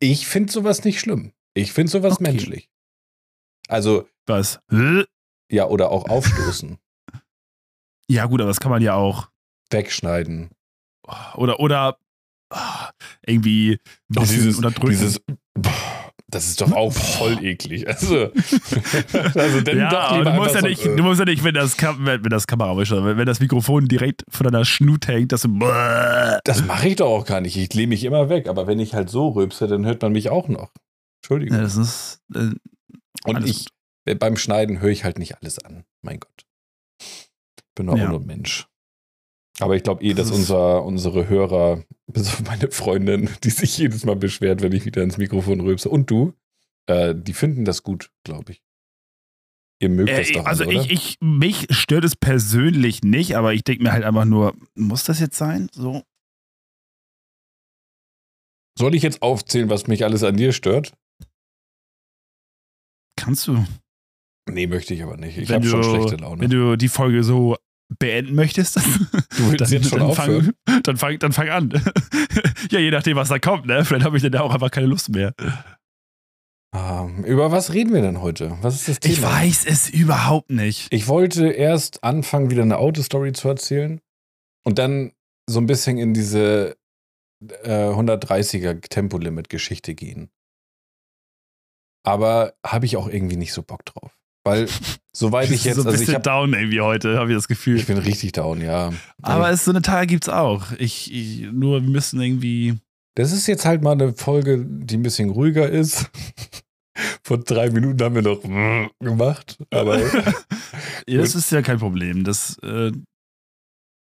Ich 0.00 0.26
finde 0.26 0.52
sowas 0.52 0.84
nicht 0.84 1.00
schlimm. 1.00 1.32
Ich 1.54 1.72
finde 1.72 1.90
sowas 1.92 2.14
Okay. 2.14 2.24
menschlich. 2.32 2.68
Also, 3.68 4.06
Was? 4.26 4.58
ja, 5.50 5.66
oder 5.66 5.90
auch 5.90 6.08
aufstoßen, 6.08 6.78
Ja, 8.08 8.26
gut, 8.26 8.40
aber 8.40 8.48
das 8.48 8.60
kann 8.60 8.70
man 8.70 8.82
ja 8.82 8.94
auch. 8.94 9.28
wegschneiden. 9.70 10.50
Oder, 11.34 11.60
oder 11.60 11.98
ah, 12.50 12.90
irgendwie 13.26 13.78
bisschen 14.08 14.36
dieses, 14.36 14.56
unterdrücken. 14.56 14.90
dieses, 14.90 15.20
das 16.28 16.48
ist 16.48 16.60
doch 16.60 16.72
auch 16.72 16.92
voll 16.92 17.44
eklig. 17.44 17.86
Also, 17.86 18.32
also 19.12 19.60
dann 19.60 19.78
ja, 19.78 19.90
doch 19.90 20.24
du 20.24 20.30
musst 20.32 20.54
ja, 20.54 20.56
einfach 20.56 20.68
nicht, 20.68 20.82
so, 20.82 20.90
äh, 20.90 20.96
du 20.96 21.02
musst 21.04 21.18
ja 21.20 21.24
nicht, 21.24 21.44
wenn 21.44 21.54
das, 21.54 21.76
wenn, 21.80 22.24
wenn 22.24 22.30
das 22.30 22.46
Kamera, 22.48 22.76
wenn, 22.76 23.16
wenn 23.16 23.26
das 23.26 23.38
Mikrofon 23.38 23.86
direkt 23.86 24.24
von 24.28 24.44
deiner 24.44 24.64
Schnut 24.64 25.06
hängt, 25.06 25.30
dass 25.30 25.42
du. 25.42 25.58
das 26.44 26.64
mache 26.64 26.88
ich 26.88 26.96
doch 26.96 27.08
auch 27.08 27.24
gar 27.24 27.40
nicht. 27.40 27.56
Ich 27.56 27.72
lehne 27.74 27.88
mich 27.88 28.02
immer 28.02 28.28
weg. 28.28 28.48
Aber 28.48 28.66
wenn 28.66 28.80
ich 28.80 28.94
halt 28.94 29.08
so 29.08 29.28
rülpse, 29.28 29.68
dann 29.68 29.86
hört 29.86 30.02
man 30.02 30.12
mich 30.12 30.30
auch 30.30 30.48
noch. 30.48 30.72
Entschuldigung. 31.22 31.56
Ja, 31.56 31.62
das 31.62 31.76
ist. 31.76 32.20
Äh, 32.34 32.50
Und 33.24 33.46
ich, 33.46 33.66
beim 34.14 34.36
Schneiden 34.36 34.80
höre 34.80 34.90
ich 34.90 35.04
halt 35.04 35.18
nicht 35.18 35.36
alles 35.38 35.58
an. 35.58 35.84
Mein 36.02 36.20
Gott. 36.20 36.46
Ich 37.02 37.28
bin 37.74 37.86
doch 37.86 37.96
Ja. 37.96 38.04
auch 38.06 38.10
nur 38.10 38.20
ein 38.20 38.26
Mensch. 38.26 38.68
Aber 39.58 39.74
ich 39.74 39.82
glaube 39.82 40.02
eh, 40.04 40.14
Das 40.14 40.28
dass 40.28 40.36
unser, 40.36 40.84
unsere 40.84 41.28
Hörer, 41.28 41.82
bis 42.06 42.28
auf 42.28 42.42
meine 42.42 42.70
Freundin, 42.70 43.28
die 43.44 43.50
sich 43.50 43.76
jedes 43.78 44.04
Mal 44.04 44.16
beschwert, 44.16 44.62
wenn 44.62 44.72
ich 44.72 44.84
wieder 44.84 45.02
ins 45.02 45.16
Mikrofon 45.18 45.60
rülpse, 45.60 45.88
und 45.88 46.10
du, 46.10 46.34
äh, 46.86 47.14
die 47.16 47.32
finden 47.32 47.64
das 47.64 47.82
gut, 47.82 48.10
glaube 48.24 48.52
ich. 48.52 48.62
Ihr 49.78 49.88
mögt 49.90 50.10
das 50.10 50.30
äh, 50.30 50.32
doch 50.34 50.46
also 50.46 50.64
oder? 50.64 50.72
ich, 50.72 50.90
ich, 50.90 51.16
mich 51.20 51.66
stört 51.70 52.04
es 52.04 52.16
persönlich 52.16 53.02
nicht, 53.02 53.36
aber 53.36 53.52
ich 53.52 53.62
denke 53.62 53.82
mir 53.82 53.92
halt 53.92 54.04
einfach 54.04 54.24
nur, 54.24 54.54
muss 54.74 55.04
das 55.04 55.20
jetzt 55.20 55.36
sein? 55.36 55.68
So. 55.72 56.02
Soll 58.78 58.94
ich 58.94 59.02
jetzt 59.02 59.22
aufzählen, 59.22 59.70
was 59.70 59.86
mich 59.86 60.04
alles 60.04 60.22
an 60.22 60.36
dir 60.36 60.52
stört? 60.52 60.94
Kannst 63.18 63.46
du. 63.48 63.64
Nee, 64.48 64.66
möchte 64.66 64.94
ich 64.94 65.02
aber 65.02 65.16
nicht. 65.16 65.38
Ich 65.38 65.50
habe 65.50 65.66
schon 65.66 65.82
schlechte 65.82 66.16
Laune. 66.16 66.40
Wenn 66.40 66.50
du 66.50 66.76
die 66.76 66.88
Folge 66.88 67.24
so 67.24 67.56
beenden 67.98 68.34
möchtest, 68.34 68.76
Du 69.36 69.50
willst 69.50 69.60
dann, 69.60 69.72
jetzt 69.72 69.90
schon 69.90 69.98
dann, 70.00 70.08
aufhören? 70.08 70.52
fang, 70.66 70.82
dann, 70.82 70.96
fang, 70.96 71.18
dann 71.18 71.32
fang 71.32 71.48
an. 71.48 71.70
ja, 72.70 72.78
je 72.78 72.90
nachdem, 72.90 73.16
was 73.16 73.28
da 73.28 73.38
kommt, 73.38 73.66
ne? 73.66 73.84
Vielleicht 73.84 74.04
habe 74.04 74.16
ich 74.16 74.22
dann 74.22 74.34
auch 74.36 74.52
einfach 74.54 74.70
keine 74.70 74.86
Lust 74.86 75.10
mehr. 75.10 75.34
Ähm, 76.74 77.24
über 77.24 77.50
was 77.52 77.72
reden 77.72 77.94
wir 77.94 78.02
denn 78.02 78.20
heute? 78.20 78.58
Was 78.62 78.74
ist 78.74 78.88
das 78.88 79.00
Thema? 79.00 79.14
Ich 79.14 79.22
weiß 79.22 79.64
es 79.66 79.90
überhaupt 79.90 80.50
nicht. 80.50 80.92
Ich 80.92 81.08
wollte 81.08 81.48
erst 81.48 82.04
anfangen, 82.04 82.50
wieder 82.50 82.62
eine 82.62 82.78
Autostory 82.78 83.32
zu 83.32 83.48
erzählen 83.48 84.00
und 84.64 84.78
dann 84.78 85.12
so 85.48 85.60
ein 85.60 85.66
bisschen 85.66 85.96
in 85.96 86.12
diese 86.12 86.76
äh, 87.62 87.90
130er 87.90 88.80
Tempolimit-Geschichte 88.80 89.94
gehen. 89.94 90.30
Aber 92.04 92.54
habe 92.64 92.86
ich 92.86 92.96
auch 92.96 93.08
irgendwie 93.08 93.36
nicht 93.36 93.52
so 93.52 93.62
Bock 93.62 93.84
drauf. 93.84 94.15
Weil, 94.46 94.68
soweit 95.12 95.50
ich 95.50 95.64
jetzt, 95.64 95.74
so 95.74 95.82
ein 95.82 95.88
also 95.88 95.98
bisschen 95.98 96.12
ich, 96.12 96.14
hab, 96.14 96.22
down 96.22 96.54
irgendwie 96.54 96.80
heute, 96.80 97.18
habe 97.18 97.30
ich 97.30 97.36
das 97.36 97.48
Gefühl. 97.48 97.78
ich 97.78 97.86
bin 97.86 97.98
richtig 97.98 98.32
down, 98.32 98.60
ja. 98.60 98.92
Aber 99.20 99.50
es, 99.50 99.64
so 99.64 99.72
eine 99.72 99.82
Tage 99.82 100.06
gibt's 100.06 100.28
auch. 100.28 100.70
Ich, 100.78 101.12
ich, 101.12 101.50
nur 101.52 101.82
wir 101.82 101.90
müssen 101.90 102.20
irgendwie. 102.20 102.74
das 103.16 103.32
ist 103.32 103.48
jetzt 103.48 103.64
halt 103.64 103.82
mal 103.82 103.92
eine 103.92 104.14
Folge, 104.14 104.64
die 104.64 104.96
ein 104.96 105.02
bisschen 105.02 105.30
ruhiger 105.30 105.68
ist. 105.68 106.10
Vor 107.24 107.38
drei 107.38 107.70
Minuten 107.70 108.00
haben 108.02 108.14
wir 108.14 108.22
noch 108.22 108.40
gemacht, 109.00 109.58
aber 109.70 109.98
ja, 111.08 111.20
das 111.20 111.34
ist 111.34 111.50
ja 111.50 111.60
kein 111.60 111.78
Problem. 111.78 112.22
Das, 112.22 112.56
äh, 112.62 112.92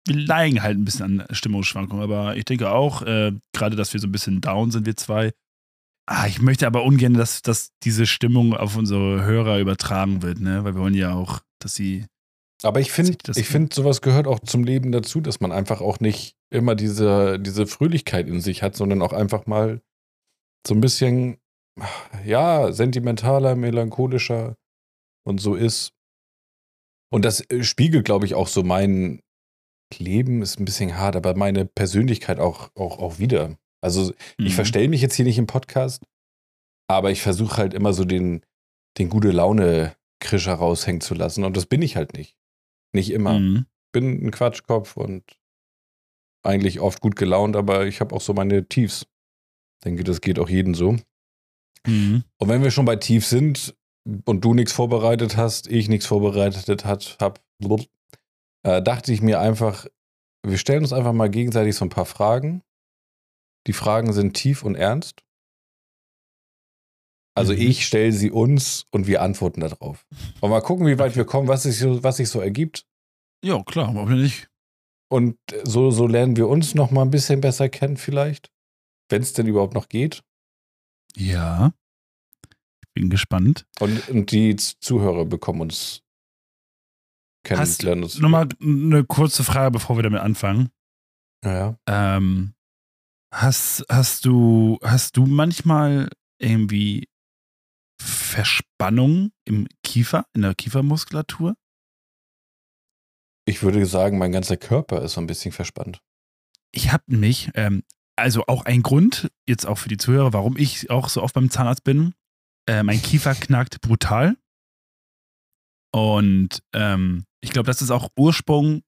wir 0.07 0.15
neigen 0.15 0.61
halt 0.61 0.77
ein 0.77 0.85
bisschen 0.85 1.21
an 1.21 1.27
Stimmungsschwankungen, 1.31 2.03
aber 2.03 2.35
ich 2.35 2.45
denke 2.45 2.69
auch, 2.69 3.01
äh, 3.01 3.31
gerade, 3.53 3.75
dass 3.75 3.93
wir 3.93 3.99
so 4.01 4.07
ein 4.07 4.11
bisschen 4.11 4.41
down 4.41 4.71
sind, 4.71 4.85
wir 4.85 4.95
zwei. 4.97 5.31
Ah, 6.09 6.25
ich 6.25 6.41
möchte 6.41 6.65
aber 6.65 6.83
ungern, 6.83 7.13
dass, 7.13 7.41
dass 7.41 7.71
diese 7.83 8.05
Stimmung 8.05 8.55
auf 8.55 8.77
unsere 8.77 9.25
Hörer 9.25 9.59
übertragen 9.59 10.21
wird, 10.21 10.39
ne? 10.39 10.63
Weil 10.63 10.73
wir 10.75 10.81
wollen 10.81 10.93
ja 10.93 11.13
auch, 11.13 11.41
dass 11.59 11.75
sie. 11.75 12.05
Aber 12.63 12.79
ich 12.79 12.91
finde, 12.91 13.17
ich 13.35 13.47
finde, 13.47 13.75
sowas 13.75 14.01
gehört 14.01 14.25
auch 14.25 14.39
zum 14.39 14.63
Leben 14.63 14.91
dazu, 14.91 15.19
dass 15.19 15.41
man 15.41 15.51
einfach 15.51 15.81
auch 15.81 15.99
nicht 15.99 16.35
immer 16.49 16.75
diese, 16.75 17.39
diese 17.39 17.67
Fröhlichkeit 17.67 18.27
in 18.27 18.39
sich 18.39 18.63
hat, 18.63 18.75
sondern 18.75 19.01
auch 19.01 19.13
einfach 19.13 19.45
mal 19.47 19.81
so 20.65 20.73
ein 20.73 20.81
bisschen, 20.81 21.37
ja, 22.25 22.71
sentimentaler, 22.71 23.55
melancholischer 23.55 24.55
und 25.25 25.39
so 25.39 25.55
ist. 25.55 25.91
Und 27.11 27.25
das 27.25 27.41
äh, 27.51 27.63
spiegelt, 27.63 28.05
glaube 28.05 28.25
ich, 28.25 28.33
auch 28.33 28.47
so 28.47 28.63
mein 28.63 29.19
Leben, 29.97 30.41
ist 30.41 30.59
ein 30.59 30.65
bisschen 30.65 30.97
hart, 30.97 31.15
aber 31.15 31.35
meine 31.35 31.65
Persönlichkeit 31.65 32.39
auch, 32.39 32.69
auch, 32.75 32.99
auch 32.99 33.19
wieder. 33.19 33.57
Also 33.81 34.13
ich 34.37 34.45
Mhm. 34.45 34.55
verstelle 34.55 34.87
mich 34.87 35.01
jetzt 35.01 35.15
hier 35.15 35.25
nicht 35.25 35.37
im 35.37 35.47
Podcast, 35.47 36.03
aber 36.89 37.11
ich 37.11 37.21
versuche 37.21 37.57
halt 37.57 37.73
immer 37.73 37.93
so 37.93 38.05
den, 38.05 38.41
den 38.97 39.09
gute 39.09 39.31
Laune-Krischer 39.31 40.53
raushängen 40.53 41.01
zu 41.01 41.13
lassen. 41.13 41.43
Und 41.43 41.55
das 41.55 41.65
bin 41.65 41.81
ich 41.81 41.95
halt 41.95 42.13
nicht. 42.13 42.35
Nicht 42.93 43.11
immer. 43.11 43.39
Mhm. 43.39 43.65
Bin 43.91 44.25
ein 44.25 44.31
Quatschkopf 44.31 44.97
und 44.97 45.23
eigentlich 46.43 46.79
oft 46.79 47.01
gut 47.01 47.15
gelaunt, 47.15 47.55
aber 47.55 47.85
ich 47.85 47.99
habe 47.99 48.15
auch 48.15 48.21
so 48.21 48.33
meine 48.33 48.67
Tiefs. 48.67 49.05
Denke, 49.83 50.03
das 50.03 50.21
geht 50.21 50.39
auch 50.39 50.49
jedem 50.49 50.73
so. 50.75 50.95
Mhm. 51.85 52.23
Und 52.37 52.49
wenn 52.49 52.63
wir 52.63 52.71
schon 52.71 52.85
bei 52.85 52.95
Tief 52.95 53.25
sind 53.25 53.75
und 54.25 54.43
du 54.43 54.53
nichts 54.53 54.71
vorbereitet 54.71 55.37
hast, 55.37 55.67
ich 55.67 55.89
nichts 55.89 56.05
vorbereitet 56.05 56.85
hat, 56.85 57.17
hab, 57.19 57.41
äh, 58.63 58.81
dachte 58.81 59.11
ich 59.13 59.21
mir 59.21 59.39
einfach, 59.39 59.85
wir 60.45 60.57
stellen 60.57 60.83
uns 60.83 60.93
einfach 60.93 61.13
mal 61.13 61.29
gegenseitig 61.29 61.75
so 61.75 61.85
ein 61.85 61.89
paar 61.89 62.05
Fragen. 62.05 62.61
Die 63.67 63.73
Fragen 63.73 64.13
sind 64.13 64.33
tief 64.33 64.63
und 64.63 64.75
ernst. 64.75 65.21
Also 67.35 67.53
Mhm. 67.53 67.59
ich 67.59 67.85
stelle 67.85 68.11
sie 68.11 68.31
uns 68.31 68.87
und 68.91 69.05
wir 69.05 69.21
antworten 69.21 69.61
darauf. 69.61 70.05
Und 70.41 70.49
mal 70.49 70.61
gucken, 70.61 70.87
wie 70.87 70.97
weit 70.97 71.15
wir 71.15 71.25
kommen, 71.25 71.47
was 71.47 71.63
sich 71.63 71.77
so, 71.77 72.03
was 72.03 72.17
sich 72.17 72.29
so 72.29 72.39
ergibt. 72.41 72.85
Ja, 73.43 73.61
klar, 73.63 73.93
warum 73.93 74.19
nicht? 74.19 74.49
Und 75.09 75.37
so, 75.63 75.91
so 75.91 76.07
lernen 76.07 76.35
wir 76.35 76.47
uns 76.47 76.73
noch 76.75 76.89
mal 76.91 77.03
ein 77.03 77.11
bisschen 77.11 77.39
besser 77.39 77.69
kennen 77.69 77.97
vielleicht. 77.97 78.51
Wenn 79.09 79.21
es 79.21 79.33
denn 79.33 79.47
überhaupt 79.47 79.73
noch 79.75 79.87
geht. 79.87 80.23
Ja. 81.15 81.71
Ich 82.81 82.89
bin 82.93 83.09
gespannt. 83.09 83.65
Und, 83.79 84.09
und 84.09 84.31
die 84.31 84.55
Zuhörer 84.55 85.25
bekommen 85.25 85.61
uns 85.61 86.01
kennenlernen. 87.45 88.09
Nochmal 88.19 88.49
eine 88.59 89.05
kurze 89.05 89.43
Frage, 89.43 89.71
bevor 89.71 89.95
wir 89.97 90.03
damit 90.03 90.21
anfangen. 90.21 90.69
Ja. 91.45 91.77
Ähm, 91.87 92.53
hast, 93.31 93.85
hast, 93.89 94.25
du, 94.25 94.79
hast 94.83 95.17
du 95.17 95.25
manchmal 95.25 96.09
irgendwie 96.39 97.07
Verspannung 98.01 99.31
im 99.45 99.67
Kiefer, 99.83 100.25
in 100.33 100.43
der 100.43 100.55
Kiefermuskulatur? 100.55 101.55
Ich 103.45 103.63
würde 103.63 103.85
sagen, 103.85 104.17
mein 104.17 104.31
ganzer 104.31 104.57
Körper 104.57 105.01
ist 105.01 105.13
so 105.13 105.21
ein 105.21 105.27
bisschen 105.27 105.51
verspannt. 105.51 106.01
Ich 106.71 106.91
habe 106.91 107.03
mich, 107.07 107.49
ähm, 107.55 107.83
also 108.17 108.45
auch 108.47 108.65
ein 108.65 108.83
Grund, 108.83 109.31
jetzt 109.47 109.65
auch 109.65 109.77
für 109.77 109.89
die 109.89 109.97
Zuhörer, 109.97 110.33
warum 110.33 110.57
ich 110.57 110.89
auch 110.89 111.09
so 111.09 111.23
oft 111.23 111.33
beim 111.33 111.49
Zahnarzt 111.49 111.83
bin. 111.83 112.13
Äh, 112.67 112.83
mein 112.83 113.01
Kiefer 113.01 113.33
knackt 113.35 113.81
brutal. 113.81 114.35
Und 115.93 116.61
ähm, 116.73 117.25
ich 117.41 117.51
glaube, 117.51 117.67
das 117.67 117.81
ist 117.81 117.91
auch 117.91 118.09
Ursprung 118.17 118.83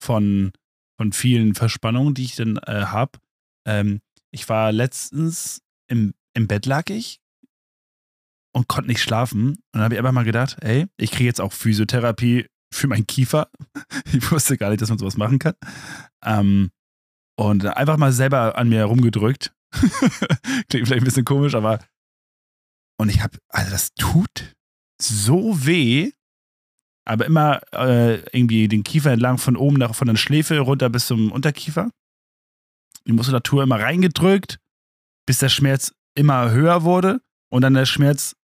von, 0.00 0.52
von 0.96 1.12
vielen 1.12 1.54
Verspannungen, 1.54 2.14
die 2.14 2.24
ich 2.24 2.36
dann 2.36 2.58
äh, 2.58 2.84
habe. 2.86 3.18
Ähm, 3.66 4.00
ich 4.30 4.48
war 4.48 4.72
letztens 4.72 5.62
im, 5.88 6.14
im 6.34 6.46
Bett 6.46 6.66
lag 6.66 6.90
ich 6.90 7.20
und 8.54 8.68
konnte 8.68 8.88
nicht 8.88 9.02
schlafen. 9.02 9.48
Und 9.48 9.58
dann 9.72 9.82
habe 9.82 9.94
ich 9.94 9.98
einfach 9.98 10.12
mal 10.12 10.24
gedacht, 10.24 10.56
ey, 10.60 10.86
ich 10.96 11.10
kriege 11.10 11.24
jetzt 11.24 11.40
auch 11.40 11.52
Physiotherapie 11.52 12.46
für 12.72 12.86
meinen 12.88 13.06
Kiefer. 13.06 13.50
Ich 14.12 14.30
wusste 14.30 14.56
gar 14.56 14.70
nicht, 14.70 14.80
dass 14.80 14.88
man 14.88 14.98
sowas 14.98 15.16
machen 15.16 15.38
kann. 15.38 15.54
Ähm, 16.24 16.70
und 17.36 17.66
einfach 17.66 17.96
mal 17.96 18.12
selber 18.12 18.56
an 18.56 18.68
mir 18.68 18.78
herumgedrückt. 18.78 19.52
Klingt 19.72 20.86
vielleicht 20.86 21.02
ein 21.02 21.04
bisschen 21.04 21.24
komisch, 21.24 21.54
aber. 21.54 21.80
Und 22.96 23.08
ich 23.08 23.22
habe, 23.22 23.38
also 23.48 23.70
das 23.70 23.92
tut 23.94 24.54
so 25.02 25.66
weh, 25.66 26.12
aber 27.04 27.26
immer 27.26 27.60
äh, 27.72 28.20
irgendwie 28.36 28.68
den 28.68 28.84
Kiefer 28.84 29.10
entlang 29.10 29.38
von 29.38 29.56
oben 29.56 29.76
nach 29.76 29.94
von 29.94 30.06
der 30.06 30.16
Schläfe 30.16 30.58
runter 30.60 30.88
bis 30.90 31.06
zum 31.06 31.32
Unterkiefer. 31.32 31.90
Die 33.06 33.12
Muskulatur 33.12 33.62
immer 33.62 33.80
reingedrückt, 33.80 34.58
bis 35.26 35.38
der 35.38 35.48
Schmerz 35.48 35.92
immer 36.16 36.50
höher 36.50 36.84
wurde 36.84 37.20
und 37.50 37.62
dann 37.62 37.74
der 37.74 37.86
Schmerz 37.86 38.34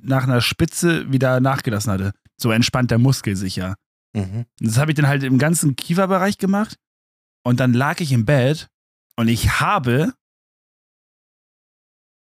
nach 0.00 0.24
einer 0.24 0.40
Spitze 0.40 1.10
wieder 1.10 1.40
nachgelassen 1.40 1.92
hatte. 1.92 2.12
So 2.40 2.50
entspannt 2.52 2.90
der 2.90 2.98
Muskel 2.98 3.36
sich 3.36 3.56
ja. 3.56 3.74
Mhm. 4.14 4.46
Das 4.58 4.78
habe 4.78 4.92
ich 4.92 4.96
dann 4.96 5.08
halt 5.08 5.22
im 5.22 5.38
ganzen 5.38 5.76
Kieferbereich 5.76 6.38
gemacht. 6.38 6.76
Und 7.44 7.60
dann 7.60 7.72
lag 7.72 8.00
ich 8.00 8.12
im 8.12 8.26
Bett 8.26 8.68
und 9.16 9.28
ich 9.28 9.60
habe 9.60 10.12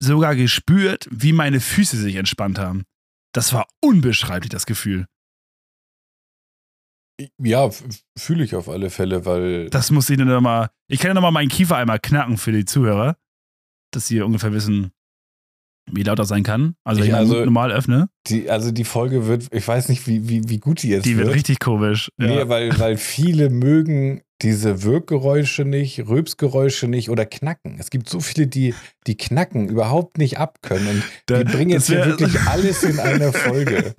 sogar 0.02 0.34
gespürt, 0.34 1.08
wie 1.10 1.32
meine 1.32 1.60
Füße 1.60 1.96
sich 1.96 2.16
entspannt 2.16 2.58
haben. 2.58 2.84
Das 3.32 3.52
war 3.52 3.66
unbeschreiblich, 3.80 4.50
das 4.50 4.66
Gefühl. 4.66 5.06
Ja, 7.38 7.70
fühle 8.16 8.44
ich 8.44 8.54
auf 8.54 8.68
alle 8.68 8.90
Fälle, 8.90 9.24
weil. 9.26 9.70
Das 9.70 9.90
muss 9.90 10.08
ich 10.10 10.18
dann 10.18 10.28
nochmal. 10.28 10.70
Ich 10.88 11.00
kann 11.00 11.08
ja 11.08 11.14
nochmal 11.14 11.32
meinen 11.32 11.48
Kiefer 11.48 11.76
einmal 11.76 11.98
knacken 11.98 12.36
für 12.36 12.52
die 12.52 12.64
Zuhörer, 12.64 13.16
dass 13.92 14.06
sie 14.06 14.20
ungefähr 14.20 14.52
wissen, 14.52 14.92
wie 15.90 16.02
laut 16.02 16.18
das 16.18 16.28
sein 16.28 16.42
kann. 16.42 16.74
Also, 16.84 17.02
ich, 17.02 17.08
ich 17.08 17.14
also, 17.14 17.44
normal 17.44 17.72
öffne. 17.72 18.08
Die, 18.28 18.50
also 18.50 18.70
die 18.70 18.84
Folge 18.84 19.26
wird, 19.26 19.48
ich 19.50 19.66
weiß 19.66 19.88
nicht, 19.88 20.06
wie, 20.06 20.28
wie, 20.28 20.48
wie 20.48 20.58
gut 20.58 20.82
die 20.82 20.88
jetzt 20.90 21.04
die 21.04 21.16
wird. 21.16 21.24
Die 21.24 21.26
wird 21.26 21.36
richtig 21.36 21.60
komisch. 21.60 22.10
Nee, 22.16 22.36
ja. 22.36 22.48
weil, 22.48 22.78
weil 22.78 22.96
viele 22.96 23.50
mögen 23.50 24.22
diese 24.42 24.82
Wirkgeräusche 24.82 25.64
nicht, 25.64 26.06
Rülpsgeräusche 26.08 26.88
nicht 26.88 27.10
oder 27.10 27.26
Knacken. 27.26 27.76
Es 27.78 27.90
gibt 27.90 28.08
so 28.08 28.20
viele, 28.20 28.46
die 28.46 28.74
die 29.06 29.16
Knacken 29.16 29.68
überhaupt 29.68 30.18
nicht 30.18 30.38
abkönnen. 30.38 30.88
Und 30.88 31.04
da, 31.26 31.42
die 31.42 31.52
bringen 31.52 31.70
jetzt 31.70 31.86
hier 31.86 32.04
wirklich 32.04 32.40
alles 32.46 32.82
in 32.82 32.98
einer 32.98 33.32
Folge. 33.32 33.94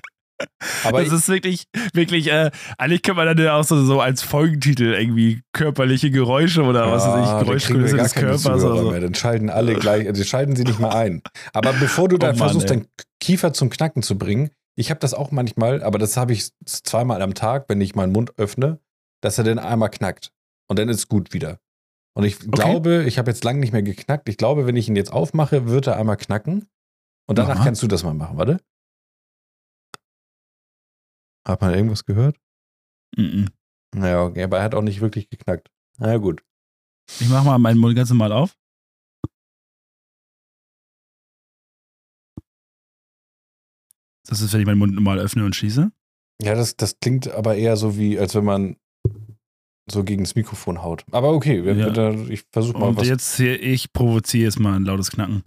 Aber 0.84 1.04
das 1.04 1.14
ist 1.14 1.28
wirklich, 1.30 1.66
wirklich, 1.94 2.32
äh, 2.32 2.52
eigentlich 2.78 3.02
könnte 3.02 3.18
man 3.18 3.28
dann 3.28 3.46
ja 3.46 3.56
auch 3.56 3.64
so, 3.64 3.84
so 3.84 4.02
als 4.02 4.22
Folgentitel 4.22 4.94
irgendwie 4.94 5.42
körperliche 5.54 6.12
Geräusche 6.12 6.64
oder 6.64 6.92
was 6.92 7.06
weiß 7.06 7.26
ich, 7.26 7.46
Geräuschkulisse 7.46 7.98
des 7.98 8.14
Körpers. 8.14 8.46
Oder 8.46 8.60
so. 8.60 8.92
Mehr. 8.92 9.02
Dann 9.02 9.16
schalten 9.16 9.50
alle 9.50 9.76
gleich, 9.76 10.08
also 10.08 10.24
schalten 10.24 10.56
sie 10.56 10.64
nicht 10.64 10.80
mal 10.80 10.94
ein. 10.94 11.22
Aber 11.54 11.74
bevor 11.74 12.10
du 12.10 12.16
oh 12.18 12.20
dann 12.20 12.38
Mann, 12.38 12.50
versuchst, 12.50 12.72
ey. 12.72 12.78
deinen 12.78 12.88
Kiefer 13.20 13.54
zum 13.54 13.70
Knacken 13.70 14.04
zu 14.04 14.18
bringen, 14.18 14.52
ich 14.76 14.90
habe 14.90 15.00
das 15.00 15.14
auch 15.14 15.32
manchmal, 15.32 15.84
aber 15.84 16.00
das 16.00 16.18
habe 16.18 16.34
ich 16.34 16.50
zweimal 16.66 17.22
am 17.22 17.34
Tag, 17.34 17.66
wenn 17.68 17.80
ich 17.82 17.96
meinen 17.96 18.12
Mund 18.12 18.32
öffne, 18.38 18.80
dass 19.22 19.38
er 19.38 19.44
dann 19.44 19.60
einmal 19.60 19.90
knackt. 19.90 20.32
Und 20.68 20.80
dann 20.80 20.90
ist 20.90 20.98
es 20.98 21.08
gut 21.08 21.34
wieder. 21.34 21.60
Und 22.16 22.24
ich 22.24 22.38
okay. 22.38 22.50
glaube, 22.52 23.04
ich 23.08 23.18
habe 23.18 23.32
jetzt 23.32 23.44
lange 23.44 23.60
nicht 23.60 23.74
mehr 23.74 23.84
geknackt. 23.84 24.30
Ich 24.30 24.38
glaube, 24.38 24.66
wenn 24.66 24.76
ich 24.76 24.88
ihn 24.88 24.96
jetzt 24.96 25.12
aufmache, 25.12 25.68
wird 25.68 25.88
er 25.88 25.98
einmal 25.98 26.18
knacken. 26.18 26.68
Und 27.28 27.38
danach 27.38 27.56
Aha. 27.58 27.64
kannst 27.64 27.82
du 27.82 27.88
das 27.88 28.04
mal 28.04 28.14
machen, 28.14 28.38
warte. 28.38 28.60
Hat 31.48 31.62
man 31.62 31.74
irgendwas 31.74 32.06
gehört? 32.06 32.38
Mhm. 33.18 33.50
Naja, 33.96 34.24
okay, 34.24 34.44
aber 34.44 34.58
er 34.58 34.64
hat 34.64 34.76
auch 34.76 34.82
nicht 34.82 35.02
wirklich 35.02 35.30
geknackt. 35.30 35.70
Na 35.98 36.12
ja, 36.12 36.18
gut. 36.18 36.44
Ich 37.20 37.30
mach 37.30 37.44
mal 37.44 37.60
meinen 37.60 37.80
Mund 37.80 37.96
ganz 37.96 38.10
normal 38.10 38.32
auf. 38.32 38.58
Das 44.26 44.42
ist, 44.42 44.54
wenn 44.54 44.62
ich 44.62 44.66
meinen 44.66 44.80
Mund 44.80 44.96
normal 44.96 45.20
öffne 45.20 45.46
und 45.46 45.56
schließe. 45.56 45.92
Ja, 46.42 46.56
das, 46.56 46.76
das 46.78 47.00
klingt 47.00 47.28
aber 47.28 47.56
eher 47.56 47.78
so 47.78 47.98
wie, 47.98 48.18
als 48.18 48.34
wenn 48.34 48.46
man 48.46 48.78
so 49.92 50.04
gegen 50.04 50.24
das 50.24 50.36
Mikrofon 50.36 50.82
haut. 50.82 51.06
Aber 51.12 51.34
okay, 51.34 51.60
ja. 51.62 52.12
ich 52.30 52.46
versuche 52.52 52.80
mal 52.80 52.88
und 52.88 52.96
was. 52.96 53.04
Und 53.04 53.10
jetzt 53.10 53.36
hier, 53.36 53.62
ich 53.62 53.92
provoziere 53.92 54.46
jetzt 54.46 54.60
mal 54.60 54.76
ein 54.76 54.86
lautes 54.86 55.12
Knacken. 55.12 55.44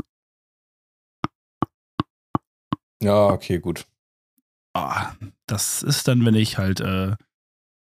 Ja, 3.02 3.28
okay, 3.28 3.58
gut 3.58 3.86
ah, 4.76 5.16
das 5.46 5.82
ist 5.82 6.08
dann, 6.08 6.24
wenn 6.24 6.34
ich 6.34 6.58
halt, 6.58 6.80
äh, 6.80 7.14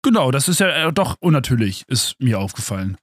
genau, 0.02 0.30
das 0.30 0.48
ist 0.48 0.60
ja 0.60 0.88
äh, 0.88 0.92
doch 0.92 1.16
unnatürlich, 1.20 1.84
ist 1.88 2.16
mir 2.20 2.38
aufgefallen. 2.38 2.96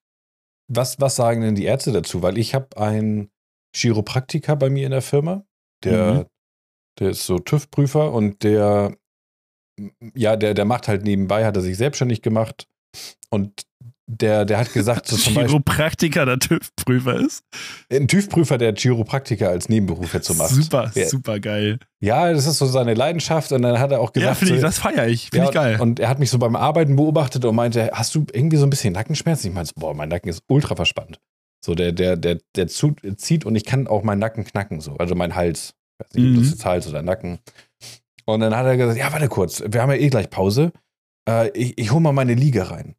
Was, 0.68 1.00
was 1.00 1.16
sagen 1.16 1.42
denn 1.42 1.56
die 1.56 1.66
Ärzte 1.66 1.92
dazu? 1.92 2.22
Weil 2.22 2.38
ich 2.38 2.54
habe 2.54 2.78
einen 2.78 3.32
Chiropraktiker 3.76 4.56
bei 4.56 4.70
mir 4.70 4.86
in 4.86 4.92
der 4.92 5.02
Firma, 5.02 5.44
der, 5.84 6.14
mhm. 6.14 6.26
der 7.00 7.10
ist 7.12 7.26
so 7.26 7.40
TÜV-Prüfer 7.40 8.12
und 8.12 8.44
der, 8.44 8.96
ja, 10.14 10.36
der, 10.36 10.54
der 10.54 10.66
macht 10.66 10.88
halt 10.88 11.04
nebenbei, 11.04 11.46
hat 11.46 11.56
er 11.56 11.62
sich 11.62 11.78
selbstständig 11.78 12.22
gemacht 12.22 12.68
und 13.30 13.64
der, 14.10 14.44
der 14.44 14.58
hat 14.58 14.74
gesagt, 14.74 15.08
so 15.08 15.16
zum 15.18 15.34
Chiropraktiker 15.34 16.26
der 16.26 16.40
TÜV-Prüfer 16.40 17.20
ist? 17.20 17.44
Ein 17.92 18.08
TÜV-Prüfer, 18.08 18.58
der 18.58 18.74
Chiropraktiker 18.76 19.50
als 19.50 19.70
Nebenberuf 19.70 20.14
jetzt 20.14 20.28
so 20.28 20.34
macht. 20.34 20.50
Super, 20.50 20.92
der, 20.96 21.08
super 21.08 21.40
geil. 21.40 21.78
Ja, 22.02 22.32
das 22.34 22.48
ist 22.48 22.58
so 22.58 22.66
seine 22.66 22.96
Leidenschaft 22.96 23.52
und 23.52 23.62
dann 23.62 23.80
hat 23.80 23.92
er 23.92 24.00
auch 24.00 24.12
gesagt. 24.12 24.32
Ja, 24.32 24.36
finde 24.36 24.56
ich, 24.56 24.62
das 24.62 24.80
feiere 24.80 25.08
ich, 25.08 25.30
finde 25.30 25.38
ja, 25.38 25.46
ich 25.46 25.54
geil. 25.54 25.80
Und 25.80 26.00
er 26.00 26.10
hat 26.10 26.18
mich 26.18 26.32
so 26.32 26.40
beim 26.40 26.56
Arbeiten 26.56 26.96
beobachtet 26.96 27.46
und 27.46 27.56
meinte, 27.56 27.92
hast 27.94 28.16
du 28.16 28.26
irgendwie 28.34 28.58
so 28.58 28.66
ein 28.66 28.72
bisschen 28.72 28.94
Nackenschmerzen? 28.94 29.50
Ich 29.50 29.54
meinte, 29.54 29.74
boah, 29.76 29.94
mein 29.94 30.10
Nacken 30.10 30.30
ist 30.30 30.44
ultra 30.48 30.76
verspannt. 30.76 31.20
So, 31.64 31.76
der, 31.76 31.92
der, 31.92 32.18
der, 32.18 32.40
der 32.56 32.68
zieht 32.68 33.46
und 33.46 33.56
ich 33.56 33.66
kann 33.66 33.88
auch 33.88 34.02
meinen 34.02 34.20
Nacken 34.20 34.44
knacken, 34.44 34.82
so. 34.82 34.96
Also 34.96 35.14
mein 35.14 35.36
Hals. 35.36 35.76
Ich 36.00 36.06
weiß 36.06 36.14
nicht, 36.16 36.24
mhm. 36.24 36.32
ob 36.32 36.40
das 36.40 36.46
mhm. 36.46 36.52
jetzt 36.54 36.66
Hals 36.66 36.88
oder 36.88 37.02
Nacken. 37.04 37.40
Und 38.26 38.40
dann 38.40 38.56
hat 38.56 38.66
er 38.66 38.78
gesagt, 38.78 38.98
ja, 38.98 39.12
warte 39.12 39.28
kurz, 39.28 39.64
wir 39.68 39.82
haben 39.82 39.92
ja 39.92 39.98
eh 39.98 40.10
gleich 40.10 40.30
Pause. 40.30 40.72
Äh, 41.28 41.50
ich, 41.50 41.78
ich 41.78 41.92
hole 41.92 42.02
mal 42.02 42.14
meine 42.14 42.34
Liege 42.34 42.72
rein. 42.72 42.96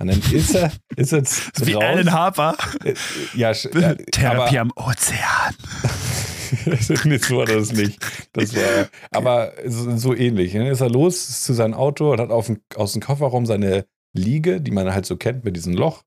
Und 0.00 0.08
dann 0.08 0.20
ist 0.32 0.54
er, 0.54 0.72
ist 0.96 1.12
er 1.12 1.22
Wie 1.66 1.72
raus. 1.72 1.84
Alan 1.84 2.12
Harper. 2.12 2.56
Äh, 2.84 2.94
ja, 3.34 3.50
ja 3.52 3.94
Therapie 3.94 4.58
am 4.58 4.72
Ozean. 4.76 5.54
das 6.64 7.30
war 7.30 7.46
das 7.46 7.72
nicht. 7.72 7.98
Das 8.32 8.54
war, 8.54 8.88
aber 9.10 9.52
so, 9.66 9.96
so 9.96 10.14
ähnlich. 10.14 10.52
Dann 10.52 10.66
ist 10.66 10.80
er 10.80 10.88
los 10.88 11.42
zu 11.42 11.52
seinem 11.52 11.74
Auto 11.74 12.12
und 12.12 12.20
hat 12.20 12.30
auf 12.30 12.46
den, 12.46 12.62
aus 12.76 12.92
dem 12.92 13.02
Kofferraum 13.02 13.44
seine 13.44 13.86
Liege, 14.14 14.60
die 14.60 14.70
man 14.70 14.92
halt 14.92 15.04
so 15.04 15.16
kennt 15.16 15.44
mit 15.44 15.56
diesem 15.56 15.74
Loch, 15.74 16.04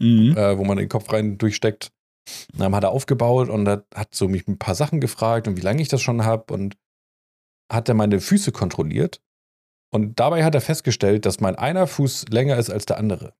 mhm. 0.00 0.36
äh, 0.36 0.58
wo 0.58 0.64
man 0.64 0.76
den 0.76 0.88
Kopf 0.88 1.12
rein 1.12 1.38
durchsteckt. 1.38 1.92
Dann 2.56 2.74
hat 2.74 2.84
er 2.84 2.90
aufgebaut 2.90 3.48
und 3.48 3.68
hat, 3.68 3.86
hat 3.94 4.14
so 4.14 4.28
mich 4.28 4.46
ein 4.48 4.58
paar 4.58 4.74
Sachen 4.74 5.00
gefragt 5.00 5.46
und 5.48 5.56
wie 5.56 5.62
lange 5.62 5.82
ich 5.82 5.88
das 5.88 6.02
schon 6.02 6.24
habe 6.24 6.52
und 6.52 6.76
hat 7.70 7.88
er 7.88 7.94
meine 7.94 8.20
Füße 8.20 8.52
kontrolliert 8.52 9.20
und 9.92 10.18
dabei 10.18 10.42
hat 10.42 10.54
er 10.54 10.60
festgestellt, 10.60 11.26
dass 11.26 11.40
mein 11.40 11.54
einer 11.56 11.86
Fuß 11.86 12.26
länger 12.30 12.56
ist 12.56 12.70
als 12.70 12.86
der 12.86 12.98
andere. 12.98 13.34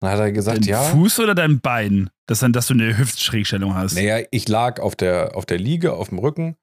Dann 0.00 0.10
hat 0.10 0.20
er 0.20 0.32
gesagt, 0.32 0.58
dein 0.58 0.68
ja. 0.68 0.82
Fuß 0.82 1.20
oder 1.20 1.34
dein 1.34 1.60
Bein? 1.60 2.10
Das 2.26 2.38
dann, 2.40 2.52
dass 2.52 2.68
du 2.68 2.74
eine 2.74 2.96
Hüftschrägstellung 2.96 3.74
hast. 3.74 3.94
Naja, 3.94 4.24
ich 4.30 4.48
lag 4.48 4.80
auf 4.80 4.96
der, 4.96 5.36
auf 5.36 5.44
der 5.44 5.58
Liege, 5.58 5.92
auf 5.92 6.08
dem 6.08 6.18
Rücken. 6.18 6.56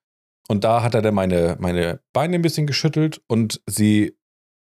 Und 0.48 0.64
da 0.64 0.84
hat 0.84 0.96
er 0.96 1.02
dann 1.02 1.14
meine, 1.14 1.58
meine 1.60 2.00
Beine 2.12 2.36
ein 2.36 2.42
bisschen 2.42 2.66
geschüttelt 2.66 3.22
und 3.28 3.62
sie, 3.68 4.18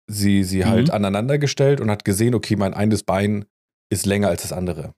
sie, 0.08 0.44
sie 0.44 0.60
mhm. 0.60 0.66
halt 0.66 0.90
aneinander 0.90 1.38
gestellt 1.38 1.80
und 1.80 1.90
hat 1.90 2.04
gesehen, 2.04 2.34
okay, 2.34 2.56
mein 2.56 2.74
eines 2.74 3.04
Bein 3.04 3.46
ist 3.90 4.06
länger 4.06 4.28
als 4.28 4.42
das 4.42 4.52
andere. 4.52 4.94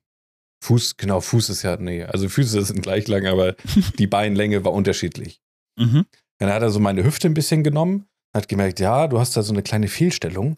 Fuß, 0.63 0.97
genau, 0.97 1.21
Fuß 1.21 1.49
ist 1.49 1.63
ja, 1.63 1.77
nee, 1.77 2.03
also 2.03 2.29
Füße 2.29 2.61
sind 2.65 2.81
gleich 2.81 3.07
lang, 3.07 3.25
aber 3.25 3.55
die 3.97 4.07
Beinlänge 4.07 4.65
war 4.65 4.73
unterschiedlich. 4.73 5.41
Mhm. 5.79 6.05
Dann 6.39 6.51
hat 6.51 6.61
er 6.61 6.71
so 6.71 6.79
meine 6.79 7.03
Hüfte 7.03 7.27
ein 7.27 7.33
bisschen 7.33 7.63
genommen 7.63 8.07
hat 8.33 8.47
gemerkt, 8.47 8.79
ja, 8.79 9.07
du 9.07 9.19
hast 9.19 9.35
da 9.35 9.43
so 9.43 9.53
eine 9.53 9.63
kleine 9.63 9.87
Fehlstellung, 9.87 10.57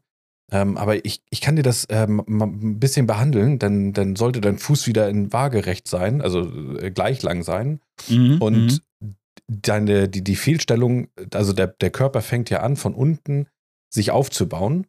ähm, 0.51 0.77
aber 0.77 1.05
ich, 1.05 1.21
ich 1.29 1.41
kann 1.41 1.55
dir 1.55 1.63
das 1.63 1.87
ähm, 1.89 2.23
ein 2.27 2.79
bisschen 2.79 3.07
behandeln, 3.07 3.59
dann, 3.59 3.93
dann 3.93 4.15
sollte 4.15 4.41
dein 4.41 4.59
Fuß 4.59 4.87
wieder 4.87 5.09
in 5.09 5.33
waagerecht 5.33 5.87
sein, 5.87 6.21
also 6.21 6.41
äh, 6.77 6.91
gleich 6.91 7.23
lang 7.23 7.43
sein. 7.43 7.79
Mhm, 8.07 8.41
und 8.41 8.81
mhm. 8.99 9.15
deine, 9.47 10.09
die, 10.09 10.23
die 10.23 10.35
Fehlstellung, 10.35 11.07
also 11.33 11.53
der, 11.53 11.67
der 11.67 11.89
Körper 11.89 12.21
fängt 12.21 12.49
ja 12.49 12.61
an, 12.61 12.75
von 12.75 12.93
unten 12.93 13.47
sich 13.89 14.11
aufzubauen. 14.11 14.87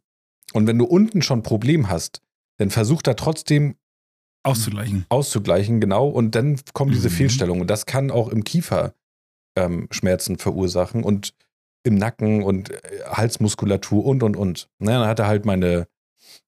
Und 0.52 0.66
wenn 0.66 0.78
du 0.78 0.84
unten 0.84 1.22
schon 1.22 1.40
ein 1.40 1.44
Problem 1.44 1.88
hast, 1.88 2.20
dann 2.58 2.70
versuch 2.70 3.02
da 3.02 3.14
trotzdem 3.14 3.76
Auszugleichen. 4.44 5.06
auszugleichen, 5.08 5.80
genau. 5.80 6.08
Und 6.08 6.34
dann 6.34 6.60
kommen 6.74 6.92
diese 6.92 7.08
Mhm. 7.08 7.14
Fehlstellungen. 7.14 7.62
Und 7.62 7.70
das 7.70 7.86
kann 7.86 8.10
auch 8.10 8.28
im 8.28 8.44
Kiefer 8.44 8.94
ähm, 9.56 9.88
Schmerzen 9.90 10.36
verursachen 10.38 11.02
und 11.02 11.34
im 11.84 11.94
Nacken 11.94 12.42
und 12.42 12.70
äh, 12.70 12.80
Halsmuskulatur 13.06 14.04
und, 14.04 14.22
und, 14.22 14.36
und. 14.36 14.68
Na, 14.78 14.98
dann 14.98 15.08
hat 15.08 15.18
er 15.18 15.26
halt 15.26 15.44
meine, 15.46 15.86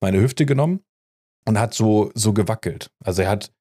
meine 0.01 0.21
Hüfte 0.21 0.47
genommen 0.47 0.81
und 1.47 1.59
hat 1.59 1.75
so, 1.75 2.11
so 2.15 2.33
gewackelt. 2.33 2.91
Also 3.05 3.23
er 3.23 3.31
hat 3.31 3.53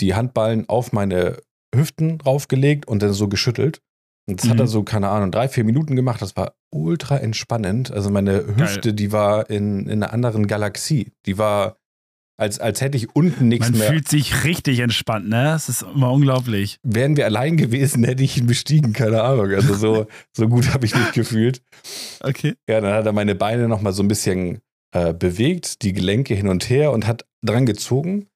die 0.00 0.14
Handballen 0.14 0.68
auf 0.68 0.92
meine 0.92 1.38
Hüften 1.74 2.18
draufgelegt 2.18 2.86
und 2.86 3.02
dann 3.02 3.12
so 3.12 3.28
geschüttelt. 3.28 3.80
Und 4.26 4.42
das 4.42 4.48
hat 4.48 4.56
Mhm. 4.56 4.62
er 4.62 4.66
so, 4.68 4.82
keine 4.84 5.08
Ahnung, 5.08 5.30
drei, 5.30 5.48
vier 5.48 5.64
Minuten 5.64 5.96
gemacht. 5.96 6.22
Das 6.22 6.34
war 6.36 6.54
ultra 6.70 7.18
entspannend. 7.18 7.90
Also 7.90 8.10
meine 8.10 8.56
Hüfte, 8.56 8.94
die 8.94 9.12
war 9.12 9.50
in, 9.50 9.86
in 9.86 10.02
einer 10.02 10.12
anderen 10.12 10.46
Galaxie. 10.46 11.12
Die 11.26 11.36
war, 11.36 11.76
als, 12.36 12.58
als 12.58 12.80
hätte 12.80 12.96
ich 12.96 13.14
unten 13.14 13.48
nichts 13.48 13.70
Man 13.70 13.78
mehr. 13.78 13.90
fühlt 13.90 14.08
sich 14.08 14.44
richtig 14.44 14.80
entspannt, 14.80 15.28
ne? 15.28 15.44
Das 15.44 15.68
ist 15.68 15.82
immer 15.82 16.10
unglaublich. 16.10 16.78
Wären 16.82 17.16
wir 17.16 17.26
allein 17.26 17.56
gewesen, 17.56 18.04
hätte 18.04 18.24
ich 18.24 18.36
ihn 18.36 18.46
bestiegen, 18.46 18.92
keine 18.92 19.22
Ahnung. 19.22 19.52
Also 19.52 19.74
so, 19.74 20.06
so 20.36 20.48
gut 20.48 20.72
habe 20.74 20.84
ich 20.86 20.94
mich 20.94 21.12
gefühlt. 21.12 21.62
Okay. 22.20 22.54
Ja, 22.68 22.80
dann 22.80 22.92
hat 22.92 23.06
er 23.06 23.12
meine 23.12 23.34
Beine 23.34 23.68
nochmal 23.68 23.92
so 23.92 24.02
ein 24.02 24.08
bisschen 24.08 24.60
äh, 24.92 25.12
bewegt, 25.12 25.82
die 25.82 25.92
Gelenke 25.92 26.34
hin 26.34 26.48
und 26.48 26.68
her 26.68 26.92
und 26.92 27.06
hat 27.06 27.24
dran 27.42 27.66
gezogen. 27.66 28.28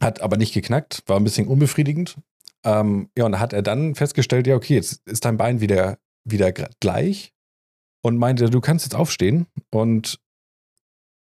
Hat 0.00 0.20
aber 0.20 0.36
nicht 0.36 0.54
geknackt, 0.54 1.02
war 1.06 1.16
ein 1.16 1.24
bisschen 1.24 1.48
unbefriedigend. 1.48 2.16
Ähm, 2.64 3.08
ja, 3.16 3.24
und 3.24 3.40
hat 3.40 3.52
er 3.52 3.62
dann 3.62 3.94
festgestellt, 3.96 4.46
ja, 4.46 4.54
okay, 4.54 4.74
jetzt 4.74 5.06
ist 5.06 5.24
dein 5.24 5.36
Bein 5.36 5.60
wieder, 5.60 5.98
wieder 6.24 6.52
gleich 6.52 7.32
und 8.02 8.16
meinte, 8.18 8.50
du 8.50 8.60
kannst 8.60 8.84
jetzt 8.84 8.94
aufstehen. 8.94 9.46
Und 9.70 10.20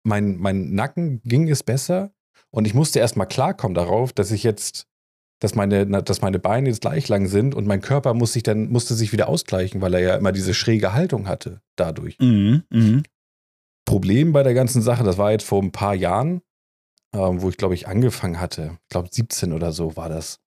mein, 0.04 0.36
mein 0.36 0.74
Nacken 0.74 1.20
ging 1.24 1.48
es 1.50 1.62
besser 1.62 2.12
und 2.50 2.66
ich 2.66 2.74
musste 2.74 3.00
erstmal 3.00 3.26
klarkommen 3.26 3.74
darauf, 3.74 4.12
dass 4.12 4.30
ich 4.30 4.42
jetzt, 4.44 4.86
dass 5.40 5.54
meine, 5.54 5.86
dass 5.86 6.20
meine 6.20 6.38
Beine 6.38 6.68
jetzt 6.68 6.82
gleich 6.82 7.08
lang 7.08 7.26
sind 7.26 7.54
und 7.54 7.66
mein 7.66 7.80
Körper 7.80 8.14
muss 8.14 8.34
sich 8.34 8.42
dann, 8.42 8.70
musste 8.70 8.94
sich 8.94 9.12
wieder 9.12 9.28
ausgleichen, 9.28 9.80
weil 9.80 9.94
er 9.94 10.00
ja 10.00 10.14
immer 10.16 10.32
diese 10.32 10.54
schräge 10.54 10.92
Haltung 10.92 11.26
hatte 11.26 11.60
dadurch. 11.76 12.18
Mhm. 12.20 12.62
Mhm. 12.70 13.02
Problem 13.86 14.32
bei 14.32 14.42
der 14.42 14.54
ganzen 14.54 14.82
Sache, 14.82 15.04
das 15.04 15.18
war 15.18 15.32
jetzt 15.32 15.46
vor 15.46 15.62
ein 15.62 15.72
paar 15.72 15.94
Jahren, 15.94 16.42
ähm, 17.14 17.42
wo 17.42 17.48
ich 17.48 17.56
glaube 17.56 17.74
ich 17.74 17.88
angefangen 17.88 18.40
hatte. 18.40 18.78
Ich 18.82 18.88
glaube 18.90 19.08
17 19.10 19.52
oder 19.52 19.72
so 19.72 19.96
war 19.96 20.08
das. 20.08 20.38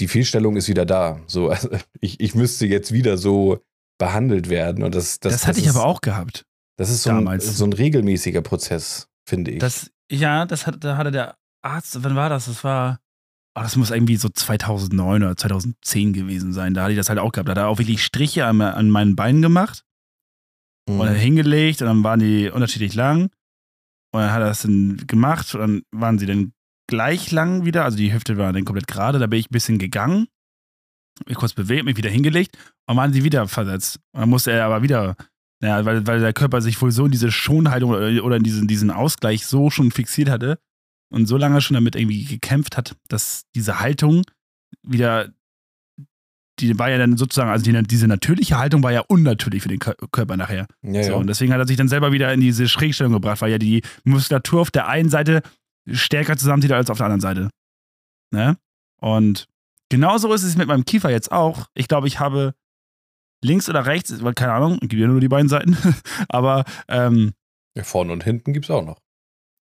Die 0.00 0.08
Fehlstellung 0.08 0.56
ist 0.56 0.68
wieder 0.68 0.86
da. 0.86 1.20
So, 1.26 1.48
also 1.50 1.68
ich, 2.00 2.20
ich 2.20 2.34
müsste 2.34 2.66
jetzt 2.66 2.92
wieder 2.92 3.18
so 3.18 3.58
behandelt 3.98 4.48
werden. 4.48 4.84
Und 4.84 4.94
das, 4.94 5.20
das, 5.20 5.32
Das, 5.34 5.46
hatte 5.46 5.60
ich 5.60 5.66
ist, 5.66 5.76
aber 5.76 5.84
auch 5.84 6.00
gehabt. 6.00 6.44
Das 6.78 6.88
ist 6.90 7.02
so 7.02 7.10
ein, 7.10 7.40
so 7.40 7.64
ein 7.64 7.72
regelmäßiger 7.72 8.40
Prozess, 8.40 9.08
finde 9.28 9.50
ich. 9.50 9.58
Das, 9.58 9.90
ja, 10.10 10.46
das 10.46 10.66
hat, 10.66 10.82
da 10.82 10.96
hatte 10.96 11.10
der 11.10 11.36
Arzt, 11.62 12.02
wann 12.02 12.14
war 12.16 12.30
das? 12.30 12.46
Das 12.46 12.64
war, 12.64 13.00
oh, 13.56 13.60
das 13.62 13.76
muss 13.76 13.90
irgendwie 13.90 14.16
so 14.16 14.28
2009 14.28 15.22
oder 15.22 15.36
2010 15.36 16.12
gewesen 16.12 16.52
sein. 16.52 16.72
Da 16.74 16.82
hatte 16.82 16.92
ich 16.92 16.98
das 16.98 17.08
halt 17.08 17.18
auch 17.18 17.32
gehabt. 17.32 17.48
Da 17.48 17.50
hat 17.50 17.58
er 17.58 17.68
auch 17.68 17.78
wirklich 17.78 18.02
Striche 18.02 18.46
an, 18.46 18.60
an 18.62 18.88
meinen 18.90 19.14
Beinen 19.16 19.42
gemacht 19.42 19.84
Mhm. 20.88 21.00
und 21.00 21.06
dann 21.06 21.16
hingelegt 21.16 21.82
und 21.82 21.88
dann 21.88 22.02
waren 22.04 22.20
die 22.20 22.48
unterschiedlich 22.50 22.94
lang. 22.94 23.24
Und 24.12 24.20
dann 24.22 24.32
hat 24.32 24.40
er 24.40 24.46
das 24.46 24.62
dann 24.62 24.96
gemacht 25.06 25.54
und 25.54 25.60
dann 25.60 25.82
waren 25.90 26.18
sie 26.18 26.26
dann 26.26 26.52
gleich 26.88 27.30
lang 27.30 27.64
wieder. 27.66 27.84
Also 27.84 27.98
die 27.98 28.12
Hüfte 28.12 28.38
war 28.38 28.52
dann 28.52 28.64
komplett 28.64 28.86
gerade. 28.86 29.18
Da 29.18 29.26
bin 29.26 29.38
ich 29.38 29.46
ein 29.50 29.52
bisschen 29.52 29.78
gegangen, 29.78 30.28
mich 31.26 31.36
kurz 31.36 31.52
bewegt, 31.52 31.84
mich 31.84 31.96
wieder 31.98 32.08
hingelegt 32.08 32.56
und 32.86 32.96
waren 32.96 33.12
sie 33.12 33.22
wieder 33.24 33.46
versetzt. 33.48 33.98
Und 34.12 34.20
dann 34.22 34.30
musste 34.30 34.52
er 34.52 34.64
aber 34.64 34.82
wieder, 34.82 35.14
ja, 35.62 35.84
weil, 35.84 36.06
weil 36.06 36.20
der 36.20 36.32
Körper 36.32 36.60
sich 36.60 36.80
wohl 36.80 36.92
so 36.92 37.04
in 37.06 37.10
diese 37.10 37.30
Schonhaltung 37.32 37.90
oder, 37.90 38.24
oder 38.24 38.36
in 38.36 38.42
diesen, 38.42 38.68
diesen 38.68 38.90
Ausgleich 38.90 39.46
so 39.46 39.70
schon 39.70 39.90
fixiert 39.90 40.28
hatte 40.30 40.58
und 41.10 41.26
so 41.26 41.36
lange 41.36 41.60
schon 41.60 41.74
damit 41.74 41.96
irgendwie 41.96 42.24
gekämpft 42.24 42.76
hat, 42.76 42.96
dass 43.08 43.44
diese 43.54 43.80
Haltung 43.80 44.22
wieder, 44.82 45.30
die 46.60 46.78
war 46.78 46.90
ja 46.90 46.98
dann 46.98 47.16
sozusagen, 47.16 47.50
also 47.50 47.64
die, 47.64 47.82
diese 47.84 48.08
natürliche 48.08 48.58
Haltung 48.58 48.82
war 48.82 48.92
ja 48.92 49.00
unnatürlich 49.00 49.62
für 49.62 49.68
den 49.68 49.78
Kör- 49.78 49.96
Körper 50.10 50.36
nachher. 50.36 50.66
ja, 50.82 51.02
So, 51.04 51.10
ja. 51.12 51.16
und 51.16 51.26
deswegen 51.28 51.52
hat 51.52 51.60
er 51.60 51.66
sich 51.66 51.76
dann 51.76 51.88
selber 51.88 52.12
wieder 52.12 52.32
in 52.32 52.40
diese 52.40 52.68
Schrägstellung 52.68 53.12
gebracht, 53.12 53.40
weil 53.40 53.50
ja 53.52 53.58
die 53.58 53.82
Muskulatur 54.04 54.60
auf 54.60 54.70
der 54.70 54.88
einen 54.88 55.08
Seite 55.08 55.42
stärker 55.90 56.36
zusammenzieht 56.36 56.72
als 56.72 56.90
auf 56.90 56.98
der 56.98 57.06
anderen 57.06 57.20
Seite. 57.20 57.50
Ne? 58.32 58.56
Und 59.00 59.46
genauso 59.88 60.32
ist 60.34 60.42
es 60.42 60.56
mit 60.56 60.68
meinem 60.68 60.84
Kiefer 60.84 61.10
jetzt 61.10 61.32
auch. 61.32 61.66
Ich 61.74 61.88
glaube, 61.88 62.08
ich 62.08 62.20
habe 62.20 62.54
links 63.44 63.68
oder 63.68 63.86
rechts, 63.86 64.22
weil 64.22 64.34
keine 64.34 64.52
Ahnung, 64.52 64.78
gibt 64.80 64.94
ja 64.94 65.06
nur 65.06 65.20
die 65.20 65.28
beiden 65.28 65.48
Seiten, 65.48 65.76
aber 66.28 66.64
ähm, 66.88 67.32
ja, 67.76 67.84
vorne 67.84 68.12
und 68.12 68.24
hinten 68.24 68.52
gibt 68.52 68.66
es 68.66 68.70
auch 68.70 68.84
noch. 68.84 68.98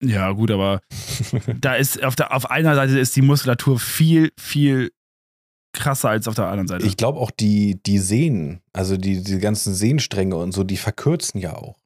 ja, 0.04 0.32
gut, 0.32 0.52
aber 0.52 0.82
da 1.62 1.76
ist 1.76 2.04
auf, 2.04 2.16
der, 2.16 2.34
auf 2.34 2.50
einer 2.50 2.76
Seite 2.76 2.98
ist 3.00 3.16
die 3.16 3.22
Muskulatur 3.22 3.80
viel, 3.80 4.32
viel 4.40 4.92
krasser 5.74 6.10
als 6.10 6.28
auf 6.28 6.34
der 6.36 6.48
anderen 6.48 6.68
Seite. 6.68 6.88
Ich 6.88 6.98
glaube 6.98 7.20
auch 7.20 7.30
die, 7.30 7.80
die 7.86 8.00
Sehnen, 8.00 8.62
also 8.74 8.98
die, 8.98 9.22
die 9.22 9.38
ganzen 9.38 9.76
Sehnenstränge 9.76 10.36
und 10.36 10.52
so, 10.54 10.64
die 10.64 10.78
verkürzen 10.78 11.40
ja 11.40 11.56
auch. 11.56 11.78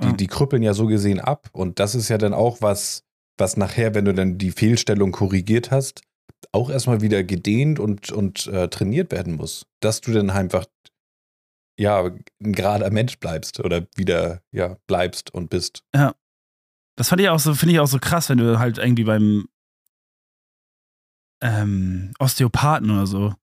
Die, 0.00 0.06
Ja. 0.08 0.12
die 0.12 0.26
krüppeln 0.28 0.62
ja 0.62 0.74
so 0.74 0.86
gesehen 0.86 1.18
ab. 1.20 1.48
Und 1.52 1.80
das 1.80 1.94
ist 1.94 2.08
ja 2.08 2.18
dann 2.18 2.34
auch 2.34 2.60
was, 2.60 3.02
was 3.38 3.56
nachher, 3.56 3.94
wenn 3.94 4.04
du 4.04 4.12
dann 4.14 4.38
die 4.38 4.50
Fehlstellung 4.52 5.10
korrigiert 5.10 5.70
hast, 5.72 6.02
auch 6.52 6.70
erstmal 6.70 7.00
wieder 7.00 7.24
gedehnt 7.24 7.80
und, 7.80 8.12
und 8.12 8.46
äh, 8.48 8.68
trainiert 8.68 9.10
werden 9.10 9.34
muss. 9.36 9.66
Dass 9.80 10.02
du 10.02 10.12
dann 10.12 10.30
einfach, 10.30 10.66
ja, 11.78 12.04
ein 12.04 12.52
gerader 12.52 12.90
Mensch 12.90 13.18
bleibst 13.18 13.60
oder 13.60 13.86
wieder, 13.94 14.42
ja, 14.52 14.76
bleibst 14.86 15.32
und 15.32 15.50
bist. 15.50 15.84
das 15.92 17.08
fand 17.08 17.20
ich 17.20 17.28
auch 17.28 17.38
so, 17.38 17.54
finde 17.54 17.74
ich 17.74 17.80
auch 17.80 17.86
so 17.86 17.98
krass, 17.98 18.28
wenn 18.28 18.38
du 18.38 18.58
halt 18.58 18.78
irgendwie 18.78 19.04
beim 19.04 19.46
ähm, 21.42 22.12
Osteopathen 22.18 22.90
oder 22.90 23.06
so. 23.06 23.34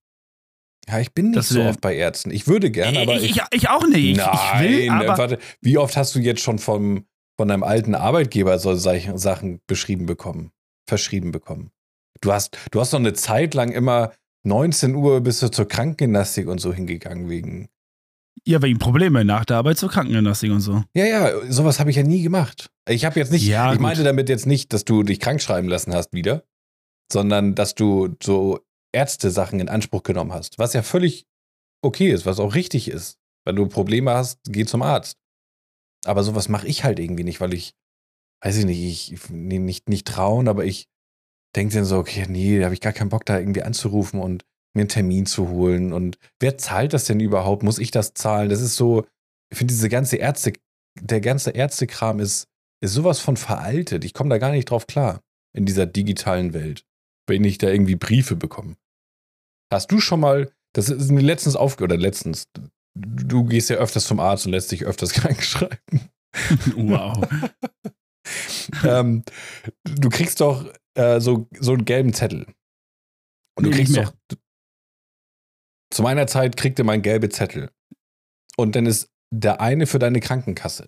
Ja, 0.88 1.00
ich 1.00 1.14
bin 1.14 1.32
nicht 1.32 1.44
so 1.44 1.62
oft 1.62 1.80
bei 1.80 1.96
Ärzten. 1.96 2.32
Ich 2.32 2.48
würde 2.48 2.70
gern, 2.70 2.98
aber 2.98 3.16
ich, 3.16 3.38
ich. 3.38 3.42
ich, 3.52 3.70
auch 3.70 3.88
nicht. 3.88 4.04
Ich, 4.04 4.18
Nein, 4.18 4.64
ich 4.66 4.70
will, 4.70 4.90
aber 4.90 5.18
warte, 5.18 5.40
wie 5.62 5.78
oft 5.78 5.96
hast 5.96 6.14
du 6.16 6.20
jetzt 6.20 6.42
schon 6.42 6.60
vom, 6.60 7.06
von 7.38 7.48
deinem 7.48 7.64
alten 7.64 7.96
Arbeitgeber 7.96 8.60
so 8.60 8.76
solche 8.76 9.18
Sachen 9.18 9.62
beschrieben 9.66 10.06
bekommen, 10.06 10.52
verschrieben 10.88 11.32
bekommen? 11.32 11.72
Du 12.20 12.34
hast, 12.34 12.58
du 12.72 12.82
hast 12.82 12.92
doch 12.94 13.00
eine 13.00 13.14
Zeit 13.14 13.54
lang 13.54 13.72
immer 13.72 14.12
19 14.46 14.96
Uhr 14.96 15.22
bist 15.22 15.42
du 15.42 15.50
zur 15.50 15.68
Krankengymnastik 15.68 16.48
und 16.48 16.60
so 16.60 16.74
hingegangen 16.74 17.30
wegen. 17.30 17.70
Ja, 18.46 18.62
wegen 18.62 18.80
Probleme 18.80 19.24
nach 19.24 19.46
der 19.46 19.58
Arbeit 19.58 19.78
zur 19.78 19.90
Krankengymnastik 19.90 20.52
und 20.52 20.60
so. 20.62 20.84
Ja, 20.96 21.06
ja, 21.06 21.52
sowas 21.52 21.80
habe 21.80 21.90
ich 21.90 21.96
ja 21.96 22.04
nie 22.04 22.22
gemacht. 22.24 22.70
Ich 22.90 23.06
habe 23.06 23.20
jetzt 23.20 23.32
nicht, 23.32 23.46
Ja, 23.46 23.68
ich 23.72 23.78
gut. 23.78 23.82
meinte 23.82 24.04
damit 24.04 24.28
jetzt 24.30 24.46
nicht, 24.46 24.74
dass 24.74 24.84
du 24.86 25.04
dich 25.04 25.20
krank 25.20 25.42
schreiben 25.42 25.68
lassen 25.70 25.94
hast 25.94 26.12
wieder, 26.14 26.44
sondern 27.12 27.56
dass 27.56 27.76
du 27.76 28.16
so 28.22 28.60
Ärzte-Sachen 28.94 29.60
in 29.60 29.70
Anspruch 29.70 30.04
genommen 30.04 30.34
hast, 30.34 30.60
was 30.60 30.74
ja 30.74 30.82
völlig 30.84 31.26
okay 31.82 32.12
ist, 32.12 32.26
was 32.26 32.40
auch 32.40 32.56
richtig 32.56 32.88
ist. 32.90 33.18
Wenn 33.46 33.56
du 33.56 33.68
Probleme 33.68 34.12
hast, 34.12 34.40
geh 34.48 34.66
zum 34.66 34.82
Arzt. 34.82 35.18
Aber 36.06 36.24
sowas 36.24 36.50
mache 36.50 36.68
ich 36.68 36.84
halt 36.84 37.00
irgendwie 37.00 37.24
nicht, 37.24 37.40
weil 37.42 37.54
ich, 37.54 37.74
weiß 38.44 38.58
ich 38.58 38.66
nicht, 38.66 39.12
ich 39.12 39.30
nee, 39.30 39.60
nicht, 39.60 39.90
nicht 39.90 40.08
trauen, 40.08 40.48
aber 40.48 40.66
ich 40.66 40.88
denke 41.56 41.76
dann 41.76 41.86
so, 41.86 41.98
okay, 41.98 42.26
nee, 42.28 42.58
da 42.60 42.66
habe 42.66 42.74
ich 42.74 42.82
gar 42.82 42.94
keinen 42.94 43.10
Bock, 43.10 43.26
da 43.26 43.38
irgendwie 43.40 43.64
anzurufen 43.64 44.20
und 44.20 44.44
mir 44.74 44.82
einen 44.82 44.90
Termin 44.90 45.26
zu 45.26 45.50
holen. 45.50 45.94
Und 45.94 46.18
wer 46.40 46.58
zahlt 46.58 46.94
das 46.94 47.06
denn 47.06 47.20
überhaupt? 47.20 47.64
Muss 47.64 47.80
ich 47.80 47.92
das 47.92 48.14
zahlen? 48.14 48.50
Das 48.50 48.62
ist 48.62 48.76
so, 48.76 49.06
ich 49.52 49.58
finde 49.58 49.74
diese 49.74 49.90
ganze 49.90 50.18
Ärzte, 50.18 50.54
der 51.00 51.22
ganze 51.22 51.52
Ärztekram 51.52 52.20
ist, 52.20 52.48
ist 52.82 52.94
sowas 52.94 53.20
von 53.20 53.38
veraltet. 53.38 54.04
Ich 54.04 54.14
komme 54.14 54.30
da 54.30 54.38
gar 54.38 54.52
nicht 54.52 54.70
drauf 54.70 54.88
klar 54.88 55.22
in 55.56 55.66
dieser 55.66 55.86
digitalen 55.86 56.54
Welt, 56.54 56.86
wenn 57.28 57.44
ich 57.44 57.58
da 57.58 57.70
irgendwie 57.70 57.96
Briefe 57.96 58.36
bekomme. 58.36 58.76
Hast 59.72 59.92
du 59.92 60.00
schon 60.00 60.20
mal, 60.20 60.52
das 60.74 60.90
ist 60.90 61.12
mir 61.12 61.22
letztens 61.22 61.56
aufge, 61.56 61.84
oder 61.84 61.98
letztens, 61.98 62.46
du 62.96 63.44
gehst 63.46 63.70
ja 63.70 63.78
öfters 63.78 64.06
zum 64.06 64.20
Arzt 64.20 64.46
und 64.46 64.52
lässt 64.52 64.72
dich 64.72 64.86
öfters 64.86 65.14
krank 65.14 65.44
schreiben. 65.44 66.10
wow. 66.76 67.24
ähm, 68.84 69.24
du 69.84 70.10
kriegst 70.10 70.42
doch 70.42 70.72
äh, 70.96 71.20
so, 71.20 71.48
so 71.60 71.74
einen 71.74 71.86
gelben 71.86 72.14
Zettel. 72.14 72.46
Und 73.56 73.66
du 73.66 73.70
Nee, 73.70 73.76
kriegst 73.78 73.96
nicht 73.96 74.08
doch. 74.08 74.38
Zu 75.94 76.02
meiner 76.02 76.26
Zeit 76.26 76.58
kriegte 76.58 76.84
man 76.84 77.04
gelbe 77.04 77.30
Zettel. 77.30 77.70
Und 78.58 78.76
dann 78.76 78.88
ist 78.88 79.12
der 79.32 79.62
eine 79.62 79.86
für 79.86 80.00
deine 80.00 80.22
Krankenkasse. 80.22 80.88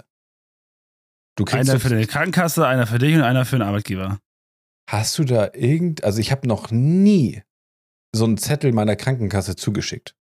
Du 1.38 1.46
kriegst 1.46 1.70
Einer 1.70 1.80
für 1.80 1.96
die 1.96 2.08
Krankenkasse, 2.08 2.66
einer 2.66 2.88
für 2.88 2.98
dich 2.98 3.14
und 3.14 3.22
einer 3.22 3.46
für 3.46 3.58
den 3.58 3.68
Arbeitgeber. 3.68 4.20
Hast 4.90 5.20
du 5.20 5.24
da 5.24 5.52
irgend, 5.54 6.04
also 6.04 6.20
ich 6.20 6.32
habe 6.32 6.48
noch 6.48 6.72
nie 6.72 7.44
so 8.16 8.26
einen 8.26 8.38
Zettel 8.38 8.72
meiner 8.72 8.96
Krankenkasse 8.96 9.56
zugeschickt. 9.56 10.16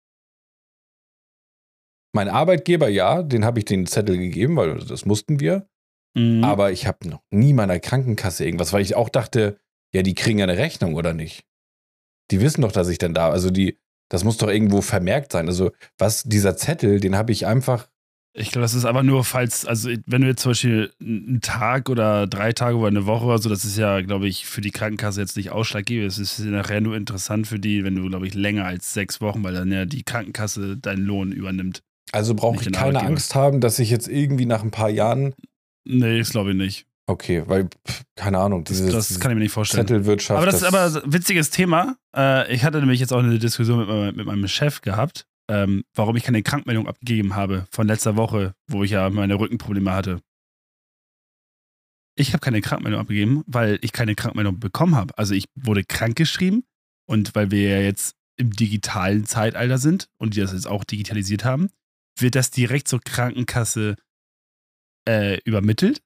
Mein 2.14 2.28
Arbeitgeber, 2.28 2.90
ja, 2.90 3.22
den 3.22 3.46
habe 3.46 3.60
ich 3.60 3.66
den 3.66 3.86
Zettel 3.86 4.18
gegeben, 4.18 4.56
weil 4.56 4.80
das 4.80 5.06
mussten 5.06 5.40
wir. 5.40 5.70
Mhm. 6.16 6.44
Aber 6.44 6.72
ich 6.72 6.88
habe 6.88 7.08
noch 7.08 7.22
nie 7.30 7.54
meiner 7.54 7.80
Krankenkasse 7.80 8.46
irgendwas, 8.46 8.74
weil 8.74 8.82
ich 8.82 8.96
auch 8.96 9.10
dachte, 9.10 9.60
ja, 9.94 10.02
die 10.02 10.16
kriegen 10.16 10.40
ja 10.40 10.46
eine 10.46 10.58
Rechnung 10.58 10.96
oder 10.96 11.14
nicht. 11.14 11.46
Die 12.32 12.42
wissen 12.42 12.62
doch, 12.62 12.72
dass 12.72 12.90
ich 12.90 12.98
dann 12.98 13.14
da, 13.14 13.30
also 13.30 13.52
die, 13.52 13.80
das 14.12 14.26
muss 14.26 14.36
doch 14.38 14.50
irgendwo 14.50 14.82
vermerkt 14.82 15.32
sein. 15.32 15.48
Also 15.48 15.72
was 15.98 16.24
dieser 16.24 16.58
Zettel, 16.58 17.00
den 17.00 17.16
habe 17.16 17.32
ich 17.32 17.48
einfach 17.48 17.88
Ich 18.34 18.52
glaube, 18.52 18.64
das 18.64 18.74
ist 18.74 18.84
aber 18.84 19.04
nur, 19.04 19.24
falls, 19.24 19.66
also 19.66 19.90
wenn 20.06 20.22
du 20.22 20.28
jetzt 20.28 20.42
zum 20.42 20.52
Beispiel 20.52 20.92
einen 21.00 21.40
Tag 21.40 21.90
oder 21.90 22.28
drei 22.28 22.52
Tage 22.52 22.76
oder 22.76 22.90
eine 22.90 23.06
Woche 23.06 23.26
oder 23.26 23.38
so, 23.38 23.48
das 23.48 23.64
ist 23.64 23.78
ja, 23.78 24.02
glaube 24.02 24.28
ich, 24.28 24.46
für 24.46 24.60
die 24.60 24.72
Krankenkasse 24.72 25.22
jetzt 25.22 25.38
nicht 25.38 25.52
ausschlaggebend. 25.52 26.12
Es 26.12 26.18
ist 26.18 26.40
nachher 26.40 26.82
nur 26.82 26.98
interessant 26.98 27.48
für 27.48 27.58
die, 27.58 27.86
wenn 27.86 27.96
du, 27.96 28.10
glaube 28.10 28.28
ich, 28.28 28.34
länger 28.34 28.66
als 28.66 28.94
sechs 28.94 29.22
Wochen, 29.22 29.46
weil 29.46 29.54
dann 29.54 29.72
ja 29.72 29.86
die 29.86 30.04
Krankenkasse 30.04 30.76
deinen 30.76 31.06
Lohn 31.06 31.32
übernimmt. 31.32 31.82
Also 32.12 32.36
brauche 32.36 32.62
ich 32.62 32.70
keine 32.70 33.02
Angst 33.02 33.36
haben, 33.36 33.62
dass 33.62 33.80
ich 33.80 33.90
jetzt 33.90 34.10
irgendwie 34.10 34.46
nach 34.46 34.64
ein 34.64 34.72
paar 34.72 34.90
Jahren. 34.90 35.34
Nee, 35.86 36.20
das 36.20 36.32
glaube 36.32 36.52
ich 36.52 36.58
nicht. 36.58 36.86
Okay, 37.12 37.44
weil, 37.46 37.68
pff, 37.88 38.04
keine 38.16 38.40
Ahnung, 38.40 38.64
dieses, 38.64 38.92
das, 38.92 39.10
das 39.10 39.20
kann 39.20 39.32
ich 39.32 39.36
mir 39.36 39.44
nicht 39.44 39.52
vorstellen. 39.52 39.88
Zettelwirtschaft. 39.88 40.38
Aber 40.38 40.46
das, 40.46 40.56
ist 40.56 40.64
aber 40.64 41.04
ein 41.04 41.14
witziges 41.14 41.50
Thema. 41.50 41.98
Äh, 42.16 42.54
ich 42.54 42.64
hatte 42.64 42.80
nämlich 42.80 43.00
jetzt 43.00 43.14
auch 43.14 43.20
eine 43.20 43.38
Diskussion 43.38 44.06
mit, 44.06 44.16
mit 44.16 44.26
meinem 44.26 44.48
Chef 44.48 44.82
gehabt 44.82 45.26
ähm, 45.52 45.84
warum 45.94 46.16
ich 46.16 46.24
keine 46.24 46.44
Krankmeldung 46.44 46.88
abgegeben 46.88 47.36
habe 47.36 47.68
von 47.72 47.86
letzter 47.86 48.16
Woche, 48.16 48.56
wo 48.68 48.84
ich 48.84 48.92
ja 48.92 49.10
meine 49.10 49.38
Rückenprobleme 49.38 49.92
hatte. 49.92 50.22
Ich 52.16 52.30
habe 52.32 52.40
keine 52.40 52.62
Krankmeldung 52.62 53.02
abgegeben, 53.02 53.44
weil 53.48 53.78
ich 53.82 53.92
keine 53.92 54.16
Krankmeldung 54.16 54.60
bekommen 54.60 54.96
habe. 54.96 55.18
Also 55.18 55.34
ich 55.34 55.46
wurde 55.56 55.84
krankgeschrieben 55.84 56.64
und 57.06 57.36
weil 57.36 57.52
wir 57.52 57.70
ja 57.70 57.80
jetzt 57.82 58.16
im 58.38 58.52
digitalen 58.52 59.26
Zeitalter 59.26 59.78
sind 59.78 60.08
und 60.18 60.36
die 60.36 60.40
das 60.40 60.54
jetzt 60.54 60.68
auch 60.68 60.86
digitalisiert 60.86 61.44
haben, 61.44 61.70
wird 62.18 62.36
das 62.36 62.52
direkt 62.52 62.88
zur 62.88 63.02
Krankenkasse 63.02 63.96
äh, 65.08 65.40
übermittelt. 65.44 66.02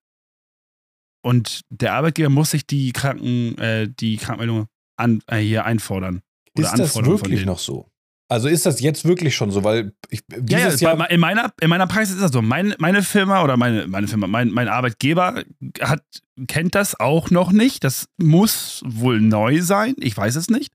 Und 1.26 1.62
der 1.72 1.94
Arbeitgeber 1.94 2.30
muss 2.30 2.52
sich 2.52 2.68
die, 2.68 2.92
Kranken, 2.92 3.58
äh, 3.58 3.90
die 3.90 4.18
Krankmeldung 4.18 4.68
an, 4.96 5.24
äh, 5.26 5.40
hier 5.40 5.66
einfordern. 5.66 6.22
Ist 6.54 6.78
das 6.78 6.96
wirklich 7.04 7.48
noch 7.48 7.58
so? 7.58 7.90
Also 8.28 8.48
ist 8.48 8.68
das 8.68 8.80
jetzt 8.80 9.06
wirklich 9.06 9.36
schon 9.36 9.50
so, 9.50 9.64
weil 9.64 9.94
ich 10.10 10.22
dieses 10.28 10.82
ja, 10.82 10.92
ja, 10.92 10.98
Jahr 10.98 11.10
in 11.10 11.20
meiner 11.20 11.52
in 11.62 11.70
meiner 11.70 11.88
Praxis 11.88 12.16
ist 12.16 12.22
das 12.22 12.32
so. 12.32 12.44
Mein, 12.44 12.76
meine 12.78 13.02
Firma 13.02 13.44
oder 13.44 13.58
meine 13.58 13.88
meine 13.88 14.08
Firma, 14.08 14.28
mein, 14.28 14.52
mein 14.52 14.68
Arbeitgeber 14.68 15.44
hat 15.82 16.04
kennt 16.48 16.76
das 16.76 17.00
auch 17.00 17.32
noch 17.32 17.52
nicht. 17.52 17.84
Das 17.84 18.08
muss 18.18 18.84
wohl 18.86 19.20
neu 19.20 19.62
sein. 19.62 19.96
Ich 19.98 20.16
weiß 20.16 20.36
es 20.36 20.50
nicht. 20.52 20.74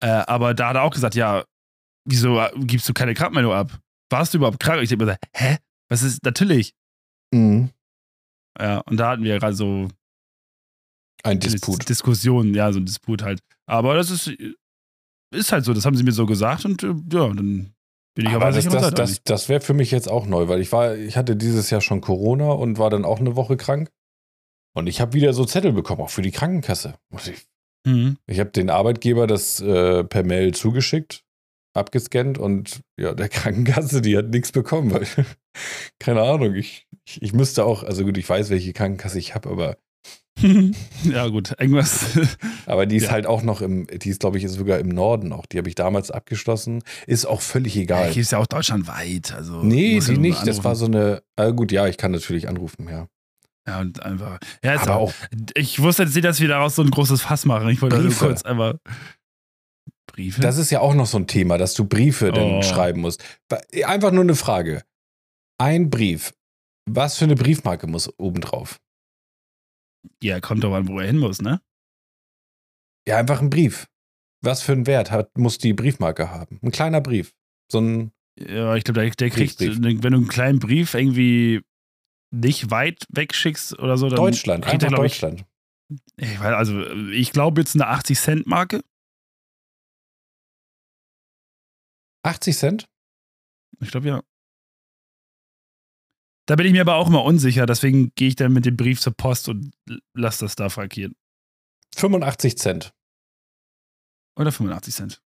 Äh, 0.00 0.06
aber 0.06 0.54
da 0.54 0.68
hat 0.68 0.76
er 0.76 0.82
auch 0.82 0.94
gesagt, 0.94 1.16
ja, 1.16 1.44
wieso 2.04 2.40
gibst 2.58 2.88
du 2.88 2.92
keine 2.92 3.14
Krankmeldung 3.14 3.52
ab? 3.52 3.76
Warst 4.08 4.34
du 4.34 4.38
überhaupt 4.38 4.60
krank? 4.60 4.82
Ich 4.82 4.88
denke 4.88 5.04
mir, 5.04 5.18
hä? 5.32 5.58
Was 5.88 6.02
ist 6.02 6.24
natürlich? 6.24 6.74
Mhm. 7.32 7.70
Ja, 8.58 8.80
und 8.80 8.96
da 8.96 9.10
hatten 9.10 9.24
wir 9.24 9.38
gerade 9.38 9.54
so 9.54 9.88
ein 11.22 11.40
Disput. 11.40 11.88
Diskussion, 11.88 12.54
ja, 12.54 12.72
so 12.72 12.80
ein 12.80 12.86
Disput 12.86 13.22
halt. 13.22 13.40
Aber 13.66 13.94
das 13.94 14.10
ist 14.10 14.30
ist 15.34 15.52
halt 15.52 15.64
so, 15.64 15.74
das 15.74 15.84
haben 15.84 15.96
sie 15.96 16.04
mir 16.04 16.12
so 16.12 16.26
gesagt 16.26 16.64
und 16.64 16.82
äh, 16.82 16.94
ja, 17.12 17.28
dann 17.28 17.74
bin 18.14 18.26
ich 18.26 18.32
aber, 18.32 18.46
aber 18.46 18.54
das, 18.54 18.68
das, 18.68 18.94
das, 18.94 19.22
das 19.24 19.48
wäre 19.48 19.60
für 19.60 19.74
mich 19.74 19.90
jetzt 19.90 20.08
auch 20.08 20.26
neu, 20.26 20.46
weil 20.46 20.60
ich 20.60 20.70
war, 20.70 20.94
ich 20.96 21.16
hatte 21.16 21.34
dieses 21.34 21.70
Jahr 21.70 21.80
schon 21.80 22.00
Corona 22.00 22.52
und 22.52 22.78
war 22.78 22.90
dann 22.90 23.04
auch 23.04 23.18
eine 23.18 23.34
Woche 23.34 23.56
krank. 23.56 23.90
Und 24.76 24.88
ich 24.88 25.00
habe 25.00 25.12
wieder 25.12 25.32
so 25.32 25.44
Zettel 25.44 25.72
bekommen, 25.72 26.02
auch 26.02 26.10
für 26.10 26.22
die 26.22 26.32
Krankenkasse. 26.32 26.94
Ich, 27.12 27.46
mhm. 27.86 28.18
ich 28.26 28.40
habe 28.40 28.50
den 28.50 28.70
Arbeitgeber 28.70 29.26
das 29.26 29.60
äh, 29.60 30.04
per 30.04 30.24
Mail 30.24 30.52
zugeschickt, 30.52 31.24
abgescannt 31.74 32.38
und 32.38 32.80
ja, 32.98 33.14
der 33.14 33.28
Krankenkasse, 33.30 34.00
die 34.00 34.16
hat 34.16 34.28
nichts 34.28 34.52
bekommen, 34.52 34.92
weil, 34.92 35.06
keine 35.98 36.22
Ahnung, 36.22 36.54
ich, 36.54 36.86
ich, 37.06 37.22
ich 37.22 37.32
müsste 37.32 37.64
auch, 37.64 37.82
also 37.82 38.04
gut, 38.04 38.16
ich 38.16 38.28
weiß, 38.28 38.50
welche 38.50 38.72
Krankenkasse 38.72 39.18
ich 39.18 39.34
habe, 39.34 39.50
aber 39.50 39.76
ja, 41.04 41.28
gut, 41.28 41.54
irgendwas. 41.58 42.18
Aber 42.66 42.86
die 42.86 42.96
ist 42.96 43.04
ja. 43.04 43.12
halt 43.12 43.24
auch 43.24 43.42
noch 43.42 43.62
im, 43.62 43.86
die 43.86 44.10
ist, 44.10 44.20
glaube 44.20 44.36
ich, 44.36 44.48
sogar 44.48 44.78
im 44.80 44.88
Norden 44.88 45.32
auch. 45.32 45.46
Die 45.46 45.58
habe 45.58 45.68
ich 45.68 45.76
damals 45.76 46.10
abgeschlossen. 46.10 46.82
Ist 47.06 47.24
auch 47.24 47.40
völlig 47.40 47.76
egal. 47.76 48.10
Die 48.10 48.20
ist 48.20 48.32
ja 48.32 48.38
auch 48.38 48.46
deutschlandweit. 48.46 49.32
Also 49.32 49.62
nee, 49.62 50.00
die 50.00 50.18
nicht. 50.18 50.46
Das 50.46 50.64
war 50.64 50.74
so 50.74 50.86
eine. 50.86 51.22
Ah, 51.36 51.50
gut, 51.50 51.70
ja, 51.72 51.86
ich 51.86 51.96
kann 51.96 52.10
natürlich 52.10 52.48
anrufen, 52.48 52.88
ja. 52.90 53.06
Ja, 53.66 53.80
und 53.80 54.02
einfach. 54.02 54.38
Ja, 54.62 54.78
aber 54.80 54.96
auch, 54.96 55.12
Ich 55.54 55.80
wusste 55.80 56.02
jetzt 56.02 56.14
nicht, 56.14 56.24
dass 56.24 56.40
wir 56.40 56.48
daraus 56.48 56.74
so 56.74 56.82
ein 56.82 56.90
großes 56.90 57.22
Fass 57.22 57.46
machen. 57.46 57.68
Ich 57.70 57.80
wollte 57.80 57.98
nur 57.98 58.12
kurz 58.12 58.42
einfach. 58.42 58.74
Briefe? 60.14 60.40
Das 60.40 60.58
ist 60.58 60.70
ja 60.70 60.80
auch 60.80 60.94
noch 60.94 61.06
so 61.06 61.18
ein 61.18 61.26
Thema, 61.26 61.58
dass 61.58 61.74
du 61.74 61.84
Briefe 61.84 62.28
oh. 62.28 62.32
dann 62.32 62.62
schreiben 62.62 63.00
musst. 63.00 63.22
Einfach 63.84 64.12
nur 64.12 64.22
eine 64.22 64.36
Frage. 64.36 64.84
Ein 65.58 65.90
Brief. 65.90 66.32
Was 66.88 67.18
für 67.18 67.24
eine 67.24 67.34
Briefmarke 67.34 67.86
muss 67.86 68.12
obendrauf? 68.18 68.80
Ja, 70.22 70.40
kommt 70.40 70.62
doch 70.62 70.74
an, 70.74 70.86
wo 70.86 71.00
er 71.00 71.06
hin 71.06 71.18
muss, 71.18 71.40
ne? 71.40 71.60
Ja, 73.08 73.18
einfach 73.18 73.40
ein 73.40 73.50
Brief. 73.50 73.86
Was 74.42 74.62
für 74.62 74.72
einen 74.72 74.86
Wert 74.86 75.10
hat, 75.10 75.36
muss 75.36 75.58
die 75.58 75.72
Briefmarke 75.72 76.30
haben? 76.30 76.60
Ein 76.62 76.70
kleiner 76.70 77.00
Brief. 77.00 77.34
So 77.70 77.80
ein. 77.80 78.12
Ja, 78.38 78.76
ich 78.76 78.84
glaube, 78.84 79.00
der, 79.00 79.10
der 79.10 79.30
kriegt, 79.30 79.60
wenn 79.60 80.00
du 80.00 80.06
einen 80.06 80.28
kleinen 80.28 80.58
Brief 80.58 80.94
irgendwie 80.94 81.62
nicht 82.30 82.70
weit 82.70 83.04
wegschickst 83.08 83.78
oder 83.78 83.96
so, 83.96 84.08
dann. 84.08 84.16
Deutschland, 84.16 84.64
kriegt 84.64 84.84
einfach 84.84 84.98
er, 84.98 85.02
Deutschland. 85.02 85.44
Ich, 86.16 86.32
ich 86.32 86.40
weiß, 86.40 86.54
also, 86.54 86.86
ich 87.10 87.32
glaube 87.32 87.62
jetzt 87.62 87.74
eine 87.74 87.90
80-Cent-Marke. 87.90 88.82
80 92.24 92.56
Cent? 92.56 92.88
Ich 93.80 93.90
glaube 93.90 94.08
ja. 94.08 94.22
Da 96.46 96.56
bin 96.56 96.66
ich 96.66 96.72
mir 96.72 96.82
aber 96.82 96.96
auch 96.96 97.08
immer 97.08 97.24
unsicher, 97.24 97.64
deswegen 97.64 98.12
gehe 98.16 98.28
ich 98.28 98.36
dann 98.36 98.52
mit 98.52 98.66
dem 98.66 98.76
Brief 98.76 99.00
zur 99.00 99.14
Post 99.14 99.48
und 99.48 99.72
lasse 100.14 100.44
das 100.44 100.56
da 100.56 100.68
frankieren. 100.68 101.14
85 101.96 102.58
Cent. 102.58 102.92
Oder 104.36 104.52
85 104.52 104.94
Cent. 104.94 105.20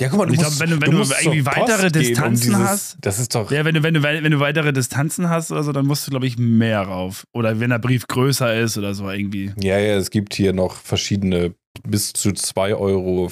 Ja, 0.00 0.08
guck 0.08 0.18
mal, 0.18 0.26
du 0.26 0.34
ich 0.34 0.40
musst, 0.40 0.58
glaub, 0.58 0.68
wenn 0.68 0.80
du, 0.80 0.86
wenn 0.86 0.90
du, 0.90 1.04
du 1.04 1.14
irgendwie 1.20 1.46
weitere 1.46 1.90
Distanzen 1.90 2.54
um 2.54 2.60
dieses, 2.60 2.70
hast. 2.70 2.96
Das 3.00 3.18
ist 3.18 3.34
doch. 3.34 3.50
Ja, 3.50 3.64
wenn 3.64 3.74
du, 3.74 3.82
wenn, 3.82 3.94
du, 3.94 4.02
wenn 4.02 4.30
du 4.30 4.40
weitere 4.40 4.72
Distanzen 4.72 5.28
hast 5.28 5.52
oder 5.52 5.62
so, 5.62 5.72
dann 5.72 5.86
musst 5.86 6.06
du, 6.06 6.10
glaube 6.10 6.26
ich, 6.26 6.38
mehr 6.38 6.80
rauf. 6.82 7.24
Oder 7.32 7.60
wenn 7.60 7.70
der 7.70 7.78
Brief 7.78 8.06
größer 8.06 8.58
ist 8.60 8.76
oder 8.78 8.94
so 8.94 9.08
irgendwie. 9.08 9.52
Ja, 9.60 9.78
ja, 9.78 9.96
es 9.96 10.10
gibt 10.10 10.34
hier 10.34 10.52
noch 10.52 10.74
verschiedene 10.74 11.54
bis 11.86 12.12
zu 12.12 12.30
2,75 12.30 12.74
Euro 12.76 13.30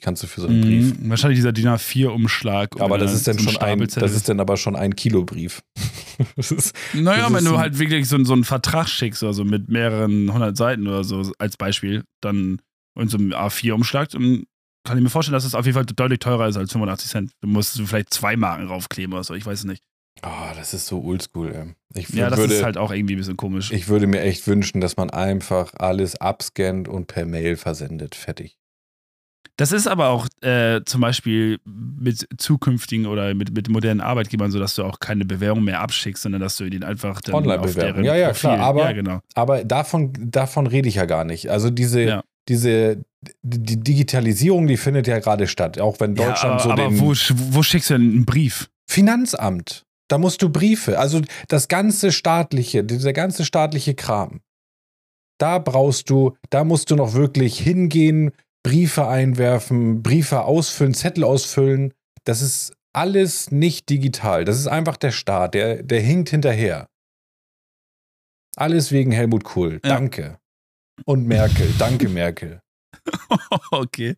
kannst 0.00 0.22
du 0.22 0.26
für 0.26 0.40
so 0.40 0.48
einen 0.48 0.58
mhm, 0.58 0.62
Brief. 0.62 0.94
Wahrscheinlich 1.10 1.38
dieser 1.38 1.52
DIN 1.52 1.68
A4-Umschlag. 1.68 2.80
Aber 2.80 2.98
das 2.98 3.12
ist 3.12 3.26
dann 3.26 3.38
schon 3.38 3.56
ein, 3.58 3.78
das 3.80 4.12
ist 4.12 4.28
dann 4.28 4.40
aber 4.40 4.56
schon 4.56 4.76
ein 4.76 4.96
Kilo 4.96 5.24
Brief. 5.24 5.62
ist, 6.36 6.74
naja, 6.94 7.32
wenn 7.32 7.44
du 7.44 7.58
halt 7.58 7.78
wirklich 7.78 8.08
so, 8.08 8.22
so 8.24 8.32
einen 8.32 8.44
Vertrag 8.44 8.88
schickst, 8.88 9.22
also 9.22 9.44
mit 9.44 9.68
mehreren 9.68 10.32
hundert 10.32 10.56
Seiten 10.56 10.86
oder 10.86 11.04
so 11.04 11.30
als 11.38 11.56
Beispiel, 11.56 12.04
dann 12.20 12.60
und 12.94 13.10
so 13.10 13.18
einem 13.18 13.32
A4-Umschlag, 13.32 14.08
dann 14.08 14.44
kann 14.84 14.96
ich 14.96 15.04
mir 15.04 15.10
vorstellen, 15.10 15.34
dass 15.34 15.44
es 15.44 15.52
das 15.52 15.58
auf 15.58 15.66
jeden 15.66 15.74
Fall 15.74 15.84
deutlich 15.84 16.20
teurer 16.20 16.48
ist 16.48 16.56
als 16.56 16.72
85 16.72 17.10
Cent. 17.10 17.32
Du 17.42 17.48
musst 17.48 17.80
vielleicht 17.80 18.14
zwei 18.14 18.36
Marken 18.36 18.66
raufkleben 18.68 19.12
oder 19.12 19.24
so, 19.24 19.34
ich 19.34 19.44
weiß 19.44 19.60
es 19.60 19.64
nicht. 19.64 19.82
Oh, 20.22 20.54
das 20.56 20.74
ist 20.74 20.86
so 20.86 21.02
oldschool, 21.02 21.54
ey. 21.54 21.74
Ich 21.94 22.08
ja, 22.10 22.30
das 22.30 22.38
würde, 22.38 22.54
ist 22.54 22.64
halt 22.64 22.78
auch 22.78 22.90
irgendwie 22.90 23.14
ein 23.14 23.18
bisschen 23.18 23.36
komisch. 23.36 23.70
Ich 23.72 23.88
würde 23.88 24.06
mir 24.06 24.20
echt 24.20 24.46
wünschen, 24.46 24.80
dass 24.80 24.96
man 24.96 25.10
einfach 25.10 25.72
alles 25.78 26.16
abscannt 26.16 26.88
und 26.88 27.06
per 27.06 27.26
Mail 27.26 27.56
versendet. 27.56 28.14
Fertig. 28.14 28.58
Das 29.58 29.72
ist 29.72 29.86
aber 29.86 30.08
auch 30.08 30.28
äh, 30.42 30.82
zum 30.84 31.00
Beispiel 31.00 31.58
mit 31.64 32.28
zukünftigen 32.36 33.06
oder 33.06 33.32
mit, 33.34 33.54
mit 33.54 33.70
modernen 33.70 34.02
Arbeitgebern 34.02 34.50
so, 34.50 34.58
dass 34.58 34.74
du 34.74 34.84
auch 34.84 35.00
keine 35.00 35.24
Bewerbung 35.24 35.64
mehr 35.64 35.80
abschickst, 35.80 36.22
sondern 36.22 36.42
dass 36.42 36.58
du 36.58 36.68
den 36.68 36.84
einfach 36.84 37.22
dann 37.22 37.36
Online-Bewerbung. 37.36 38.04
Ja, 38.04 38.14
ja, 38.16 38.28
Profil, 38.28 38.50
klar. 38.50 38.58
Aber, 38.60 38.84
ja, 38.84 38.92
genau. 38.92 39.20
aber 39.34 39.64
davon, 39.64 40.12
davon 40.18 40.66
rede 40.66 40.88
ich 40.88 40.96
ja 40.96 41.06
gar 41.06 41.24
nicht. 41.24 41.50
Also 41.50 41.70
diese, 41.70 42.02
ja. 42.02 42.24
diese 42.48 43.02
die 43.42 43.82
Digitalisierung, 43.82 44.66
die 44.66 44.76
findet 44.76 45.06
ja 45.06 45.18
gerade 45.20 45.46
statt, 45.46 45.80
auch 45.80 46.00
wenn 46.00 46.14
Deutschland 46.14 46.42
ja, 46.42 46.50
aber, 46.50 46.62
so 46.62 46.70
aber 46.70 46.88
den. 46.88 47.00
Wo, 47.00 47.14
wo 47.56 47.62
schickst 47.62 47.90
du 47.90 47.94
denn 47.94 48.02
einen 48.02 48.24
Brief? 48.26 48.68
Finanzamt. 48.86 49.85
Da 50.08 50.18
musst 50.18 50.42
du 50.42 50.50
Briefe, 50.50 50.98
also 50.98 51.20
das 51.48 51.68
ganze 51.68 52.12
staatliche, 52.12 52.84
dieser 52.84 53.12
ganze 53.12 53.44
staatliche 53.44 53.94
Kram. 53.94 54.40
Da 55.38 55.58
brauchst 55.58 56.10
du, 56.10 56.36
da 56.50 56.64
musst 56.64 56.90
du 56.90 56.96
noch 56.96 57.14
wirklich 57.14 57.58
hingehen, 57.58 58.32
Briefe 58.62 59.06
einwerfen, 59.06 60.02
Briefe 60.02 60.42
ausfüllen, 60.42 60.94
Zettel 60.94 61.24
ausfüllen. 61.24 61.92
Das 62.24 62.40
ist 62.40 62.72
alles 62.92 63.50
nicht 63.50 63.90
digital. 63.90 64.44
Das 64.44 64.58
ist 64.58 64.66
einfach 64.66 64.96
der 64.96 65.12
Staat, 65.12 65.54
der, 65.54 65.82
der 65.82 66.00
hinkt 66.00 66.30
hinterher. 66.30 66.88
Alles 68.56 68.90
wegen 68.90 69.12
Helmut 69.12 69.44
Kohl. 69.44 69.74
Ja. 69.84 69.90
Danke. 69.90 70.38
Und 71.04 71.26
Merkel. 71.26 71.68
Danke, 71.78 72.08
Merkel. 72.08 72.60
okay. 73.70 74.16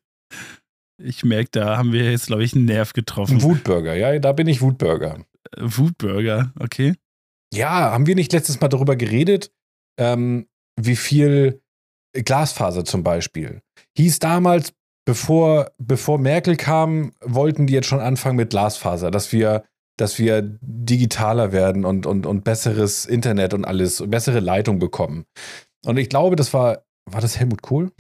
Ich 1.01 1.25
merke, 1.25 1.51
da 1.53 1.77
haben 1.77 1.93
wir 1.93 2.11
jetzt, 2.11 2.27
glaube 2.29 2.45
ich, 2.45 2.55
einen 2.55 2.65
Nerv 2.65 2.93
getroffen. 2.93 3.43
Wutburger, 3.43 3.95
ja, 3.95 4.19
da 4.19 4.33
bin 4.33 4.49
ich 4.49 4.61
Wutburger. 4.61 5.25
Wutburger, 5.57 6.53
okay. 6.59 6.95
Ja, 7.53 7.93
haben 7.93 8.07
wir 8.07 8.15
nicht 8.15 8.33
letztes 8.33 8.61
Mal 8.61 8.69
darüber 8.69 8.97
geredet, 8.97 9.51
ähm, 9.99 10.47
wie 10.77 10.97
viel 10.97 11.63
Glasfaser 12.13 12.85
zum 12.85 13.03
Beispiel. 13.03 13.63
Hieß 13.97 14.19
damals, 14.19 14.73
bevor, 15.07 15.73
bevor 15.79 16.19
Merkel 16.19 16.57
kam, 16.57 17.13
wollten 17.21 17.67
die 17.67 17.75
jetzt 17.75 17.89
schon 17.89 18.01
anfangen 18.01 18.37
mit 18.37 18.51
Glasfaser, 18.51 19.11
dass 19.11 19.33
wir, 19.33 19.65
dass 19.99 20.19
wir 20.19 20.43
digitaler 20.61 21.53
werden 21.53 21.85
und, 21.85 22.07
und, 22.07 22.27
und 22.27 22.45
besseres 22.45 23.07
Internet 23.07 23.55
und 23.55 23.65
alles, 23.65 24.03
bessere 24.07 24.41
Leitung 24.41 24.79
bekommen. 24.79 25.25
Und 25.85 25.97
ich 25.97 26.09
glaube, 26.09 26.37
das 26.37 26.53
war, 26.53 26.85
war 27.11 27.21
das 27.21 27.39
Helmut 27.39 27.63
Kohl? 27.63 27.93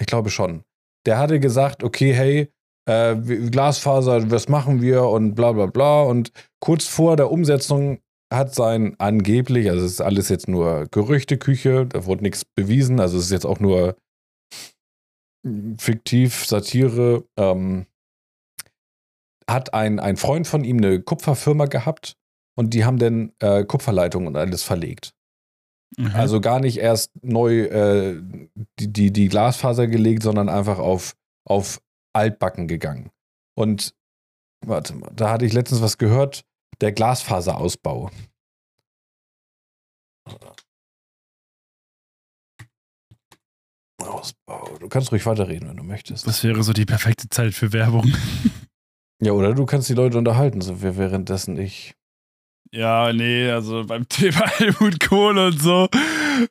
Ich 0.00 0.06
glaube 0.06 0.30
schon. 0.30 0.64
Der 1.06 1.18
hatte 1.18 1.38
gesagt, 1.40 1.84
okay, 1.84 2.14
hey, 2.14 2.53
äh, 2.86 3.16
Glasfaser, 3.16 4.30
was 4.30 4.48
machen 4.48 4.80
wir 4.80 5.04
und 5.04 5.34
bla 5.34 5.52
bla 5.52 5.66
bla. 5.66 6.02
Und 6.02 6.32
kurz 6.60 6.86
vor 6.86 7.16
der 7.16 7.30
Umsetzung 7.30 7.98
hat 8.32 8.54
sein 8.54 8.94
angeblich, 8.98 9.70
also 9.70 9.84
es 9.84 9.92
ist 9.92 10.00
alles 10.00 10.28
jetzt 10.28 10.48
nur 10.48 10.86
Gerüchteküche, 10.90 11.86
da 11.86 12.04
wurde 12.06 12.22
nichts 12.22 12.44
bewiesen, 12.44 12.98
also 13.00 13.18
es 13.18 13.24
ist 13.24 13.30
jetzt 13.30 13.46
auch 13.46 13.60
nur 13.60 13.96
fiktiv, 15.78 16.46
Satire, 16.46 17.24
ähm, 17.36 17.86
hat 19.48 19.74
ein, 19.74 20.00
ein 20.00 20.16
Freund 20.16 20.46
von 20.46 20.64
ihm 20.64 20.78
eine 20.78 21.00
Kupferfirma 21.00 21.66
gehabt 21.66 22.16
und 22.56 22.74
die 22.74 22.84
haben 22.84 22.98
dann 22.98 23.32
äh, 23.40 23.64
Kupferleitungen 23.64 24.28
und 24.28 24.36
alles 24.36 24.62
verlegt. 24.62 25.12
Mhm. 25.96 26.10
Also 26.14 26.40
gar 26.40 26.60
nicht 26.60 26.78
erst 26.78 27.12
neu 27.22 27.64
äh, 27.64 28.20
die, 28.78 28.92
die, 28.92 29.12
die 29.12 29.28
Glasfaser 29.28 29.86
gelegt, 29.86 30.22
sondern 30.22 30.48
einfach 30.48 30.78
auf, 30.78 31.14
auf 31.46 31.80
altbacken 32.14 32.68
gegangen. 32.68 33.10
Und 33.56 33.94
warte 34.64 34.94
mal, 34.94 35.10
da 35.14 35.30
hatte 35.30 35.44
ich 35.44 35.52
letztens 35.52 35.82
was 35.82 35.98
gehört, 35.98 36.44
der 36.80 36.92
Glasfaserausbau. 36.92 38.10
Ausbau. 43.98 44.76
Du 44.78 44.88
kannst 44.88 45.12
ruhig 45.12 45.24
weiterreden, 45.26 45.68
wenn 45.68 45.76
du 45.76 45.82
möchtest. 45.82 46.26
Das 46.26 46.42
wäre 46.44 46.62
so 46.62 46.72
die 46.72 46.84
perfekte 46.84 47.28
Zeit 47.28 47.54
für 47.54 47.72
Werbung. 47.72 48.12
Ja, 49.20 49.32
oder 49.32 49.54
du 49.54 49.64
kannst 49.64 49.88
die 49.88 49.94
Leute 49.94 50.18
unterhalten, 50.18 50.60
so 50.60 50.82
währenddessen 50.82 51.56
ich. 51.56 51.94
Ja, 52.72 53.12
nee, 53.12 53.48
also 53.50 53.84
beim 53.86 54.08
Thema 54.08 54.46
Helmut 54.48 55.00
Kohl 55.00 55.38
und 55.38 55.60
so, 55.60 55.88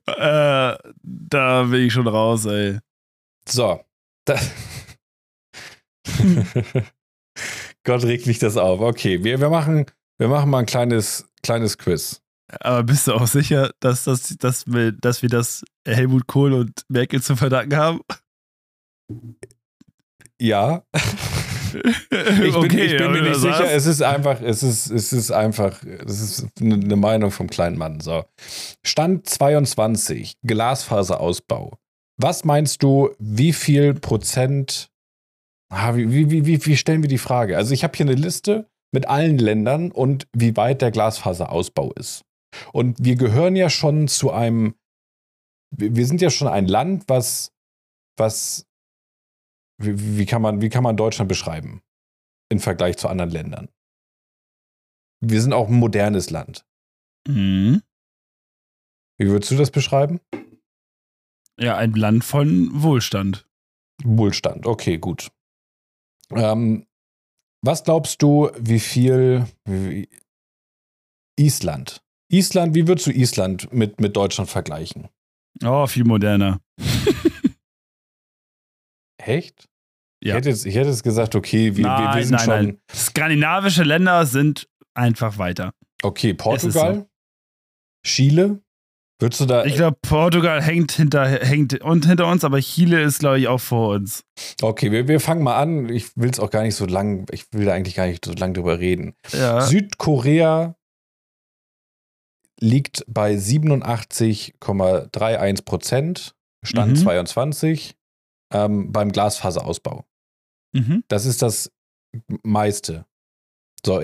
äh, 0.07 0.77
da 1.03 1.63
bin 1.63 1.85
ich 1.85 1.93
schon 1.93 2.07
raus, 2.07 2.45
ey. 2.45 2.79
So. 3.47 3.81
Da 4.25 4.39
Gott 7.83 8.03
regt 8.03 8.27
mich 8.27 8.39
das 8.39 8.57
auf. 8.57 8.79
Okay, 8.79 9.23
wir, 9.23 9.39
wir, 9.39 9.49
machen, 9.49 9.85
wir 10.17 10.27
machen 10.27 10.49
mal 10.49 10.59
ein 10.59 10.65
kleines, 10.65 11.29
kleines 11.41 11.77
Quiz. 11.77 12.21
Aber 12.59 12.83
bist 12.83 13.07
du 13.07 13.13
auch 13.13 13.27
sicher, 13.27 13.71
dass, 13.79 14.03
das, 14.03 14.35
dass, 14.37 14.67
wir, 14.67 14.91
dass 14.91 15.21
wir 15.21 15.29
das 15.29 15.63
Helmut 15.87 16.27
Kohl 16.27 16.53
und 16.53 16.83
Merkel 16.87 17.21
zu 17.21 17.35
verdanken 17.35 17.75
haben? 17.75 18.01
Ja. 20.39 20.83
ich 21.73 22.39
bin, 22.39 22.55
okay, 22.55 22.85
ich 22.85 22.97
bin 22.97 23.11
mir 23.11 23.23
nicht 23.23 23.39
sicher. 23.39 23.71
Es 23.71 23.85
ist 23.85 24.01
einfach, 24.01 24.41
es 24.41 24.61
ist, 24.61 24.91
es 24.91 25.13
ist 25.13 25.31
einfach, 25.31 25.81
es 25.83 26.21
ist 26.21 26.47
eine 26.59 26.95
Meinung 26.95 27.31
vom 27.31 27.49
kleinen 27.49 27.77
Mann. 27.77 27.99
So. 27.99 28.23
Stand 28.85 29.27
22, 29.27 30.35
Glasfaserausbau. 30.43 31.77
Was 32.17 32.43
meinst 32.43 32.83
du, 32.83 33.09
wie 33.17 33.53
viel 33.53 33.95
Prozent 33.95 34.91
wie, 35.95 36.29
wie, 36.29 36.45
wie, 36.45 36.65
wie 36.65 36.77
stellen 36.77 37.01
wir 37.01 37.09
die 37.09 37.17
Frage? 37.17 37.57
Also 37.57 37.73
ich 37.73 37.83
habe 37.83 37.95
hier 37.95 38.05
eine 38.05 38.15
Liste 38.15 38.69
mit 38.93 39.07
allen 39.07 39.37
Ländern 39.37 39.91
und 39.91 40.27
wie 40.33 40.55
weit 40.55 40.81
der 40.81 40.91
Glasfaserausbau 40.91 41.91
ist. 41.93 42.23
Und 42.71 43.03
wir 43.03 43.15
gehören 43.15 43.55
ja 43.55 43.69
schon 43.69 44.07
zu 44.07 44.31
einem, 44.31 44.75
wir 45.75 46.05
sind 46.05 46.21
ja 46.21 46.29
schon 46.29 46.47
ein 46.47 46.67
Land, 46.67 47.05
was, 47.07 47.51
was, 48.17 48.67
wie, 49.81 50.17
wie, 50.17 50.25
kann 50.25 50.41
man, 50.41 50.61
wie 50.61 50.69
kann 50.69 50.83
man 50.83 50.95
Deutschland 50.95 51.27
beschreiben 51.27 51.81
im 52.51 52.59
Vergleich 52.59 52.97
zu 52.97 53.07
anderen 53.07 53.31
Ländern? 53.31 53.69
Wir 55.21 55.41
sind 55.41 55.53
auch 55.53 55.69
ein 55.69 55.79
modernes 55.79 56.29
Land. 56.29 56.65
Mhm. 57.27 57.81
Wie 59.17 59.27
würdest 59.27 59.51
du 59.51 59.55
das 59.55 59.71
beschreiben? 59.71 60.19
Ja, 61.59 61.77
ein 61.77 61.93
Land 61.93 62.23
von 62.23 62.69
Wohlstand. 62.73 63.47
Wohlstand, 64.03 64.65
okay, 64.65 64.97
gut. 64.97 65.31
Ähm, 66.37 66.85
was 67.63 67.83
glaubst 67.83 68.21
du, 68.21 68.49
wie 68.59 68.79
viel 68.79 69.45
wie, 69.65 70.09
Island? 71.39 72.01
Island, 72.31 72.75
wie 72.75 72.87
würdest 72.87 73.07
du 73.07 73.11
Island 73.11 73.71
mit, 73.71 74.01
mit 74.01 74.15
Deutschland 74.15 74.49
vergleichen? 74.49 75.07
Oh, 75.63 75.87
viel 75.87 76.03
moderner. 76.03 76.59
Echt? 79.17 79.69
Ja. 80.23 80.29
Ich, 80.29 80.35
hätte 80.35 80.49
jetzt, 80.49 80.65
ich 80.65 80.75
hätte 80.75 80.89
jetzt 80.89 81.03
gesagt, 81.03 81.35
okay, 81.35 81.75
wir, 81.75 81.85
nein, 81.85 82.17
wir, 82.17 82.23
sind 82.23 82.31
nein, 82.35 82.45
schon. 82.45 82.65
Nein. 82.65 82.81
Skandinavische 82.93 83.83
Länder 83.83 84.25
sind 84.25 84.67
einfach 84.93 85.37
weiter. 85.37 85.73
Okay, 86.01 86.33
Portugal, 86.33 86.95
so. 86.95 87.09
Chile, 88.05 88.61
Würdest 89.19 89.41
du 89.41 89.45
da. 89.45 89.65
Ich 89.65 89.75
glaube, 89.75 89.97
Portugal 90.01 90.61
hängt 90.61 90.91
hinter, 90.91 91.25
hängt 91.25 91.81
und 91.81 92.05
hinter 92.05 92.27
uns, 92.27 92.43
aber 92.43 92.59
Chile 92.59 93.01
ist, 93.01 93.19
glaube 93.19 93.39
ich, 93.39 93.47
auch 93.47 93.59
vor 93.59 93.95
uns. 93.95 94.23
Okay, 94.61 94.91
wir, 94.91 95.07
wir 95.07 95.19
fangen 95.19 95.43
mal 95.43 95.57
an. 95.57 95.89
Ich 95.89 96.15
will 96.17 96.29
es 96.29 96.39
auch 96.39 96.49
gar 96.49 96.63
nicht 96.63 96.75
so 96.75 96.85
lang, 96.85 97.25
ich 97.31 97.51
will 97.53 97.65
da 97.65 97.73
eigentlich 97.73 97.95
gar 97.95 98.07
nicht 98.07 98.25
so 98.25 98.33
lang 98.33 98.53
drüber 98.53 98.79
reden. 98.79 99.15
Ja. 99.31 99.61
Südkorea 99.61 100.75
liegt 102.59 103.05
bei 103.07 103.35
87,31 103.35 105.65
Prozent, 105.65 106.35
Stand 106.63 106.93
mhm. 106.93 106.97
22, 106.97 107.95
ähm, 108.53 108.91
beim 108.91 109.11
Glasfaserausbau. 109.11 110.05
Mhm. 110.73 111.03
Das 111.07 111.25
ist 111.25 111.41
das 111.41 111.71
meiste. 112.43 113.05
So, 113.85 114.01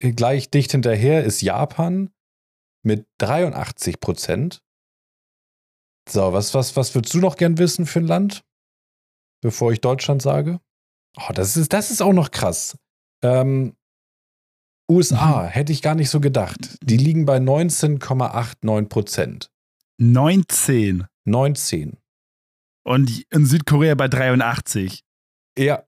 gleich 0.00 0.50
dicht 0.50 0.72
hinterher 0.72 1.24
ist 1.24 1.42
Japan 1.42 2.10
mit 2.82 3.06
83 3.18 4.00
Prozent. 4.00 4.62
So, 6.08 6.32
was, 6.32 6.54
was, 6.54 6.76
was 6.76 6.94
würdest 6.94 7.14
du 7.14 7.18
noch 7.18 7.36
gern 7.36 7.58
wissen 7.58 7.86
für 7.86 8.00
ein 8.00 8.06
Land? 8.06 8.44
Bevor 9.42 9.72
ich 9.72 9.80
Deutschland 9.80 10.22
sage? 10.22 10.60
Oh, 11.16 11.32
das 11.32 11.56
ist, 11.56 11.72
das 11.72 11.90
ist 11.90 12.00
auch 12.00 12.12
noch 12.12 12.30
krass. 12.30 12.78
Ähm, 13.22 13.76
USA 14.90 15.42
mhm. 15.42 15.48
hätte 15.48 15.72
ich 15.72 15.82
gar 15.82 15.94
nicht 15.94 16.10
so 16.10 16.20
gedacht. 16.20 16.78
Die 16.82 16.96
liegen 16.96 17.26
bei 17.26 17.38
19,89 17.38 18.88
Prozent. 18.88 19.50
19. 19.98 21.06
19. 21.24 21.98
Und 22.84 23.24
in 23.30 23.44
Südkorea 23.44 23.94
bei 23.94 24.08
83. 24.08 25.04
Ja. 25.58 25.84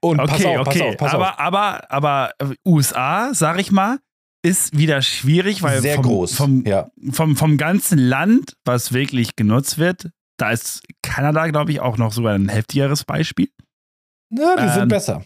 Und 0.00 0.20
okay, 0.20 0.30
pass 0.30 0.44
auf, 0.44 0.64
pass 0.64 0.76
okay. 0.76 0.88
auf, 0.88 0.96
pass 0.96 1.14
aber, 1.14 1.32
auf. 1.32 1.38
Aber, 1.38 1.90
aber, 1.90 2.32
aber 2.38 2.54
USA, 2.66 3.32
sag 3.34 3.58
ich 3.60 3.70
mal, 3.70 3.98
ist 4.42 4.76
wieder 4.76 5.02
schwierig, 5.02 5.62
weil 5.62 5.80
Sehr 5.80 5.96
vom, 5.96 6.04
groß. 6.04 6.34
Vom, 6.34 6.64
ja. 6.64 6.90
vom, 7.10 7.36
vom 7.36 7.56
ganzen 7.56 7.98
Land, 7.98 8.56
was 8.64 8.92
wirklich 8.92 9.36
genutzt 9.36 9.78
wird, 9.78 10.10
da 10.38 10.50
ist 10.50 10.82
Kanada, 11.02 11.48
glaube 11.48 11.72
ich, 11.72 11.80
auch 11.80 11.98
noch 11.98 12.12
sogar 12.12 12.34
ein 12.34 12.48
heftigeres 12.48 13.04
Beispiel. 13.04 13.50
Ja, 14.30 14.56
die 14.56 14.62
ähm, 14.62 14.72
sind 14.72 14.88
besser. 14.88 15.24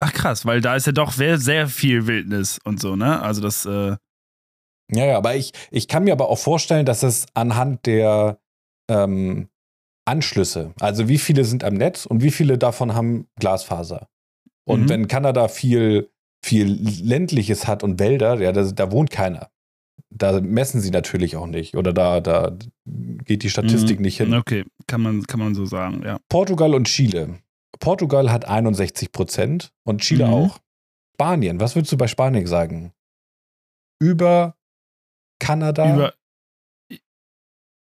Ach 0.00 0.12
krass, 0.12 0.44
weil 0.44 0.60
da 0.60 0.76
ist 0.76 0.86
ja 0.86 0.92
doch 0.92 1.12
sehr, 1.12 1.38
sehr 1.38 1.68
viel 1.68 2.06
Wildnis 2.06 2.58
und 2.64 2.80
so, 2.80 2.96
ne? 2.96 3.22
Also 3.22 3.40
das. 3.40 3.64
Äh 3.64 3.96
ja, 4.92 5.06
ja, 5.06 5.16
aber 5.16 5.34
ich, 5.34 5.52
ich 5.70 5.88
kann 5.88 6.04
mir 6.04 6.12
aber 6.12 6.28
auch 6.28 6.38
vorstellen, 6.38 6.84
dass 6.84 7.02
es 7.02 7.26
anhand 7.34 7.86
der 7.86 8.38
ähm, 8.90 9.48
Anschlüsse, 10.04 10.74
also 10.80 11.08
wie 11.08 11.16
viele 11.16 11.44
sind 11.44 11.64
am 11.64 11.74
Netz 11.74 12.04
und 12.04 12.22
wie 12.22 12.30
viele 12.30 12.58
davon 12.58 12.94
haben 12.94 13.28
Glasfaser. 13.40 14.08
Und 14.66 14.82
mhm. 14.82 14.88
wenn 14.88 15.08
Kanada 15.08 15.48
viel 15.48 16.10
viel 16.44 16.78
ländliches 17.02 17.66
hat 17.66 17.82
und 17.82 17.98
Wälder, 17.98 18.40
ja, 18.40 18.52
da, 18.52 18.62
da 18.70 18.92
wohnt 18.92 19.10
keiner. 19.10 19.50
Da 20.10 20.40
messen 20.40 20.80
sie 20.80 20.90
natürlich 20.90 21.36
auch 21.36 21.46
nicht. 21.46 21.76
Oder 21.76 21.92
da, 21.92 22.20
da 22.20 22.56
geht 22.84 23.42
die 23.42 23.50
Statistik 23.50 23.98
mhm. 23.98 24.04
nicht 24.04 24.18
hin. 24.18 24.34
Okay, 24.34 24.64
kann 24.86 25.00
man, 25.00 25.22
kann 25.22 25.40
man 25.40 25.54
so 25.54 25.64
sagen, 25.64 26.02
ja. 26.04 26.18
Portugal 26.28 26.74
und 26.74 26.84
Chile. 26.84 27.38
Portugal 27.80 28.30
hat 28.30 28.44
61 28.44 29.10
Prozent 29.10 29.72
und 29.84 30.02
Chile 30.02 30.26
mhm. 30.26 30.34
auch. 30.34 30.58
Spanien, 31.14 31.60
was 31.60 31.74
würdest 31.74 31.92
du 31.92 31.96
bei 31.96 32.08
Spanien 32.08 32.46
sagen? 32.46 32.92
Über 34.00 34.54
Kanada? 35.38 35.94
Über, 35.94 36.14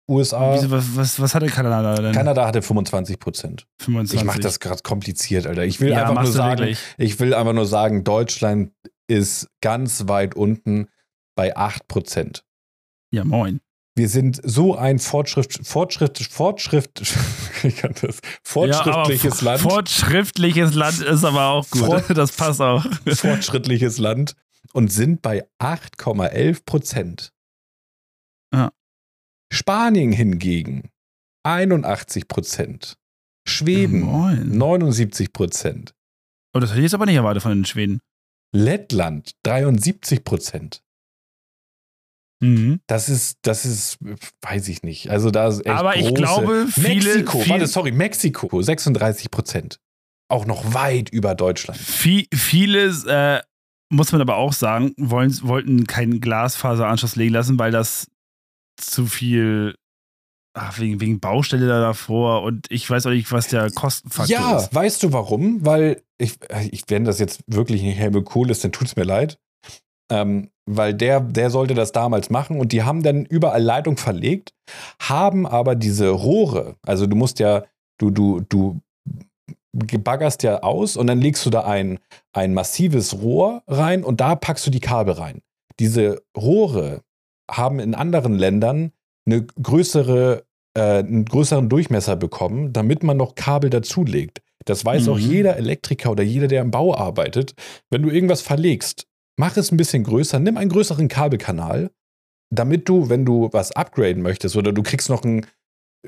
USA. 0.07 0.53
Wieso, 0.53 0.71
was, 0.71 0.95
was, 0.95 1.19
was 1.19 1.35
hatte 1.35 1.47
Kanada 1.47 1.95
denn? 1.95 2.13
Kanada 2.13 2.45
hatte 2.45 2.61
25 2.61 3.19
Prozent. 3.19 3.67
25. 3.79 4.19
Ich 4.19 4.25
mache 4.25 4.39
das 4.39 4.59
gerade 4.59 4.81
kompliziert, 4.83 5.47
Alter. 5.47 5.65
Ich 5.65 5.79
will 5.79 5.89
ja, 5.89 6.07
einfach 6.07 6.23
nur 6.23 6.31
sagen, 6.31 6.59
wirklich? 6.59 6.79
ich 6.97 7.19
will 7.19 7.33
einfach 7.33 7.53
nur 7.53 7.65
sagen, 7.65 8.03
Deutschland 8.03 8.71
ist 9.07 9.49
ganz 9.61 10.07
weit 10.07 10.35
unten 10.35 10.87
bei 11.35 11.55
8 11.55 11.87
Prozent. 11.87 12.43
Ja, 13.11 13.23
moin. 13.23 13.61
Wir 13.97 14.09
sind 14.09 14.41
so 14.43 14.75
ein 14.75 14.99
Fortschritt, 14.99 15.65
Fortschritt, 15.65 16.19
Fortschritt, 16.19 17.01
ich 17.63 17.77
kann 17.77 17.93
das, 18.01 18.19
fortschrittliches 18.43 19.39
ja, 19.39 19.51
Land. 19.51 19.61
Fortschrittliches 19.61 20.73
Land 20.73 21.01
ist 21.01 21.23
aber 21.23 21.47
auch 21.47 21.69
gut. 21.69 21.85
Fort, 21.85 22.03
das 22.17 22.33
passt 22.33 22.61
auch. 22.61 22.85
Fortschrittliches 23.07 23.97
Land 23.97 24.35
und 24.73 24.91
sind 24.91 25.21
bei 25.21 25.47
8,11 25.59 26.65
Prozent. 26.65 27.31
Ja. 28.53 28.71
Spanien 29.51 30.11
hingegen 30.11 30.89
81 31.43 32.27
Prozent. 32.27 32.97
Schweden 33.47 34.01
Moin. 34.01 34.57
79 34.57 35.31
Prozent. 35.31 35.93
Oh, 36.53 36.59
das 36.59 36.71
hätte 36.71 36.79
ich 36.79 36.85
jetzt 36.85 36.95
aber 36.95 37.05
nicht 37.05 37.15
erwartet 37.15 37.43
von 37.43 37.51
den 37.51 37.65
Schweden. 37.65 37.99
Lettland 38.53 39.31
73 39.43 40.23
Prozent. 40.23 40.81
Mhm. 42.41 42.79
Das 42.87 43.09
ist, 43.09 43.37
das 43.43 43.65
ist, 43.65 43.97
weiß 44.41 44.67
ich 44.67 44.83
nicht. 44.83 45.09
Also 45.09 45.31
da 45.31 45.47
ist 45.47 45.65
echt 45.65 45.75
Aber 45.75 45.95
ich 45.95 46.13
glaube, 46.13 46.67
viele. 46.69 47.13
Mexiko, 47.13 47.39
viele, 47.39 47.49
warte, 47.49 47.67
sorry, 47.67 47.91
Mexiko 47.91 48.61
36 48.61 49.31
Prozent. 49.31 49.79
auch 50.29 50.45
noch 50.45 50.73
weit 50.73 51.09
über 51.09 51.35
Deutschland. 51.35 51.79
Viel, 51.79 52.25
vieles 52.33 53.05
äh, 53.05 53.41
muss 53.89 54.11
man 54.11 54.21
aber 54.21 54.37
auch 54.37 54.53
sagen, 54.53 54.93
wollen, 54.97 55.37
wollten 55.43 55.85
keinen 55.85 56.19
Glasfaseranschluss 56.19 57.15
legen 57.15 57.33
lassen, 57.33 57.59
weil 57.59 57.71
das 57.71 58.07
zu 58.77 59.05
viel 59.05 59.75
ach, 60.55 60.79
wegen, 60.79 60.99
wegen 61.01 61.19
Baustelle 61.19 61.67
da 61.67 61.81
davor 61.81 62.43
und 62.43 62.65
ich 62.69 62.89
weiß 62.89 63.05
auch 63.05 63.11
nicht, 63.11 63.31
was 63.31 63.47
der 63.47 63.69
Kostenfaktor 63.71 64.35
ja, 64.35 64.57
ist. 64.57 64.73
Ja, 64.73 64.81
weißt 64.81 65.03
du 65.03 65.13
warum? 65.13 65.65
Weil 65.65 66.01
ich, 66.17 66.37
ich 66.71 66.83
wenn 66.87 67.05
das 67.05 67.19
jetzt 67.19 67.43
wirklich 67.47 67.83
nicht 67.83 67.97
Helmut 67.97 68.25
Kohl 68.25 68.49
ist, 68.49 68.63
dann 68.63 68.71
tut 68.71 68.87
es 68.87 68.95
mir 68.95 69.03
leid. 69.03 69.37
Ähm, 70.11 70.49
weil 70.67 70.93
der, 70.93 71.19
der 71.19 71.49
sollte 71.49 71.73
das 71.73 71.91
damals 71.91 72.29
machen 72.29 72.59
und 72.59 72.71
die 72.71 72.83
haben 72.83 73.03
dann 73.03 73.25
überall 73.25 73.61
Leitung 73.61 73.97
verlegt, 73.97 74.53
haben 74.99 75.45
aber 75.45 75.75
diese 75.75 76.09
Rohre, 76.09 76.75
also 76.83 77.05
du 77.07 77.15
musst 77.15 77.39
ja, 77.39 77.63
du, 77.99 78.09
du, 78.09 78.41
du 78.41 78.79
baggerst 79.73 80.43
ja 80.43 80.63
aus 80.63 80.95
und 80.97 81.07
dann 81.07 81.21
legst 81.21 81.45
du 81.45 81.49
da 81.49 81.65
ein, 81.65 81.99
ein 82.33 82.53
massives 82.53 83.21
Rohr 83.21 83.63
rein 83.67 84.03
und 84.03 84.21
da 84.21 84.35
packst 84.35 84.65
du 84.65 84.71
die 84.71 84.79
Kabel 84.79 85.15
rein. 85.15 85.41
Diese 85.79 86.23
Rohre 86.35 87.01
haben 87.49 87.79
in 87.79 87.95
anderen 87.95 88.35
Ländern 88.35 88.91
eine 89.25 89.45
größere, 89.61 90.43
äh, 90.75 90.81
einen 90.81 91.25
größeren 91.25 91.69
Durchmesser 91.69 92.15
bekommen, 92.15 92.73
damit 92.73 93.03
man 93.03 93.17
noch 93.17 93.35
Kabel 93.35 93.69
dazulegt. 93.69 94.41
Das 94.65 94.83
weiß 94.83 95.05
mhm. 95.05 95.13
auch 95.13 95.19
jeder 95.19 95.57
Elektriker 95.57 96.11
oder 96.11 96.23
jeder, 96.23 96.47
der 96.47 96.61
im 96.61 96.71
Bau 96.71 96.95
arbeitet. 96.95 97.53
Wenn 97.89 98.01
du 98.01 98.09
irgendwas 98.09 98.41
verlegst, 98.41 99.07
mach 99.37 99.55
es 99.57 99.71
ein 99.71 99.77
bisschen 99.77 100.03
größer, 100.03 100.39
nimm 100.39 100.57
einen 100.57 100.69
größeren 100.69 101.07
Kabelkanal, 101.07 101.91
damit 102.51 102.89
du, 102.89 103.09
wenn 103.09 103.25
du 103.25 103.49
was 103.51 103.71
upgraden 103.71 104.21
möchtest 104.21 104.55
oder 104.55 104.71
du 104.71 104.83
kriegst 104.83 105.09
noch 105.09 105.23
ein 105.23 105.45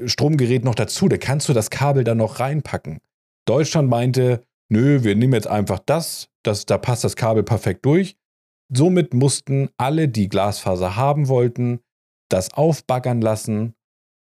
Stromgerät 0.05 0.63
noch 0.63 0.75
dazu, 0.75 1.07
da 1.07 1.17
kannst 1.17 1.49
du 1.49 1.53
das 1.53 1.69
Kabel 1.69 2.03
dann 2.03 2.17
noch 2.17 2.39
reinpacken. 2.39 2.99
Deutschland 3.45 3.89
meinte, 3.89 4.43
nö, 4.69 5.03
wir 5.03 5.15
nehmen 5.15 5.33
jetzt 5.33 5.47
einfach 5.47 5.79
das, 5.79 6.29
das 6.43 6.65
da 6.65 6.77
passt 6.77 7.03
das 7.03 7.15
Kabel 7.15 7.43
perfekt 7.43 7.85
durch. 7.85 8.15
Somit 8.73 9.13
mussten 9.13 9.69
alle, 9.77 10.07
die 10.09 10.29
Glasfaser 10.29 10.95
haben 10.95 11.27
wollten, 11.27 11.79
das 12.29 12.53
aufbaggern 12.53 13.21
lassen 13.21 13.75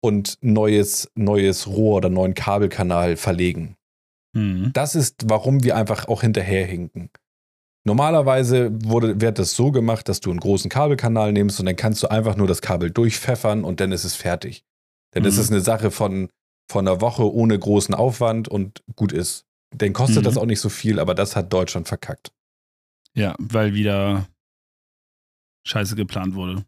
und 0.03 0.39
neues, 0.41 1.11
neues 1.15 1.67
Rohr 1.67 1.97
oder 1.97 2.09
neuen 2.09 2.35
Kabelkanal 2.35 3.17
verlegen. 3.17 3.77
Mhm. 4.33 4.71
Das 4.73 4.95
ist, 4.95 5.25
warum 5.27 5.63
wir 5.63 5.77
einfach 5.77 6.09
auch 6.09 6.23
hinterherhinken. 6.23 7.11
Normalerweise 7.85 8.71
wurde, 8.85 9.21
wird 9.21 9.39
das 9.39 9.55
so 9.55 9.73
gemacht, 9.73 10.09
dass 10.09 10.21
du 10.21 10.31
einen 10.31 10.41
großen 10.41 10.71
Kabelkanal 10.71 11.33
nimmst 11.33 11.61
und 11.61 11.67
dann 11.67 11.77
kannst 11.77 12.03
du 12.03 12.09
einfach 12.09 12.37
nur 12.37 12.47
das 12.47 12.61
Kabel 12.61 12.91
durchpfeffern 12.91 13.65
und 13.65 13.81
dann 13.81 13.93
ist 13.93 14.05
es 14.05 14.15
fertig. 14.15 14.65
Denn 15.15 15.25
es 15.25 15.37
mhm. 15.37 15.41
ist 15.41 15.51
eine 15.51 15.61
Sache 15.61 15.91
von, 15.91 16.29
von 16.71 16.87
einer 16.87 17.01
Woche 17.01 17.31
ohne 17.33 17.59
großen 17.59 17.95
Aufwand 17.95 18.49
und 18.49 18.83
gut 18.97 19.13
ist. 19.13 19.45
Dann 19.75 19.93
kostet 19.93 20.19
mhm. 20.19 20.25
das 20.25 20.37
auch 20.37 20.47
nicht 20.47 20.61
so 20.61 20.69
viel, 20.69 20.99
aber 20.99 21.15
das 21.15 21.37
hat 21.37 21.53
Deutschland 21.53 21.89
verkackt. 21.89 22.33
Ja, 23.15 23.35
weil 23.39 23.75
wieder 23.75 24.29
Scheiße 25.65 25.97
geplant 25.97 26.35
wurde. 26.35 26.65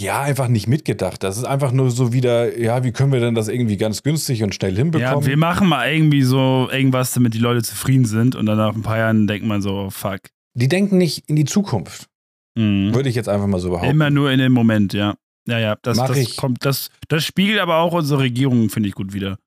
Ja, 0.00 0.22
einfach 0.22 0.48
nicht 0.48 0.66
mitgedacht. 0.66 1.22
Das 1.22 1.36
ist 1.36 1.44
einfach 1.44 1.72
nur 1.72 1.90
so 1.90 2.12
wieder, 2.12 2.58
ja, 2.58 2.84
wie 2.84 2.92
können 2.92 3.12
wir 3.12 3.20
denn 3.20 3.34
das 3.34 3.48
irgendwie 3.48 3.76
ganz 3.76 4.02
günstig 4.02 4.42
und 4.42 4.54
schnell 4.54 4.74
hinbekommen? 4.74 5.22
Ja, 5.22 5.26
wir 5.26 5.36
machen 5.36 5.68
mal 5.68 5.92
irgendwie 5.92 6.22
so 6.22 6.68
irgendwas, 6.72 7.12
damit 7.12 7.34
die 7.34 7.38
Leute 7.38 7.62
zufrieden 7.62 8.06
sind 8.06 8.34
und 8.34 8.46
dann 8.46 8.56
nach 8.56 8.74
ein 8.74 8.82
paar 8.82 8.96
Jahren 8.96 9.26
denkt 9.26 9.46
man 9.46 9.60
so, 9.60 9.90
fuck. 9.90 10.20
Die 10.54 10.68
denken 10.68 10.96
nicht 10.96 11.28
in 11.28 11.36
die 11.36 11.44
Zukunft. 11.44 12.08
Mhm. 12.56 12.94
Würde 12.94 13.10
ich 13.10 13.14
jetzt 13.14 13.28
einfach 13.28 13.46
mal 13.46 13.60
so 13.60 13.70
behaupten. 13.70 13.90
Immer 13.90 14.08
nur 14.08 14.30
in 14.30 14.38
dem 14.38 14.52
Moment, 14.52 14.94
ja. 14.94 15.16
Ja, 15.46 15.58
ja, 15.58 15.76
das, 15.82 15.98
das 15.98 16.36
kommt, 16.36 16.64
das, 16.64 16.90
das 17.08 17.24
spiegelt 17.24 17.60
aber 17.60 17.78
auch 17.78 17.92
unsere 17.92 18.20
Regierung, 18.20 18.70
finde 18.70 18.88
ich, 18.88 18.94
gut 18.94 19.12
wieder. 19.12 19.38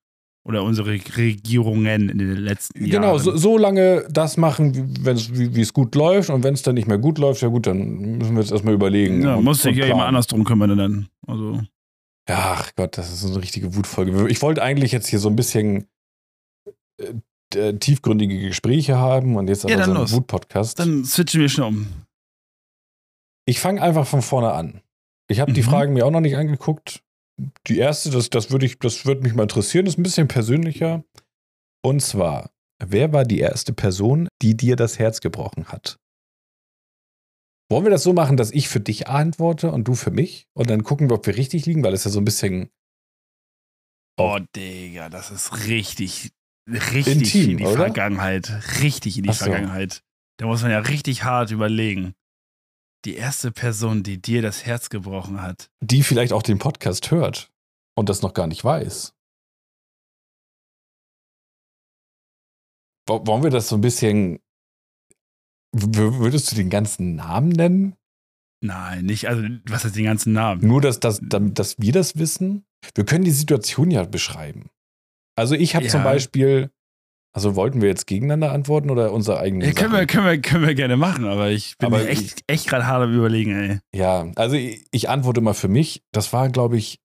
Oder 0.46 0.62
unsere 0.62 0.90
Regierungen 0.90 2.10
in 2.10 2.18
den 2.18 2.36
letzten 2.36 2.78
genau, 2.78 2.92
Jahren. 2.92 3.02
Genau, 3.02 3.18
so, 3.18 3.36
so, 3.36 3.56
lange 3.56 4.06
das 4.10 4.36
machen, 4.36 4.94
wie 5.02 5.60
es 5.60 5.72
gut 5.72 5.94
läuft. 5.94 6.28
Und 6.28 6.44
wenn 6.44 6.52
es 6.52 6.60
dann 6.60 6.74
nicht 6.74 6.86
mehr 6.86 6.98
gut 6.98 7.16
läuft, 7.16 7.40
ja 7.40 7.48
gut, 7.48 7.66
dann 7.66 8.18
müssen 8.18 8.34
wir 8.34 8.42
jetzt 8.42 8.52
erstmal 8.52 8.74
überlegen. 8.74 9.22
Ja, 9.22 9.36
und, 9.36 9.44
muss 9.44 9.62
sich 9.62 9.76
ja 9.76 9.86
jemand 9.86 10.08
anders 10.08 10.26
drum 10.26 10.44
kümmern 10.44 10.76
dann. 10.76 11.08
Also. 11.26 11.62
Ja, 12.28 12.56
ach 12.58 12.72
Gott, 12.76 12.98
das 12.98 13.10
ist 13.10 13.20
so 13.20 13.28
eine 13.28 13.42
richtige 13.42 13.74
Wutfolge. 13.74 14.28
Ich 14.28 14.42
wollte 14.42 14.62
eigentlich 14.62 14.92
jetzt 14.92 15.08
hier 15.08 15.18
so 15.18 15.30
ein 15.30 15.36
bisschen 15.36 15.86
äh, 17.00 17.14
äh 17.56 17.78
tiefgründige 17.78 18.38
Gespräche 18.40 18.98
haben 18.98 19.36
und 19.36 19.48
jetzt 19.48 19.64
aber 19.64 19.74
ja, 19.74 19.84
so 19.84 19.94
einen 19.94 20.10
Wut-Podcast. 20.10 20.78
Dann 20.78 21.04
switchen 21.04 21.40
wir 21.40 21.48
schon 21.48 21.64
um. 21.64 21.86
Ich 23.46 23.60
fange 23.60 23.80
einfach 23.80 24.06
von 24.06 24.20
vorne 24.20 24.52
an. 24.52 24.80
Ich 25.28 25.40
habe 25.40 25.52
mhm. 25.52 25.54
die 25.54 25.62
Fragen 25.62 25.94
mir 25.94 26.04
auch 26.04 26.10
noch 26.10 26.20
nicht 26.20 26.36
angeguckt. 26.36 27.03
Die 27.66 27.78
erste, 27.78 28.10
das, 28.10 28.30
das 28.30 28.50
würde 28.50 28.66
würd 28.68 29.22
mich 29.22 29.34
mal 29.34 29.42
interessieren, 29.42 29.86
ist 29.86 29.98
ein 29.98 30.02
bisschen 30.02 30.28
persönlicher. 30.28 31.04
Und 31.84 32.00
zwar, 32.00 32.50
wer 32.82 33.12
war 33.12 33.24
die 33.24 33.40
erste 33.40 33.72
Person, 33.72 34.28
die 34.42 34.56
dir 34.56 34.76
das 34.76 34.98
Herz 34.98 35.20
gebrochen 35.20 35.66
hat? 35.68 35.98
Wollen 37.70 37.84
wir 37.84 37.90
das 37.90 38.02
so 38.02 38.12
machen, 38.12 38.36
dass 38.36 38.52
ich 38.52 38.68
für 38.68 38.80
dich 38.80 39.08
antworte 39.08 39.72
und 39.72 39.88
du 39.88 39.94
für 39.94 40.10
mich? 40.10 40.46
Und 40.54 40.70
dann 40.70 40.84
gucken 40.84 41.08
wir, 41.08 41.16
ob 41.16 41.26
wir 41.26 41.36
richtig 41.36 41.66
liegen, 41.66 41.82
weil 41.82 41.94
es 41.94 42.04
ja 42.04 42.10
so 42.10 42.20
ein 42.20 42.24
bisschen. 42.24 42.70
Oh, 44.16 44.38
Digga, 44.54 45.08
das 45.08 45.30
ist 45.30 45.66
richtig, 45.66 46.30
richtig 46.68 47.14
Intim, 47.14 47.50
in 47.50 47.56
die 47.56 47.64
oder? 47.64 47.76
Vergangenheit. 47.76 48.52
Richtig 48.80 49.16
in 49.16 49.24
die 49.24 49.32
so. 49.32 49.46
Vergangenheit. 49.46 50.02
Da 50.38 50.46
muss 50.46 50.62
man 50.62 50.70
ja 50.70 50.80
richtig 50.80 51.24
hart 51.24 51.50
überlegen 51.50 52.14
die 53.04 53.16
erste 53.16 53.52
Person, 53.52 54.02
die 54.02 54.20
dir 54.20 54.42
das 54.42 54.64
Herz 54.64 54.88
gebrochen 54.88 55.42
hat. 55.42 55.70
Die 55.80 56.02
vielleicht 56.02 56.32
auch 56.32 56.42
den 56.42 56.58
Podcast 56.58 57.10
hört 57.10 57.50
und 57.94 58.08
das 58.08 58.22
noch 58.22 58.34
gar 58.34 58.46
nicht 58.46 58.64
weiß. 58.64 59.14
Wollen 63.06 63.42
wir 63.42 63.50
das 63.50 63.68
so 63.68 63.76
ein 63.76 63.82
bisschen. 63.82 64.40
Würdest 65.72 66.52
du 66.52 66.56
den 66.56 66.70
ganzen 66.70 67.16
Namen 67.16 67.48
nennen? 67.48 67.96
Nein, 68.62 69.04
nicht. 69.04 69.28
Also, 69.28 69.42
was 69.66 69.84
ist 69.84 69.96
den 69.96 70.04
ganzen 70.04 70.32
Namen? 70.32 70.66
Nur, 70.66 70.80
dass, 70.80 71.00
dass, 71.00 71.20
dass 71.22 71.78
wir 71.78 71.92
das 71.92 72.16
wissen. 72.16 72.64
Wir 72.94 73.04
können 73.04 73.24
die 73.24 73.30
Situation 73.30 73.90
ja 73.90 74.04
beschreiben. 74.04 74.70
Also, 75.36 75.54
ich 75.54 75.74
habe 75.74 75.84
ja. 75.84 75.90
zum 75.90 76.02
Beispiel 76.02 76.70
also 77.36 77.56
wollten 77.56 77.80
wir 77.80 77.88
jetzt 77.88 78.06
gegeneinander 78.06 78.52
antworten 78.52 78.90
oder 78.90 79.12
unser 79.12 79.40
eigenes? 79.40 79.66
Ja, 79.66 79.74
können, 79.74 79.92
wir, 79.92 80.06
können, 80.06 80.24
wir, 80.24 80.40
können 80.40 80.64
wir 80.64 80.74
gerne 80.76 80.96
machen, 80.96 81.24
aber 81.24 81.50
ich 81.50 81.76
bin 81.78 81.86
aber 81.86 82.08
echt, 82.08 82.22
ich, 82.22 82.44
echt 82.46 82.68
gerade 82.68 82.86
hart 82.86 83.02
am 83.02 83.12
Überlegen, 83.12 83.50
ey. 83.50 83.80
Ja, 83.92 84.30
also 84.36 84.54
ich, 84.54 84.86
ich 84.92 85.08
antworte 85.08 85.40
mal 85.40 85.52
für 85.52 85.66
mich. 85.66 86.04
Das 86.12 86.32
war, 86.32 86.48
glaube 86.48 86.76
ich, 86.76 87.00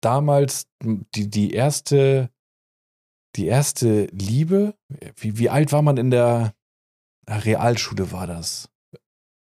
damals 0.00 0.68
die, 0.84 1.28
die 1.28 1.52
erste, 1.52 2.30
die 3.34 3.46
erste 3.46 4.04
Liebe. 4.12 4.74
Wie, 5.16 5.38
wie 5.38 5.50
alt 5.50 5.72
war 5.72 5.82
man 5.82 5.96
in 5.96 6.12
der 6.12 6.54
Realschule 7.28 8.12
war 8.12 8.28
das? 8.28 8.70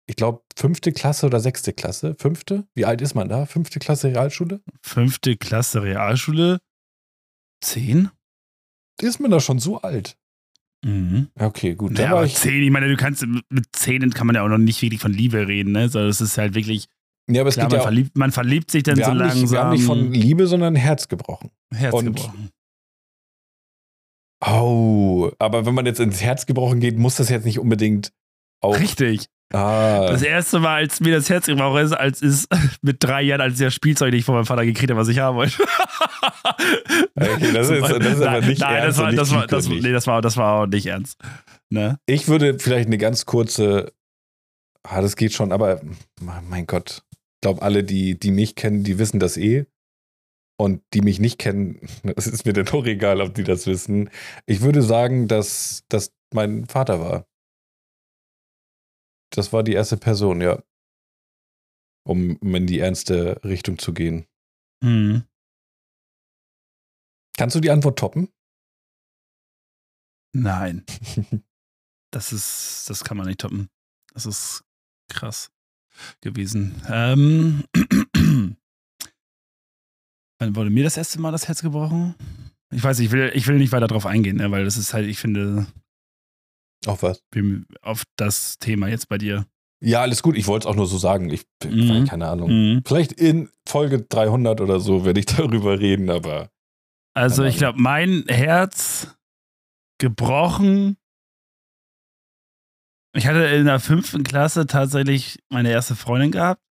Ich 0.06 0.16
glaube, 0.16 0.42
fünfte 0.56 0.92
Klasse 0.92 1.26
oder 1.26 1.40
sechste 1.40 1.74
Klasse. 1.74 2.16
Fünfte? 2.18 2.66
Wie 2.74 2.86
alt 2.86 3.02
ist 3.02 3.14
man 3.14 3.28
da? 3.28 3.44
Fünfte 3.44 3.78
Klasse 3.78 4.08
Realschule? 4.08 4.62
Fünfte 4.82 5.36
Klasse 5.36 5.82
Realschule? 5.82 6.58
Zehn? 7.62 8.10
Ist 9.02 9.20
man 9.20 9.30
da 9.30 9.40
schon 9.40 9.58
so 9.58 9.80
alt. 9.80 10.16
Mhm. 10.84 11.28
Okay, 11.38 11.74
gut. 11.74 11.98
Ja, 11.98 12.12
aber 12.12 12.26
zehn, 12.26 12.62
ich 12.62 12.70
meine, 12.70 12.88
du 12.88 12.96
kannst 12.96 13.24
mit 13.50 13.66
zehn 13.72 14.08
kann 14.10 14.26
man 14.26 14.36
ja 14.36 14.42
auch 14.42 14.48
noch 14.48 14.58
nicht 14.58 14.80
wirklich 14.80 15.00
von 15.00 15.12
Liebe 15.12 15.46
reden, 15.46 15.72
ne? 15.72 15.88
So, 15.88 15.98
das 15.98 16.20
ist 16.20 16.38
halt 16.38 16.54
wirklich. 16.54 16.86
Ja, 17.30 17.42
aber 17.42 17.48
es 17.48 17.54
klar, 17.54 17.66
geht 17.66 17.72
man, 17.72 17.78
ja 17.78 17.82
verliebt, 17.82 18.16
man 18.16 18.32
verliebt 18.32 18.70
sich 18.70 18.82
dann 18.82 18.96
so 18.96 19.12
langsam. 19.12 19.40
Nicht, 19.40 19.52
wir 19.52 19.60
haben 19.60 19.70
nicht 19.72 19.84
von 19.84 20.12
Liebe, 20.12 20.46
sondern 20.46 20.74
Herz 20.74 21.08
gebrochen. 21.08 21.50
Herz 21.72 21.94
Und, 21.94 22.06
gebrochen. 22.06 22.50
Oh, 24.42 25.30
aber 25.38 25.66
wenn 25.66 25.74
man 25.74 25.84
jetzt 25.84 26.00
ins 26.00 26.22
Herz 26.22 26.46
gebrochen 26.46 26.80
geht, 26.80 26.96
muss 26.96 27.16
das 27.16 27.28
jetzt 27.28 27.44
nicht 27.44 27.58
unbedingt 27.58 28.12
auch. 28.62 28.78
Richtig. 28.78 29.28
Ah. 29.52 30.06
Das 30.08 30.22
erste 30.22 30.60
Mal, 30.60 30.76
als 30.76 31.00
mir 31.00 31.12
das 31.12 31.28
Herz 31.28 31.46
gebrochen 31.46 31.84
ist, 31.84 31.92
als 31.92 32.22
ist 32.22 32.48
mit 32.82 33.02
drei 33.02 33.22
Jahren, 33.22 33.40
als 33.40 33.54
ich 33.54 33.66
das 33.66 33.74
Spielzeug 33.74 34.12
nicht 34.12 34.24
von 34.24 34.36
meinem 34.36 34.46
Vater 34.46 34.64
gekriegt 34.64 34.90
habe, 34.90 35.00
was 35.00 35.08
ich 35.08 35.18
haben 35.18 35.36
wollte. 35.36 35.60
okay, 37.16 37.52
das 37.52 37.68
ist, 37.68 37.82
das 37.82 38.14
ist 38.14 38.22
aber 38.22 38.40
nicht 38.46 38.60
nein, 38.60 38.76
ernst. 38.76 38.98
Nein, 38.98 39.16
das 39.16 39.32
war, 39.32 39.46
das, 39.46 39.66
war, 39.66 39.74
das, 39.74 39.82
nee, 39.82 39.92
das 39.92 40.06
war, 40.06 40.22
das 40.22 40.36
war 40.36 40.62
auch 40.62 40.66
nicht 40.66 40.86
ernst. 40.86 41.18
Ne? 41.68 41.98
Ich 42.06 42.28
würde 42.28 42.58
vielleicht 42.60 42.86
eine 42.86 42.98
ganz 42.98 43.26
kurze, 43.26 43.92
ah, 44.84 45.00
das 45.00 45.16
geht 45.16 45.32
schon, 45.32 45.50
aber 45.50 45.80
mein 46.20 46.66
Gott, 46.66 47.02
ich 47.10 47.40
glaube, 47.40 47.62
alle, 47.62 47.82
die, 47.82 48.18
die 48.18 48.30
mich 48.30 48.54
kennen, 48.54 48.84
die 48.84 48.98
wissen 48.98 49.18
das 49.18 49.36
eh. 49.36 49.66
Und 50.56 50.82
die 50.92 51.00
mich 51.00 51.20
nicht 51.20 51.38
kennen, 51.38 51.80
es 52.16 52.26
ist 52.26 52.44
mir 52.44 52.52
dann 52.52 52.68
auch 52.68 52.84
egal, 52.84 53.20
ob 53.20 53.34
die 53.34 53.44
das 53.44 53.66
wissen. 53.66 54.10
Ich 54.46 54.60
würde 54.60 54.82
sagen, 54.82 55.26
dass 55.26 55.84
das 55.88 56.12
mein 56.32 56.66
Vater 56.66 57.00
war. 57.00 57.26
Das 59.30 59.52
war 59.52 59.62
die 59.62 59.72
erste 59.72 59.96
Person, 59.96 60.40
ja. 60.40 60.62
Um, 62.06 62.36
um 62.36 62.54
in 62.54 62.66
die 62.66 62.80
ernste 62.80 63.40
Richtung 63.44 63.78
zu 63.78 63.92
gehen. 63.92 64.26
Mhm. 64.82 65.24
Kannst 67.36 67.56
du 67.56 67.60
die 67.60 67.70
Antwort 67.70 67.98
toppen? 67.98 68.28
Nein. 70.34 70.84
das 72.10 72.32
ist, 72.32 72.88
das 72.88 73.04
kann 73.04 73.16
man 73.16 73.26
nicht 73.26 73.40
toppen. 73.40 73.68
Das 74.12 74.26
ist 74.26 74.64
krass 75.08 75.50
gewesen. 76.20 76.80
Ähm, 76.88 77.64
wann 80.38 80.56
wurde 80.56 80.70
mir 80.70 80.84
das 80.84 80.96
erste 80.96 81.20
Mal 81.20 81.32
das 81.32 81.48
Herz 81.48 81.62
gebrochen? 81.62 82.14
Ich 82.72 82.82
weiß, 82.82 83.00
ich 83.00 83.10
will, 83.10 83.32
ich 83.34 83.46
will 83.46 83.58
nicht 83.58 83.72
weiter 83.72 83.88
drauf 83.88 84.06
eingehen, 84.06 84.36
ne, 84.36 84.50
weil 84.50 84.64
das 84.64 84.76
ist 84.76 84.94
halt, 84.94 85.06
ich 85.06 85.18
finde, 85.18 85.66
Auf 86.86 87.02
was? 87.02 87.22
auf 87.82 88.04
das 88.16 88.58
Thema 88.58 88.88
jetzt 88.88 89.08
bei 89.08 89.18
dir. 89.18 89.46
Ja, 89.82 90.00
alles 90.02 90.22
gut. 90.22 90.36
Ich 90.36 90.46
wollte 90.46 90.66
es 90.66 90.72
auch 90.72 90.76
nur 90.76 90.86
so 90.86 90.98
sagen. 90.98 91.30
Ich 91.30 91.44
Mhm. 91.64 92.04
keine 92.06 92.28
Ahnung. 92.28 92.50
Mhm. 92.50 92.82
Vielleicht 92.86 93.12
in 93.12 93.50
Folge 93.66 94.02
300 94.02 94.60
oder 94.60 94.78
so 94.80 95.04
werde 95.04 95.20
ich 95.20 95.26
darüber 95.26 95.78
reden, 95.78 96.10
aber 96.10 96.50
Also 97.14 97.44
ich 97.44 97.56
glaube, 97.58 97.80
mein 97.80 98.24
Herz 98.28 99.14
gebrochen. 99.98 100.96
Ich 103.14 103.26
hatte 103.26 103.40
in 103.40 103.66
der 103.66 103.80
fünften 103.80 104.22
Klasse 104.22 104.66
tatsächlich 104.66 105.40
meine 105.50 105.70
erste 105.70 105.96
Freundin 105.96 106.30
gehabt. 106.32 106.62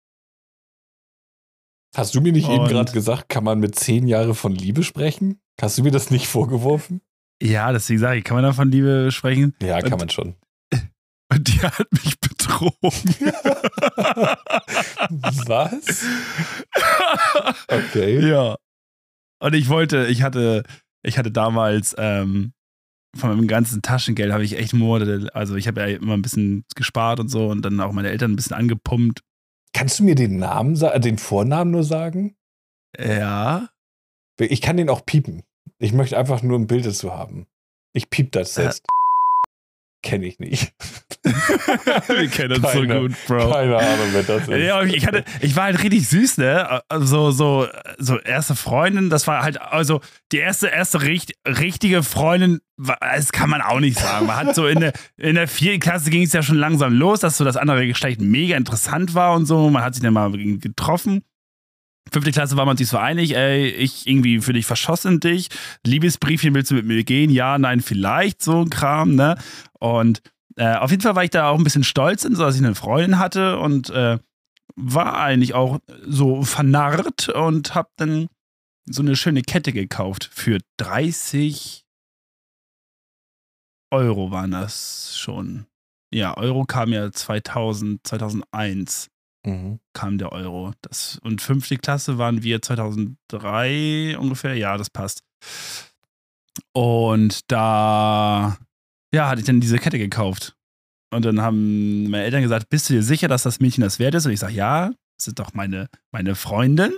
hast 1.96 2.14
du 2.14 2.20
mir 2.20 2.32
nicht 2.32 2.48
eben 2.48 2.60
Und- 2.60 2.68
gerade 2.68 2.92
gesagt, 2.92 3.28
kann 3.28 3.42
man 3.44 3.58
mit 3.58 3.74
zehn 3.74 4.06
Jahren 4.06 4.34
von 4.34 4.54
Liebe 4.54 4.82
sprechen? 4.84 5.40
Hast 5.60 5.76
du 5.78 5.82
mir 5.82 5.90
das 5.90 6.10
nicht 6.10 6.28
vorgeworfen? 6.28 7.00
Ja, 7.42 7.72
deswegen 7.72 8.00
sage 8.00 8.18
ich, 8.18 8.24
kann 8.24 8.34
man 8.36 8.44
da 8.44 8.52
von 8.52 8.70
Liebe 8.70 9.10
sprechen? 9.12 9.54
Ja, 9.62 9.80
kann 9.80 9.92
Und- 9.92 9.98
man 10.00 10.08
schon. 10.10 10.34
Und 11.32 11.46
die 11.48 11.60
hat 11.60 11.86
mich 11.92 12.18
betrogen. 12.20 12.72
Was? 15.46 16.04
Okay. 17.68 18.28
Ja. 18.28 18.56
Und 19.40 19.54
ich 19.54 19.68
wollte, 19.68 20.06
ich 20.06 20.22
hatte, 20.22 20.64
ich 21.04 21.18
hatte 21.18 21.30
damals 21.30 21.94
ähm, 21.98 22.52
von 23.16 23.30
meinem 23.30 23.46
ganzen 23.48 23.82
Taschengeld 23.82 24.32
habe 24.32 24.44
ich 24.44 24.56
echt 24.58 24.74
Morde. 24.74 25.28
Also 25.34 25.56
ich 25.56 25.68
habe 25.68 25.80
ja 25.80 25.86
immer 25.96 26.14
ein 26.14 26.22
bisschen 26.22 26.64
gespart 26.74 27.20
und 27.20 27.28
so 27.28 27.48
und 27.48 27.62
dann 27.62 27.80
auch 27.80 27.92
meine 27.92 28.10
Eltern 28.10 28.32
ein 28.32 28.36
bisschen 28.36 28.56
angepumpt. 28.56 29.20
Kannst 29.72 29.98
du 29.98 30.04
mir 30.04 30.14
den 30.14 30.38
Namen, 30.38 30.80
äh, 30.80 30.98
den 30.98 31.18
Vornamen 31.18 31.70
nur 31.70 31.84
sagen? 31.84 32.36
Ja. 32.98 33.68
Ich 34.40 34.60
kann 34.62 34.76
den 34.76 34.88
auch 34.88 35.04
piepen. 35.04 35.42
Ich 35.78 35.92
möchte 35.92 36.18
einfach 36.18 36.42
nur 36.42 36.58
ein 36.58 36.66
Bild 36.66 36.86
dazu 36.86 37.12
haben. 37.12 37.46
Ich 37.92 38.10
piep 38.10 38.32
das 38.32 38.56
Äh. 38.58 38.64
jetzt. 38.64 38.86
Kenne 40.00 40.26
ich 40.26 40.38
nicht. 40.38 40.72
Wir 41.24 42.28
kennen 42.28 42.62
uns 42.64 42.72
so 42.72 42.82
gut, 42.82 43.12
Bro. 43.26 43.50
Keine 43.50 43.76
Ahnung, 43.78 44.08
wer 44.12 44.22
das 44.22 44.42
ist. 44.42 44.48
Ja, 44.48 44.80
ich, 44.84 45.04
hatte, 45.04 45.24
ich 45.40 45.56
war 45.56 45.64
halt 45.64 45.82
richtig 45.82 46.08
süß, 46.08 46.38
ne? 46.38 46.80
Also, 46.88 47.32
so, 47.32 47.66
so 47.98 48.16
erste 48.20 48.54
Freundin, 48.54 49.10
das 49.10 49.26
war 49.26 49.42
halt, 49.42 49.60
also 49.60 50.00
die 50.30 50.38
erste, 50.38 50.68
erste 50.68 51.02
richt, 51.02 51.32
richtige 51.46 52.04
Freundin, 52.04 52.60
das 52.76 53.32
kann 53.32 53.50
man 53.50 53.60
auch 53.60 53.80
nicht 53.80 53.98
sagen. 53.98 54.26
Man 54.26 54.36
hat 54.36 54.54
so 54.54 54.68
in 54.68 54.78
der, 54.78 54.92
in 55.16 55.34
der 55.34 55.48
vierten 55.48 55.80
Klasse 55.80 56.10
ging 56.10 56.22
es 56.22 56.32
ja 56.32 56.42
schon 56.44 56.58
langsam 56.58 56.94
los, 56.94 57.18
dass 57.18 57.36
so 57.36 57.44
das 57.44 57.56
andere 57.56 57.84
Geschlecht 57.88 58.20
mega 58.20 58.56
interessant 58.56 59.14
war 59.14 59.34
und 59.34 59.46
so. 59.46 59.68
Man 59.68 59.82
hat 59.82 59.94
sich 59.94 60.02
dann 60.04 60.14
mal 60.14 60.30
getroffen. 60.30 61.24
Fünfte 62.12 62.32
Klasse 62.32 62.56
war 62.56 62.66
man 62.66 62.76
sich 62.76 62.88
so 62.88 62.98
einig, 62.98 63.36
ey, 63.36 63.68
ich 63.68 64.06
irgendwie 64.06 64.40
für 64.40 64.52
dich 64.52 64.66
verschossen 64.66 65.14
in 65.14 65.20
dich. 65.20 65.48
Liebesbriefchen 65.86 66.54
willst 66.54 66.70
du 66.70 66.74
mit 66.74 66.86
mir 66.86 67.04
gehen? 67.04 67.30
Ja, 67.30 67.58
nein, 67.58 67.80
vielleicht, 67.80 68.42
so 68.42 68.60
ein 68.62 68.70
Kram, 68.70 69.14
ne? 69.14 69.36
Und 69.78 70.22
äh, 70.56 70.74
auf 70.76 70.90
jeden 70.90 71.02
Fall 71.02 71.16
war 71.16 71.24
ich 71.24 71.30
da 71.30 71.48
auch 71.48 71.58
ein 71.58 71.64
bisschen 71.64 71.84
stolz, 71.84 72.22
so 72.22 72.28
dass 72.30 72.56
ich 72.56 72.64
eine 72.64 72.74
Freundin 72.74 73.18
hatte 73.18 73.58
und 73.58 73.90
äh, 73.90 74.18
war 74.76 75.18
eigentlich 75.18 75.54
auch 75.54 75.78
so 76.06 76.42
vernarrt 76.42 77.28
und 77.28 77.74
hab 77.74 77.90
dann 77.96 78.28
so 78.86 79.02
eine 79.02 79.16
schöne 79.16 79.42
Kette 79.42 79.72
gekauft 79.72 80.30
für 80.32 80.58
30 80.78 81.84
Euro 83.90 84.30
waren 84.30 84.50
das 84.50 85.16
schon. 85.16 85.66
Ja, 86.12 86.36
Euro 86.36 86.64
kam 86.64 86.92
ja 86.92 87.10
2000, 87.10 88.06
2001 88.06 89.10
Mhm. 89.44 89.80
kam 89.92 90.18
der 90.18 90.32
Euro. 90.32 90.72
Das, 90.82 91.18
und 91.22 91.40
fünfte 91.40 91.76
Klasse 91.76 92.18
waren 92.18 92.42
wir 92.42 92.60
2003 92.60 94.16
ungefähr. 94.18 94.54
Ja, 94.54 94.76
das 94.76 94.90
passt. 94.90 95.22
Und 96.72 97.50
da, 97.50 98.56
ja, 99.14 99.28
hatte 99.28 99.40
ich 99.40 99.46
dann 99.46 99.60
diese 99.60 99.78
Kette 99.78 99.98
gekauft. 99.98 100.54
Und 101.10 101.24
dann 101.24 101.40
haben 101.40 102.10
meine 102.10 102.24
Eltern 102.24 102.42
gesagt, 102.42 102.68
bist 102.68 102.90
du 102.90 102.94
dir 102.94 103.02
sicher, 103.02 103.28
dass 103.28 103.42
das 103.42 103.60
Mädchen 103.60 103.82
das 103.82 103.98
wert 103.98 104.14
ist? 104.14 104.26
Und 104.26 104.32
ich 104.32 104.40
sage, 104.40 104.54
ja, 104.54 104.90
das 105.18 105.28
ist 105.28 105.38
doch 105.38 105.54
meine, 105.54 105.88
meine 106.12 106.34
Freundin. 106.34 106.92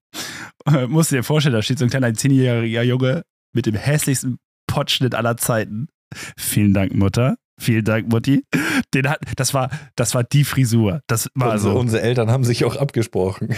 Musst 0.88 1.10
du 1.10 1.16
dir 1.16 1.24
vorstellen, 1.24 1.54
da 1.54 1.62
steht 1.62 1.78
so 1.78 1.84
ein 1.84 1.90
kleiner 1.90 2.14
zehnjähriger 2.14 2.82
Junge 2.82 3.24
mit 3.52 3.66
dem 3.66 3.74
hässlichsten 3.74 4.38
Potschnitt 4.66 5.14
aller 5.14 5.36
Zeiten. 5.36 5.88
Vielen 6.36 6.72
Dank, 6.72 6.94
Mutter. 6.94 7.36
Vielen 7.58 7.84
Dank, 7.84 8.08
Mutti. 8.08 8.44
Den 8.92 9.08
hat, 9.08 9.20
das 9.36 9.54
war, 9.54 9.70
das 9.94 10.14
war 10.14 10.24
die 10.24 10.44
Frisur. 10.44 11.00
Das 11.06 11.30
war 11.34 11.52
unsere, 11.52 11.72
so. 11.72 11.78
unsere 11.78 12.02
Eltern 12.02 12.30
haben 12.30 12.44
sich 12.44 12.64
auch 12.64 12.76
abgesprochen. 12.76 13.54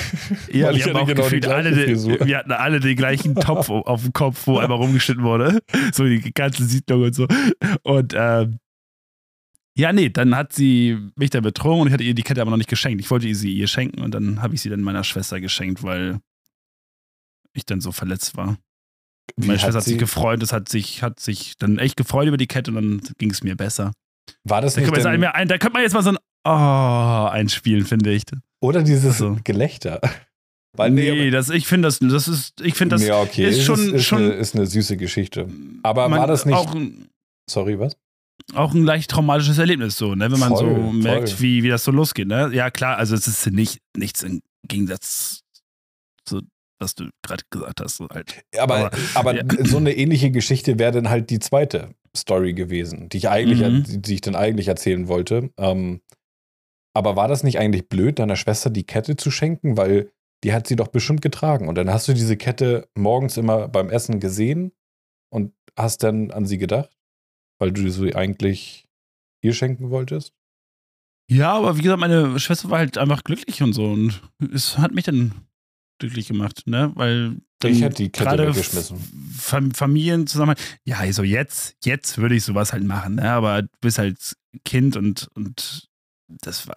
Ja, 0.53 0.75
wir 0.75 0.85
haben 0.85 0.97
auch 0.97 1.07
genau 1.07 1.23
gefühlt 1.23 1.47
alle, 1.47 1.73
den, 1.73 2.27
wir 2.27 2.39
hatten 2.39 2.53
alle 2.53 2.81
den 2.81 2.97
gleichen 2.97 3.35
Topf 3.35 3.71
auf 3.71 4.03
dem 4.03 4.13
Kopf, 4.13 4.47
wo 4.47 4.59
einmal 4.59 4.79
rumgeschnitten 4.79 5.25
wurde. 5.25 5.61
So 5.93 6.05
die 6.05 6.33
ganze 6.33 6.65
Siedlung 6.65 7.03
und 7.05 7.15
so. 7.15 7.27
Und 7.83 8.15
ähm, 8.17 8.59
ja, 9.79 9.93
nee, 9.93 10.09
dann 10.09 10.35
hat 10.35 10.53
sie 10.53 10.97
mich 11.17 11.31
da 11.31 11.41
betrogen 11.41 11.83
und 11.83 11.87
ich 11.89 11.93
hatte 11.93 12.05
ihr 12.05 12.15
die 12.15 12.23
Kette 12.23 12.41
aber 12.41 12.51
noch 12.51 12.57
nicht 12.57 12.71
geschenkt. 12.71 13.01
Ich 13.01 13.11
wollte 13.11 13.33
sie 13.35 13.53
ihr 13.53 13.67
schenken 13.67 14.01
und 14.01 14.15
dann 14.15 14.43
habe 14.43 14.55
ich 14.55 14.63
sie 14.63 14.71
dann 14.71 14.81
meiner 14.81 15.05
Schwester 15.05 15.41
geschenkt, 15.41 15.83
weil 15.83 16.21
ich 17.53 17.67
dann 17.67 17.81
so 17.81 17.93
verletzt 17.93 18.37
war. 18.37 18.57
Wie 19.37 19.47
Meine 19.49 19.59
Schwester 19.59 19.79
hat 19.79 19.85
sich 19.85 19.99
gefreut, 19.99 20.41
das 20.43 20.53
hat 20.53 20.69
sich, 20.69 21.03
hat 21.03 21.21
sich 21.21 21.57
dann 21.59 21.79
echt 21.79 21.97
gefreut 21.97 22.27
über 22.29 22.37
die 22.37 22.47
Kette 22.47 22.71
und 22.71 22.77
dann 22.77 23.01
ging 23.19 23.31
es 23.31 23.43
mir 23.43 23.57
besser. 23.57 23.93
War 24.45 24.61
das 24.61 24.75
Da 24.75 24.81
nicht 24.81 24.95
denn, 24.95 25.25
ein, 25.25 25.49
da 25.49 25.59
könnte 25.59 25.75
man 25.75 25.83
jetzt 25.83 25.93
mal 25.95 26.03
so 26.03 26.11
ein 26.11 26.19
Oh 26.49 27.29
einspielen, 27.29 27.85
finde 27.85 28.13
ich. 28.13 28.23
oder 28.61 28.83
dieses 28.83 29.07
Also. 29.21 29.37
Gelächter? 29.45 30.01
Weil, 30.77 30.91
nee, 30.91 31.31
das, 31.31 31.49
ich 31.51 31.67
finde 31.67 31.89
das, 31.89 31.99
das 32.01 32.29
ist, 32.29 32.61
ich 32.61 32.75
finde 32.75 32.97
das 32.97 33.03
ja, 33.03 33.19
okay, 33.21 33.49
ist 33.49 33.59
ist, 33.59 33.65
schon- 33.65 33.95
ist, 33.95 34.05
schon- 34.05 34.19
eine, 34.25 34.33
ist 34.35 34.55
eine 34.55 34.67
süße 34.67 34.97
Geschichte. 34.99 35.49
Aber 35.83 36.09
man- 36.09 36.21
war 36.21 36.27
das 36.27 36.45
nicht- 36.45 36.55
Auch, 36.55 36.77
Sorry, 37.49 37.79
was? 37.79 37.97
auch 38.55 38.75
ein 38.75 38.85
leicht 38.85 39.11
traumatisches 39.11 39.57
Erlebnis, 39.59 39.97
so, 39.97 40.15
ne? 40.15 40.31
wenn 40.31 40.39
man 40.39 40.51
Voll, 40.51 40.59
so 40.59 40.75
voll. 40.75 40.93
merkt, 40.93 41.41
wie, 41.41 41.63
wie 41.63 41.69
das 41.69 41.83
so 41.83 41.91
losgeht. 41.91 42.29
Ne? 42.29 42.51
Ja, 42.53 42.71
klar, 42.71 42.97
also 42.99 43.15
es 43.15 43.27
ist 43.27 43.47
nicht, 43.51 43.81
nichts 43.97 44.23
im 44.23 44.43
Gegensatz 44.69 45.41
zu, 46.27 46.43
was 46.79 46.95
du 46.95 47.09
gerade 47.23 47.45
gesagt 47.51 47.81
hast. 47.81 48.01
Halt. 48.01 48.45
Aber, 48.59 48.77
Aber- 48.77 48.91
aber 49.15 49.35
ja. 49.37 49.65
so 49.65 49.77
eine 49.79 49.97
ähnliche 49.97 50.31
Geschichte 50.31 50.79
wäre 50.79 50.93
dann 50.93 51.09
halt 51.09 51.31
die 51.31 51.39
zweite 51.39 51.95
Story 52.17 52.53
gewesen, 52.55 53.09
die 53.09 53.19
ich 53.19 53.29
eigentlich, 53.29 53.61
Mhm. 53.61 53.85
die, 53.85 54.03
die 54.03 54.15
ich 54.15 54.21
dann 54.21 54.37
eigentlich 54.37 54.69
erzählen 54.69 55.09
wollte. 55.09 55.51
Ähm, 55.59 56.01
aber 56.95 57.15
war 57.17 57.29
das 57.29 57.43
nicht 57.43 57.59
eigentlich 57.59 57.89
blöd, 57.89 58.19
deiner 58.19 58.37
Schwester 58.37 58.71
die 58.71 58.85
Kette 58.85 59.17
zu 59.17 59.31
schenken? 59.31 59.77
Weil 59.77 60.13
die 60.45 60.53
hat 60.53 60.67
sie 60.67 60.77
doch 60.77 60.89
bestimmt 60.89 61.23
getragen. 61.23 61.69
Und 61.69 61.75
dann 61.77 61.91
hast 61.91 62.09
du 62.09 62.15
diese 62.15 62.37
Kette 62.37 62.89
morgens 62.97 63.37
immer 63.37 63.69
beim 63.69 63.91
Essen 63.91 64.21
gesehen 64.21 64.73
und 65.31 65.53
hast 65.79 66.03
dann 66.03 66.31
an 66.31 66.47
sie 66.47 66.59
gedacht, 66.59 66.91
weil 67.59 67.73
du 67.73 67.91
sie 67.91 68.15
eigentlich 68.15 68.87
ihr 69.43 69.53
schenken 69.55 69.91
wolltest? 69.91 70.33
Ja, 71.31 71.55
aber 71.55 71.77
wie 71.77 71.83
gesagt, 71.83 72.01
meine 72.01 72.39
Schwester 72.39 72.71
war 72.71 72.79
halt 72.79 72.97
einfach 72.99 73.25
glücklich 73.25 73.63
und 73.63 73.73
so 73.73 73.85
und 73.91 74.23
es 74.55 74.79
hat 74.79 74.93
mich 74.93 75.05
dann 75.05 75.33
glücklich 75.99 76.29
gemacht, 76.29 76.63
ne? 76.67 76.93
Weil 76.95 77.37
Ich 77.65 77.81
hätte 77.81 77.97
die 77.97 78.11
Kette 78.11 78.49
weggeschmissen. 78.49 78.99
Fam 79.37 79.71
Familien 79.73 80.27
zusammen. 80.27 80.57
Ja, 80.85 80.99
also 80.99 81.23
jetzt, 81.23 81.77
jetzt 81.85 82.19
würde 82.19 82.35
ich 82.37 82.45
sowas 82.45 82.73
halt 82.73 82.85
machen, 82.85 83.17
ne? 83.17 83.31
Aber 83.33 83.63
du 83.63 83.69
bist 83.81 83.99
halt 83.99 84.19
Kind 84.65 84.97
und, 84.97 85.29
und 85.35 85.89
das 86.43 86.67
war, 86.67 86.75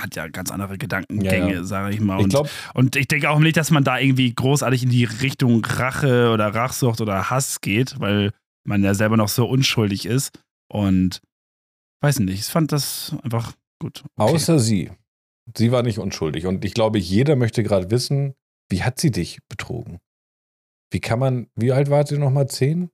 hat 0.00 0.14
ja 0.14 0.28
ganz 0.28 0.50
andere 0.50 0.78
Gedankengänge, 0.78 1.48
Ja, 1.50 1.54
ja. 1.58 1.64
sage 1.64 1.94
ich 1.94 2.00
mal. 2.00 2.18
Ich 2.18 2.24
Und, 2.24 2.30
glaube, 2.30 2.48
und 2.74 2.96
ich 2.96 3.08
denke 3.08 3.30
auch 3.30 3.40
nicht, 3.40 3.56
dass 3.56 3.70
man 3.70 3.82
da 3.84 3.98
irgendwie 3.98 4.32
großartig 4.32 4.84
in 4.84 4.90
die 4.90 5.04
Richtung 5.04 5.64
Rache 5.64 6.30
oder 6.32 6.54
Rachsucht 6.54 7.00
oder 7.00 7.28
Hass 7.30 7.60
geht, 7.60 7.98
weil 7.98 8.30
man 8.64 8.82
ja 8.84 8.94
selber 8.94 9.16
noch 9.16 9.28
so 9.28 9.46
unschuldig 9.46 10.06
ist. 10.06 10.30
Und 10.68 11.20
weiß 12.02 12.20
nicht, 12.20 12.38
ich 12.38 12.44
fand 12.44 12.70
das 12.72 13.16
einfach 13.22 13.52
gut. 13.80 14.04
Okay. 14.16 14.32
außer 14.34 14.58
sie. 14.58 14.90
Sie 15.56 15.72
war 15.72 15.82
nicht 15.82 15.98
unschuldig. 15.98 16.46
Und 16.46 16.64
ich 16.64 16.72
glaube, 16.72 16.98
jeder 16.98 17.36
möchte 17.36 17.62
gerade 17.62 17.90
wissen, 17.90 18.34
wie 18.70 18.82
hat 18.82 19.00
sie 19.00 19.10
dich 19.10 19.38
betrogen? 19.48 20.00
Wie 20.90 21.00
kann 21.00 21.18
man, 21.18 21.48
wie 21.54 21.72
alt 21.72 21.90
war 21.90 22.06
sie 22.06 22.18
nochmal? 22.18 22.48
Zehn? 22.48 22.90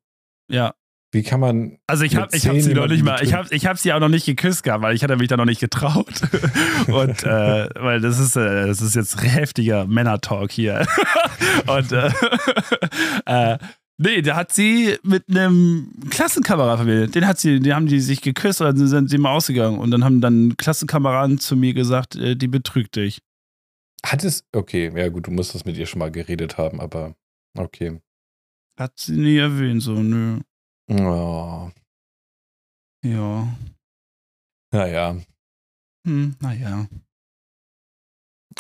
ja, 0.51 0.75
Wie 1.13 1.23
kann 1.23 1.41
man. 1.41 1.79
Also 1.87 2.05
ich 2.05 2.17
habe 2.17 2.35
ich 2.37 2.47
hab 2.47 2.57
sie 2.61 2.73
noch 2.75 2.87
nicht 2.87 3.03
mal, 3.05 3.23
ich 3.23 3.35
habe 3.35 3.49
ich 3.55 3.67
hab 3.67 3.79
sie 3.79 3.93
auch 3.93 4.01
noch 4.01 4.09
nicht 4.09 4.27
geküsst 4.27 4.63
gehabt, 4.63 4.83
weil 4.83 4.95
ich 4.95 5.03
hatte 5.03 5.17
mich 5.17 5.29
da 5.29 5.37
noch 5.37 5.45
nicht 5.45 5.61
getraut. 5.61 6.23
Und 6.87 7.25
äh, 7.25 7.69
weil 7.75 8.01
das 8.01 8.19
ist, 8.19 8.37
äh, 8.37 8.67
das 8.67 8.81
ist 8.81 8.95
jetzt 8.95 9.23
heftiger 9.23 9.87
Männer-Talk 9.87 10.51
hier. 10.53 10.87
Und 11.67 11.93
äh, 11.93 12.11
äh, 13.55 13.59
nee, 13.99 14.23
da 14.23 14.37
hat 14.37 14.53
sie 14.53 14.97
mit 15.03 15.25
einem 15.29 15.93
Klassenkamerad 16.11 16.79
von 16.79 16.87
mir, 16.87 17.07
den 17.09 17.27
hat 17.27 17.39
sie, 17.39 17.61
den 17.61 17.75
haben 17.75 17.87
die 17.87 18.01
sich 18.01 18.23
geküsst 18.23 18.61
oder 18.61 18.77
sind 18.77 19.11
sie 19.11 19.19
mal 19.19 19.33
ausgegangen. 19.33 19.79
Und 19.79 19.91
dann 19.91 20.05
haben 20.05 20.21
dann 20.21 20.57
Klassenkameraden 20.57 21.39
zu 21.39 21.57
mir 21.57 21.75
gesagt, 21.75 22.17
äh, 22.17 22.37
die 22.37 22.49
betrügt 22.49 22.97
dich. 22.97 23.21
Hat 24.05 24.25
es. 24.25 24.45
Okay, 24.53 24.91
ja 24.95 25.09
gut, 25.09 25.27
du 25.27 25.31
musst 25.31 25.55
das 25.55 25.65
mit 25.65 25.77
ihr 25.77 25.87
schon 25.87 25.99
mal 25.99 26.11
geredet 26.11 26.59
haben, 26.59 26.81
aber 26.81 27.15
okay. 27.57 28.01
Hat 28.79 28.99
sie 28.99 29.13
nie 29.17 29.37
erwähnt, 29.37 29.83
so, 29.83 29.95
nö. 30.03 30.41
Oh, 30.91 31.71
Ja. 33.05 33.57
naja. 34.73 35.17
Hm, 36.07 36.35
naja. 36.41 36.89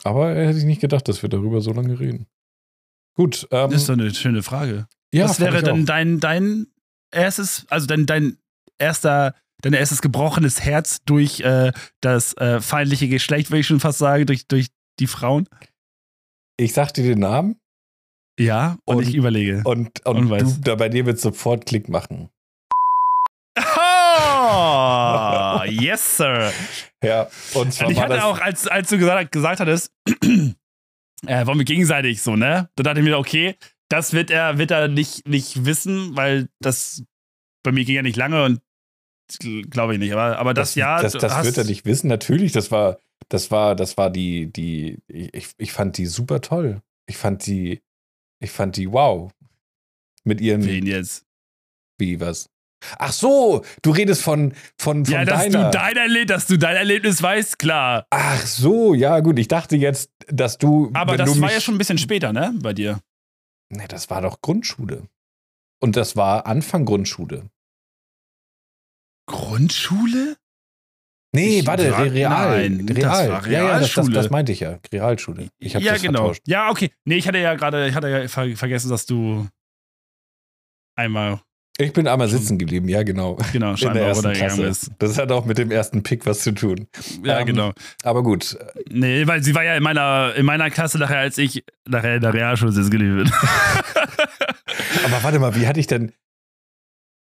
Aber 0.05 0.35
hätte 0.35 0.59
ich 0.59 0.65
nicht 0.65 0.81
gedacht, 0.81 1.09
dass 1.09 1.23
wir 1.23 1.29
darüber 1.29 1.61
so 1.61 1.73
lange 1.73 1.99
reden. 1.99 2.27
Gut, 3.17 3.49
ähm, 3.51 3.71
Das 3.71 3.83
ist 3.83 3.89
doch 3.89 3.95
eine 3.95 4.15
schöne 4.15 4.43
Frage. 4.43 4.87
Ja, 5.13 5.25
Was 5.29 5.41
wäre 5.41 5.63
denn 5.63 5.87
dein, 5.87 6.21
dein 6.21 6.67
erstes, 7.11 7.67
also 7.69 7.87
dein, 7.87 8.07
dein 8.07 8.39
erster, 8.79 9.35
dein 9.63 9.73
erstes 9.73 10.01
gebrochenes 10.01 10.61
Herz 10.61 11.03
durch 11.05 11.41
äh, 11.41 11.73
das 12.01 12.37
äh, 12.37 12.61
feindliche 12.61 13.09
Geschlecht, 13.09 13.51
würde 13.51 13.61
ich 13.61 13.67
schon 13.67 13.81
fast 13.81 13.99
sagen, 13.99 14.27
durch, 14.27 14.47
durch 14.47 14.69
die 15.01 15.07
Frauen? 15.07 15.49
Ich 16.57 16.73
sag 16.75 16.93
dir 16.95 17.05
den 17.05 17.19
Namen 17.21 17.61
Ja, 18.39 18.77
und, 18.85 18.99
Und- 18.99 19.09
ich 19.09 19.15
überlege. 19.15 19.63
und, 19.65 20.05
und, 20.07 20.31
Und 20.31 20.41
du, 20.41 20.61
da 20.63 20.75
bei 20.77 20.89
dir 20.89 21.07
wird 21.07 21.19
sofort 21.19 21.67
Klick 21.67 21.89
machen. 21.89 22.31
Oh, 23.59 25.63
yes, 25.67 26.17
sir. 26.19 26.53
Ja, 27.03 27.29
und 27.55 27.73
zwar 27.73 27.87
Und 27.89 27.93
ich 27.93 28.01
hatte 28.01 28.25
auch, 28.25 28.41
als, 28.41 28.67
als 28.69 28.89
du 28.89 28.99
gesagt, 28.99 29.33
gesagt 29.33 29.61
hattest, 29.61 29.93
äh, 31.27 31.47
wollen 31.47 31.59
wir 31.59 31.65
gegenseitig 31.65 32.23
so, 32.23 32.37
ne? 32.37 32.69
Da 32.77 32.83
dachte 32.83 33.01
ich 33.01 33.05
mir, 33.05 33.19
okay, 33.19 33.57
das 33.89 34.13
wird 34.13 34.31
er, 34.31 34.59
wird 34.59 34.71
er 34.71 34.89
nicht, 34.89 35.27
nicht 35.27 35.65
wissen, 35.65 36.17
weil 36.17 36.49
das 36.61 37.03
bei 37.63 37.73
mir 37.73 37.85
ging 37.85 37.97
ja 37.97 38.03
nicht 38.03 38.17
lange 38.17 38.45
und 38.45 38.61
glaube 39.39 39.95
ich 39.95 39.99
nicht. 39.99 40.13
Aber, 40.13 40.39
aber 40.39 40.55
das, 40.55 40.75
Jahr. 40.75 41.03
Das, 41.03 41.13
du 41.13 41.19
das 41.19 41.35
hast- 41.35 41.45
wird 41.47 41.59
er 41.59 41.65
nicht 41.65 41.85
wissen. 41.85 42.09
Natürlich, 42.09 42.53
das 42.53 42.71
war, 42.71 42.99
das 43.29 43.51
war, 43.51 43.75
das 43.77 43.97
war 43.97 44.11
die, 44.11 44.53
die, 44.53 44.99
ich, 45.09 45.51
ich 45.59 45.73
fand 45.73 45.97
die 45.99 46.07
super 46.07 46.41
toll. 46.41 46.81
Ich 47.07 47.17
fand 47.17 47.47
die, 47.47 47.81
ich 48.41 48.51
fand 48.51 48.77
die 48.77 48.91
wow. 48.93 49.31
Mit 50.25 50.41
ihren, 50.41 50.65
Wen 50.65 50.87
jetzt? 50.87 51.25
wie, 51.99 52.21
was? 52.21 52.49
Ach 52.99 53.13
so, 53.13 53.63
du 53.83 53.91
redest 53.91 54.23
von, 54.23 54.55
von, 54.79 55.05
von 55.05 55.13
Ja, 55.15 55.25
dass 55.27 55.43
deiner. 55.43 55.65
du, 55.71 55.71
dein 55.79 55.97
Erleb 55.99 56.29
dass 56.29 56.47
du 56.47 56.57
dein 56.57 56.77
Erlebnis 56.77 57.23
weißt, 57.23 57.59
klar. 57.59 58.07
Ach 58.11 58.47
so, 58.47 58.95
ja 58.95 59.21
gut. 59.21 59.39
Ich 59.39 59.49
dachte 59.49 59.77
jetzt, 59.77 60.11
dass 60.29 60.57
du. 60.57 60.91
Aber 60.95 61.19
das 61.19 61.31
du 61.31 61.41
war 61.43 61.53
ja 61.53 61.61
schon 61.61 61.75
ein 61.75 61.79
bisschen 61.79 61.99
später, 61.99 62.33
ne? 62.33 62.55
Bei 62.63 62.73
dir. 62.73 63.01
Nee, 63.69 63.87
das 63.87 64.09
war 64.09 64.23
doch 64.23 64.41
Grundschule. 64.41 65.03
Und 65.83 65.97
das 65.97 66.17
war 66.17 66.47
Anfang 66.47 66.87
Grundschule. 66.87 67.51
Grundschule? 69.51 70.37
Nee, 71.33 71.61
Ich 71.61 71.67
warte, 71.67 71.91
war- 71.93 72.05
Re- 72.05 72.13
Real. 72.13 72.69
nein, 72.69 72.87
das 72.87 72.97
Real. 72.97 73.29
war 73.31 73.47
ja, 73.47 73.53
ja, 73.53 73.79
das, 73.79 73.81
das, 73.83 73.97
Realschule. 73.97 74.15
das 74.15 74.31
meinte 74.31 74.53
ich 74.53 74.61
ja. 74.61 74.79
Realschule. 74.93 75.49
Ich 75.59 75.75
habe 75.75 75.85
ja, 75.85 75.93
das 75.93 76.03
genau. 76.03 76.19
vertauscht. 76.21 76.43
Ja, 76.47 76.71
okay. 76.71 76.91
Nee, 77.05 77.17
ich 77.17 77.29
hatte 77.29 77.39
ja 77.39 77.55
gerade, 77.55 77.87
ich 77.89 77.95
hatte 77.95 78.09
ja 78.09 78.27
ver 78.29 78.57
vergessen, 78.57 78.91
dass 78.91 79.07
du 79.07 79.47
einmal, 80.97 81.41
Ich 81.79 81.93
bin 81.93 82.09
einmal 82.09 82.29
sitzen 82.29 82.59
geblieben, 82.59 82.89
ja, 82.89 83.03
genau. 83.05 83.37
genau, 83.53 83.71
In 83.71 83.75
der 83.75 83.77
scheinbar 83.77 84.03
ersten 84.03 84.27
runtergegangen 84.27 84.65
Klasse. 84.65 84.87
bist. 84.89 84.93
Das 84.99 85.19
hat 85.19 85.31
auch 85.33 85.45
mit 85.45 85.57
dem 85.59 85.71
ersten 85.71 86.03
Pick 86.03 86.27
was 86.27 86.41
zu 86.41 86.53
tun. 86.53 86.89
Ja, 87.23 87.39
Ähm, 87.41 87.47
genau. 87.47 87.73
Aber 88.03 88.23
gut, 88.25 88.59
Nee, 88.91 89.25
weil 89.29 89.43
sie 89.43 89.55
war 89.55 89.63
ja 89.65 89.77
in 89.77 89.83
meiner, 89.85 90.35
in 90.37 90.45
meiner 90.45 90.69
Klasse 90.71 90.99
nachher, 90.99 91.19
als 91.21 91.39
ich 91.39 91.65
nachher 91.89 92.17
in 92.17 92.23
der 92.23 92.35
Realschule 92.35 92.73
sitzen 92.73 92.91
geblieben 92.91 93.19
bin. 93.25 93.33
aber 95.05 95.23
warte 95.23 95.39
mal, 95.39 95.55
wie 95.55 95.67
hatte 95.69 95.81
ich 95.81 95.87
denn. 95.87 96.13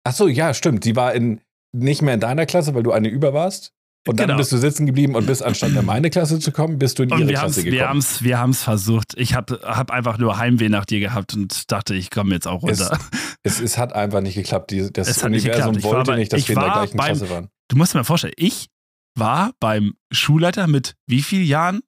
Ach 0.06 0.12
so, 0.12 0.28
ja, 0.28 0.52
stimmt. 0.52 0.84
Die 0.84 0.96
war 0.96 1.14
in, 1.14 1.40
nicht 1.74 2.02
mehr 2.02 2.14
in 2.14 2.20
deiner 2.20 2.46
Klasse, 2.46 2.74
weil 2.74 2.82
du 2.82 2.92
eine 2.92 3.08
über 3.08 3.32
warst. 3.34 3.72
Und 4.06 4.20
dann 4.20 4.26
Genau. 4.26 4.36
bist 4.38 4.52
du 4.52 4.58
sitzen 4.58 4.84
geblieben 4.84 5.14
und 5.14 5.24
bist 5.26 5.42
anstatt 5.42 5.70
in 5.70 5.84
meine 5.86 6.10
Klasse 6.10 6.38
zu 6.38 6.52
kommen, 6.52 6.78
bist 6.78 6.98
du 6.98 7.04
in 7.04 7.12
Und 7.12 7.20
ihre 7.20 7.28
wir 7.30 7.40
haben 7.40 7.46
es 7.48 7.54
Klasse 7.54 7.64
wir 7.64 7.72
gekommen. 7.72 7.88
haben's, 7.88 8.22
wir 8.22 8.38
haben's 8.38 8.62
versucht. 8.62 9.14
Ich 9.16 9.34
habe 9.34 9.60
hab 9.64 9.90
einfach 9.90 10.18
nur 10.18 10.36
Heimweh 10.36 10.68
nach 10.68 10.84
dir 10.84 11.00
gehabt 11.00 11.32
und 11.34 11.72
dachte, 11.72 11.94
ich 11.94 12.10
komme 12.10 12.34
jetzt 12.34 12.46
auch 12.46 12.62
runter. 12.62 12.98
Es, 13.42 13.60
es 13.60 13.78
hat 13.78 13.94
einfach 13.94 14.20
nicht 14.20 14.34
geklappt. 14.34 14.70
Die, 14.70 14.92
das 14.92 15.08
Es 15.08 15.16
nicht 15.24 15.46
Universum 15.46 15.82
war 15.82 15.90
wollte 15.92 16.10
bei- 16.12 16.16
nicht, 16.18 16.32
dass 16.34 16.46
wir 16.48 16.54
in 16.54 16.60
der 16.62 16.70
gleichen 16.72 16.96
beim- 16.98 17.06
Klasse 17.16 17.30
waren. 17.30 17.48
Du 17.68 17.76
musst 17.76 17.94
dir 17.94 17.98
mal 17.98 18.04
vorstellen, 18.04 18.34
ich 18.36 18.68
war 19.16 19.52
beim 19.58 19.94
Schulleiter 20.12 20.66
mit 20.66 20.94
wie 21.06 21.22
vielen 21.22 21.46
Jahren? 21.46 21.80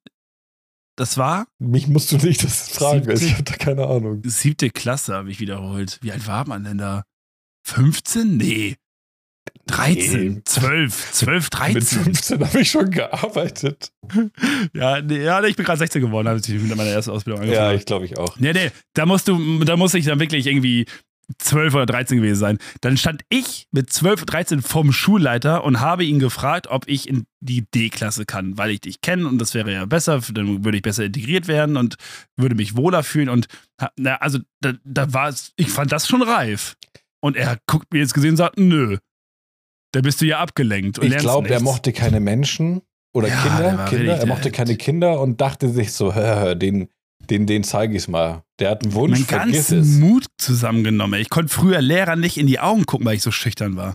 Das 0.95 1.17
war 1.19 1.45
Mich 1.59 1.87
musst 1.87 2.11
du 2.11 2.17
nicht 2.17 2.43
das 2.43 2.69
fragen. 2.69 3.03
Siebte- 3.03 3.25
Ich 3.25 3.33
habe 3.33 3.43
da 3.43 3.53
keine 3.55 3.85
Ahnung. 3.85 4.23
siebte 4.25 4.71
Klasse, 4.71 5.13
habe 5.13 5.29
ich 5.29 5.39
wiederholt. 5.39 5.99
Wie 6.01 6.11
alt 6.11 6.25
war 6.25 6.47
man 6.47 6.63
denn 6.63 6.79
da? 6.79 7.03
15? 7.67 8.37
Nee. 8.37 8.75
13, 9.67 10.33
Nee. 10.35 10.41
12, 10.45 11.11
12, 11.11 11.43
Mit 11.45 11.53
13. 11.59 12.03
15 12.03 12.47
habe 12.47 12.59
ich 12.61 12.71
schon 12.71 12.89
gearbeitet. 12.89 13.91
Ja, 14.73 15.01
nee, 15.01 15.23
ja, 15.23 15.43
ich 15.43 15.55
bin 15.55 15.65
gerade 15.65 15.79
16 15.79 16.01
geworden, 16.01 16.27
als 16.27 16.47
ich 16.47 16.61
mit 16.61 16.75
meiner 16.75 16.89
ersten 16.89 17.11
Ausbildung 17.11 17.41
angefangen 17.41 17.61
Ja, 17.63 17.67
habe. 17.69 17.77
ich 17.77 17.85
glaube 17.85 18.05
ich 18.05 18.17
auch. 18.17 18.37
Nee, 18.39 18.53
nee, 18.53 18.71
da 18.93 19.05
musst 19.05 19.27
du, 19.27 19.63
da 19.63 19.75
muss 19.77 19.93
ich 19.93 20.05
dann 20.05 20.19
wirklich 20.19 20.47
irgendwie 20.47 20.85
12 21.39 21.75
oder 21.75 21.85
13 21.85 22.17
gewesen 22.19 22.39
sein. 22.39 22.57
Dann 22.79 22.95
stand 22.95 23.23
ich 23.27 23.67
mit 23.71 23.91
12 23.91 24.21
oder 24.21 24.31
13 24.31 24.61
vom 24.61 24.93
Schulleiter 24.93 25.65
und 25.65 25.81
habe 25.81 26.05
ihn 26.05 26.19
gefragt, 26.19 26.67
ob 26.67 26.87
ich 26.87 27.09
in 27.09 27.25
die 27.41 27.65
D-Klasse 27.69 28.25
kann, 28.25 28.57
weil 28.57 28.71
ich 28.71 28.79
dich 28.81 29.01
kenne 29.01 29.27
und 29.27 29.37
das 29.39 29.53
wäre 29.53 29.73
ja 29.73 29.85
besser, 29.85 30.21
dann 30.31 30.63
würde 30.63 30.77
ich 30.77 30.83
besser 30.83 31.03
integriert 31.03 31.49
werden 31.49 31.75
und 31.75 31.95
würde 32.37 32.55
mich 32.55 32.77
wohler 32.77 33.03
fühlen 33.03 33.27
und 33.27 33.47
na, 33.97 34.15
also 34.15 34.39
da, 34.61 34.73
da 34.85 35.11
war 35.13 35.27
es, 35.27 35.51
ich 35.57 35.67
fand 35.69 35.91
das 35.91 36.07
schon 36.07 36.21
reif. 36.21 36.75
Und 37.19 37.35
er 37.35 37.57
guckt 37.65 37.91
mir 37.91 37.99
jetzt 37.99 38.13
gesehen 38.13 38.31
und 38.31 38.37
sagt, 38.37 38.57
nö, 38.57 38.97
da 39.91 40.01
bist 40.01 40.21
du 40.21 40.25
ja 40.25 40.39
abgelenkt 40.39 40.99
und 40.99 41.07
Ich 41.07 41.17
glaube, 41.17 41.49
er 41.49 41.61
mochte 41.61 41.93
keine 41.93 42.19
Menschen 42.19 42.81
oder 43.13 43.27
Ja, 43.29 43.35
der 43.41 43.67
Kinder. 43.69 43.85
Kinder. 43.89 44.17
Er 44.19 44.25
mochte 44.27 44.51
keine 44.51 44.75
Kinder 44.75 45.19
und 45.21 45.39
dachte 45.41 45.69
sich 45.69 45.93
so, 45.93 46.13
hör, 46.13 46.39
hör, 46.39 46.55
den, 46.55 46.89
den, 47.29 47.45
den 47.47 47.63
zeige 47.63 47.95
ich 47.97 48.07
mal. 48.07 48.43
Der 48.59 48.71
hat 48.71 48.83
einen 48.83 48.93
Wunsch, 48.93 49.23
vergiss 49.23 49.55
ganzen 49.69 49.79
es. 49.79 49.87
Mut 49.99 50.25
zusammengenommen. 50.37 51.19
Ich 51.21 51.29
konnte 51.29 51.53
früher 51.53 51.81
Lehrer 51.81 52.15
nicht 52.15 52.37
in 52.37 52.47
die 52.47 52.59
Augen 52.59 52.85
gucken, 52.85 53.05
weil 53.05 53.15
ich 53.15 53.21
so 53.23 53.31
schüchtern 53.31 53.75
war. 53.75 53.93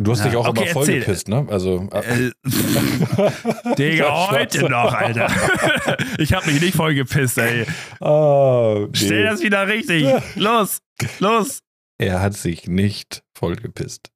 Du 0.00 0.12
hast 0.12 0.20
Ja, 0.20 0.26
dich 0.26 0.36
auch 0.36 0.46
okay, 0.48 0.60
immer 0.70 0.80
erzähl. 0.80 1.02
vollgepisst, 1.02 1.28
ne? 1.28 1.46
Also. 1.50 1.88
Äh, 1.92 2.30
Digga, 3.78 4.30
heute 4.30 4.68
noch, 4.68 4.92
Alter. 4.92 5.28
Ich 6.18 6.32
hab 6.32 6.46
mich 6.46 6.60
nicht 6.60 6.74
voll 6.76 6.94
gepisst, 6.94 7.38
ey. 7.38 7.64
Ah, 8.00 8.76
nee. 8.80 8.88
Stell 8.92 9.24
das 9.24 9.42
wieder 9.42 9.66
richtig. 9.66 10.06
Los, 10.36 10.78
los. 11.18 11.60
Er 11.98 12.20
hat 12.20 12.34
sich 12.34 12.68
nicht 12.68 13.22
vollgepisst. 13.36 14.10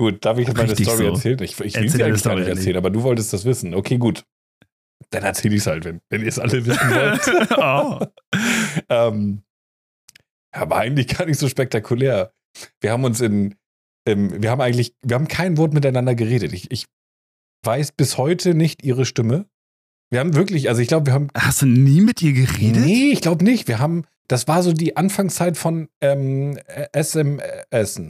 Gut, 0.00 0.24
darf 0.24 0.38
ich 0.38 0.48
jetzt 0.48 0.56
meine 0.56 0.70
Richtig 0.70 0.86
Story 0.86 1.04
so. 1.04 1.12
erzählen? 1.12 1.42
Ich, 1.42 1.60
ich 1.60 1.76
will 1.76 1.90
sie 1.90 2.02
eigentlich 2.02 2.22
gar 2.22 2.34
nicht 2.34 2.48
erzählen, 2.48 2.78
aber 2.78 2.88
du 2.88 3.02
wolltest 3.02 3.34
das 3.34 3.44
wissen. 3.44 3.74
Okay, 3.74 3.98
gut. 3.98 4.24
Dann 5.10 5.24
erzähle 5.24 5.54
ich 5.56 5.60
es 5.60 5.66
halt, 5.66 5.84
wenn, 5.84 6.00
wenn 6.08 6.22
ihr 6.22 6.28
es 6.28 6.38
alle 6.38 6.64
wissen 6.64 6.90
wollt. 6.90 7.58
oh. 7.58 8.06
ähm, 8.88 9.42
war 10.54 10.78
eigentlich 10.78 11.08
gar 11.08 11.26
nicht 11.26 11.38
so 11.38 11.50
spektakulär. 11.50 12.32
Wir 12.80 12.92
haben 12.92 13.04
uns 13.04 13.20
in, 13.20 13.56
ähm, 14.08 14.42
wir 14.42 14.50
haben 14.50 14.62
eigentlich, 14.62 14.94
wir 15.02 15.16
haben 15.16 15.28
kein 15.28 15.58
Wort 15.58 15.74
miteinander 15.74 16.14
geredet. 16.14 16.54
Ich, 16.54 16.70
ich 16.70 16.86
weiß 17.66 17.92
bis 17.92 18.16
heute 18.16 18.54
nicht 18.54 18.82
ihre 18.82 19.04
Stimme. 19.04 19.50
Wir 20.08 20.20
haben 20.20 20.34
wirklich, 20.34 20.70
also 20.70 20.80
ich 20.80 20.88
glaube, 20.88 21.08
wir 21.08 21.12
haben, 21.12 21.28
Hast 21.36 21.60
du 21.60 21.66
nie 21.66 22.00
mit 22.00 22.22
ihr 22.22 22.32
geredet? 22.32 22.86
nee, 22.86 23.10
ich 23.12 23.20
glaube 23.20 23.44
nicht. 23.44 23.68
Wir 23.68 23.80
haben, 23.80 24.04
das 24.28 24.48
war 24.48 24.62
so 24.62 24.72
die 24.72 24.96
Anfangszeit 24.96 25.58
von 25.58 25.90
ähm, 26.00 26.58
SMS, 26.94 28.00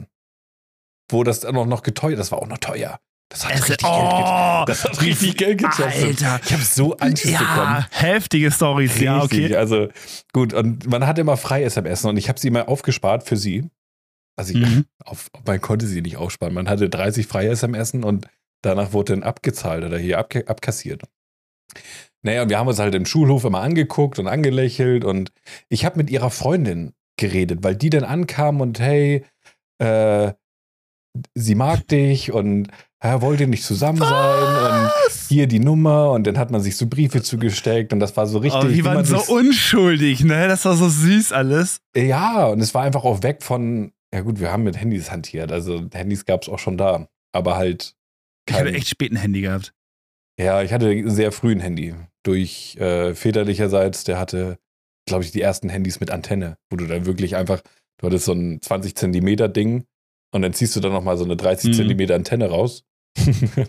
wo 1.11 1.23
das 1.23 1.41
dann 1.41 1.55
auch 1.57 1.65
noch 1.65 1.83
geteuert, 1.83 2.19
das 2.19 2.31
war 2.31 2.39
auch 2.39 2.47
noch 2.47 2.57
teuer. 2.59 2.99
Das 3.29 3.45
hat 3.45 3.53
Es- 3.55 3.69
richtig 3.69 3.77
Geld 3.77 3.93
oh, 3.93 4.65
gekostet. 4.65 4.67
Das 4.67 4.83
hat 4.83 5.01
richtig 5.01 5.37
Geld 5.37 5.57
gekostet. 5.59 5.85
Alter. 5.85 6.39
Ich 6.43 6.51
habe 6.53 6.63
so 6.63 6.89
bekommen. 6.89 7.15
Ja, 7.23 7.87
heftige 7.91 8.51
Stories. 8.51 8.99
Ja, 8.99 9.23
okay. 9.23 9.55
Also 9.55 9.87
gut, 10.33 10.53
und 10.53 10.87
man 10.89 11.07
hatte 11.07 11.21
immer 11.21 11.37
frei 11.37 11.63
SMS 11.63 12.03
und 12.03 12.17
ich 12.17 12.27
habe 12.27 12.39
sie 12.39 12.49
mal 12.49 12.63
aufgespart 12.65 13.23
für 13.23 13.37
sie. 13.37 13.69
Also 14.37 14.53
ich, 14.53 14.59
Mhm. 14.59 14.85
auf, 15.05 15.29
man 15.45 15.61
konnte 15.61 15.85
sie 15.87 16.01
nicht 16.01 16.17
aufsparen. 16.17 16.53
Man 16.53 16.67
hatte 16.67 16.89
30 16.89 17.25
freie 17.27 17.49
SMS 17.49 17.93
und 17.93 18.27
danach 18.63 18.91
wurde 18.91 19.13
dann 19.13 19.23
abgezahlt 19.23 19.83
oder 19.85 19.97
hier 19.97 20.17
abge 20.19 20.47
abkassiert. 20.47 21.03
Naja, 22.23 22.43
und 22.43 22.49
wir 22.49 22.59
haben 22.59 22.67
uns 22.67 22.79
halt 22.79 22.93
im 22.95 23.05
Schulhof 23.05 23.45
immer 23.45 23.61
angeguckt 23.61 24.19
und 24.19 24.27
angelächelt 24.27 25.05
und 25.05 25.31
ich 25.69 25.85
habe 25.85 25.97
mit 25.97 26.09
ihrer 26.09 26.29
Freundin 26.29 26.93
geredet, 27.17 27.59
weil 27.63 27.75
die 27.75 27.89
dann 27.89 28.03
ankam 28.03 28.61
und 28.61 28.79
hey, 28.79 29.25
äh, 29.79 30.33
sie 31.35 31.55
mag 31.55 31.87
dich 31.87 32.31
und 32.31 32.67
ja, 33.03 33.21
wollt 33.21 33.39
ihr 33.39 33.47
nicht 33.47 33.63
zusammen 33.63 33.97
sein 33.99 34.83
und 34.83 34.91
hier 35.27 35.47
die 35.47 35.59
Nummer 35.59 36.11
und 36.11 36.27
dann 36.27 36.37
hat 36.37 36.51
man 36.51 36.61
sich 36.61 36.77
so 36.77 36.85
Briefe 36.87 37.21
zugesteckt 37.23 37.93
und 37.93 37.99
das 37.99 38.15
war 38.15 38.27
so 38.27 38.37
richtig. 38.37 38.63
Oh, 38.63 38.67
die 38.67 38.85
waren 38.85 39.03
so 39.03 39.17
unschuldig, 39.33 40.23
ne? 40.23 40.47
Das 40.47 40.65
war 40.65 40.75
so 40.75 40.87
süß 40.87 41.31
alles. 41.31 41.81
Ja, 41.95 42.47
und 42.47 42.59
es 42.61 42.73
war 42.73 42.83
einfach 42.83 43.03
auch 43.03 43.23
weg 43.23 43.41
von, 43.41 43.91
ja 44.13 44.21
gut, 44.21 44.39
wir 44.39 44.51
haben 44.51 44.63
mit 44.63 44.79
Handys 44.79 45.09
hantiert, 45.11 45.51
also 45.51 45.83
Handys 45.93 46.25
gab 46.25 46.43
es 46.43 46.49
auch 46.49 46.59
schon 46.59 46.77
da, 46.77 47.07
aber 47.33 47.55
halt 47.55 47.95
Ich 48.47 48.53
kein, 48.55 48.65
hatte 48.67 48.75
echt 48.75 48.87
spät 48.89 49.11
ein 49.11 49.17
Handy 49.17 49.41
gehabt. 49.41 49.73
ja, 50.39 50.61
ich 50.61 50.71
hatte 50.71 51.09
sehr 51.09 51.31
früh 51.31 51.51
ein 51.53 51.59
Handy, 51.59 51.95
durch 52.23 52.75
äh, 52.77 53.15
väterlicherseits, 53.15 54.03
der 54.03 54.19
hatte, 54.19 54.59
glaube 55.07 55.23
ich, 55.23 55.31
die 55.31 55.41
ersten 55.41 55.69
Handys 55.69 55.99
mit 55.99 56.11
Antenne, 56.11 56.57
wo 56.69 56.77
du 56.77 56.85
dann 56.85 57.07
wirklich 57.07 57.35
einfach, 57.35 57.61
du 57.97 58.05
hattest 58.07 58.25
so 58.25 58.33
ein 58.33 58.61
20 58.61 58.95
Zentimeter 58.95 59.47
Ding 59.49 59.85
und 60.31 60.41
dann 60.41 60.53
ziehst 60.53 60.75
du 60.75 60.79
dann 60.79 60.91
nochmal 60.93 61.17
so 61.17 61.23
eine 61.25 61.35
30 61.35 61.69
Mhm. 61.71 61.73
Zentimeter 61.75 62.15
Antenne 62.15 62.49
raus. 62.49 62.83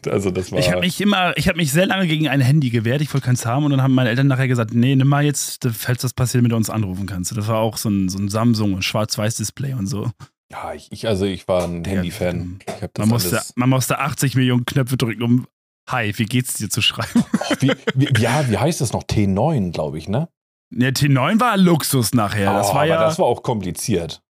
also 0.09 0.31
das 0.31 0.53
war, 0.53 0.61
Ich 0.61 0.71
habe 0.71 0.81
mich 0.83 1.01
immer, 1.01 1.37
ich 1.37 1.49
habe 1.49 1.57
mich 1.59 1.73
sehr 1.73 1.87
lange 1.87 2.07
gegen 2.07 2.29
ein 2.29 2.41
Handy 2.41 2.71
gewehrt. 2.71 3.01
Ich 3.03 3.13
wollte 3.13 3.27
keins 3.27 3.45
haben 3.45 3.65
und 3.65 3.73
dann 3.73 3.83
haben 3.83 3.93
meine 3.95 4.09
Eltern 4.11 4.29
nachher 4.29 4.47
gesagt, 4.47 4.73
nee, 4.73 4.95
nimm 4.95 5.09
mal 5.09 5.25
jetzt, 5.25 5.67
falls 5.73 6.03
das 6.03 6.13
passiert, 6.15 6.45
mit 6.45 6.53
uns 6.53 6.71
anrufen 6.71 7.07
kannst. 7.07 7.37
Das 7.37 7.49
war 7.49 7.59
auch 7.59 7.77
so 7.77 7.89
ein, 7.89 8.09
so 8.09 8.19
ein 8.19 8.29
Samsung, 8.29 8.77
ein 8.77 8.83
Schwarz-Weiß-Display 8.83 9.75
und 9.75 9.87
so. 9.89 10.11
ja, 10.53 10.73
ich, 10.75 10.87
ich, 10.93 11.09
also 11.09 11.25
ich 11.25 11.49
war 11.49 11.65
ein 11.65 11.85
Handy-Fan. 11.85 12.61
Das 12.81 12.91
Man 12.99 13.09
musste, 13.09 13.41
man 13.57 13.69
musste 13.69 13.99
80 13.99 14.37
Millionen 14.37 14.65
Knöpfe 14.65 14.97
drücken, 14.97 15.23
um 15.23 15.47
Hi, 15.91 16.13
wie 16.17 16.27
geht's 16.27 16.55
dir 16.55 16.71
zu 16.71 16.81
schreiben? 16.81 17.25
oh, 17.51 17.55
wie, 17.59 17.73
wie, 17.97 18.23
ja, 18.23 18.49
wie 18.49 18.57
heißt 18.59 18.81
das 18.81 18.93
noch? 18.93 19.03
T9, 19.03 19.73
glaube 19.73 19.99
ich, 19.99 20.09
ne? 20.09 20.29
Der 20.71 20.93
T9 20.95 21.41
war 21.41 21.57
Luxus 21.57 22.15
nachher. 22.15 22.53
Das 22.55 22.69
Oh, 22.71 22.75
war 22.75 22.83
aber 22.83 22.87
ja. 22.89 23.01
das 23.01 23.19
war 23.19 23.27
auch 23.27 23.43
kompliziert. 23.43 24.23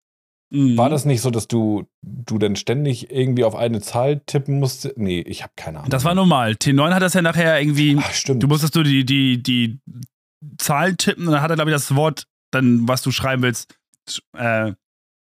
Mhm. 0.52 0.78
War 0.78 0.89
das 0.89 1.06
nicht 1.06 1.22
so, 1.22 1.32
dass 1.32 1.47
du, 1.47 1.88
du 2.02 2.38
dann 2.38 2.58
ständig 2.58 3.10
irgendwie 3.10 3.45
auf 3.45 3.56
eine 3.56 3.80
Zahl 3.82 4.20
tippen 4.26 4.60
musst? 4.60 4.91
Nee, 4.97 5.22
ich 5.22 5.43
habe 5.43 5.54
keine 5.56 5.80
Ahnung. 5.80 5.89
Das 5.89 6.04
war 6.04 6.14
normal. 6.14 6.52
T9 6.54 6.93
hat 6.93 7.02
das 7.02 7.14
ja 7.14 7.22
nachher 7.22 7.60
irgendwie. 7.60 7.97
Ach, 7.99 8.14
stimmt. 8.14 8.43
Du 8.43 8.47
musstest 8.47 8.76
du 8.76 8.84
die, 8.84 9.06
die, 9.06 9.41
die 9.41 9.80
Zahl 10.58 10.95
tippen 10.95 11.26
und 11.26 11.32
dann 11.34 11.41
hat 11.41 11.49
er, 11.49 11.56
glaube 11.56 11.72
ich, 11.72 11.76
das 11.76 11.95
Wort, 11.95 12.28
dann, 12.52 12.86
was 12.88 13.02
du 13.02 13.12
schreiben 13.12 13.43
willst, 13.43 13.74
äh, 14.38 14.74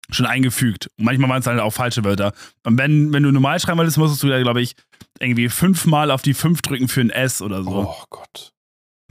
schon 0.09 0.25
eingefügt. 0.25 0.89
Und 0.97 1.05
manchmal 1.05 1.29
waren 1.29 1.41
es 1.41 1.45
halt 1.47 1.59
auch 1.59 1.73
falsche 1.73 2.03
Wörter. 2.03 2.33
Und 2.65 2.79
wenn, 2.79 3.13
wenn 3.13 3.21
du 3.21 3.31
normal 3.31 3.59
schreiben 3.59 3.77
wolltest, 3.77 3.99
musstest 3.99 4.23
du 4.23 4.27
ja, 4.27 4.41
glaube 4.41 4.61
ich, 4.61 4.75
irgendwie 5.19 5.49
fünfmal 5.49 6.09
auf 6.09 6.23
die 6.23 6.33
5 6.33 6.63
drücken 6.63 6.87
für 6.87 7.01
ein 7.01 7.11
S 7.11 7.43
oder 7.43 7.63
so. 7.63 7.87
Oh 7.87 8.03
Gott. 8.09 8.53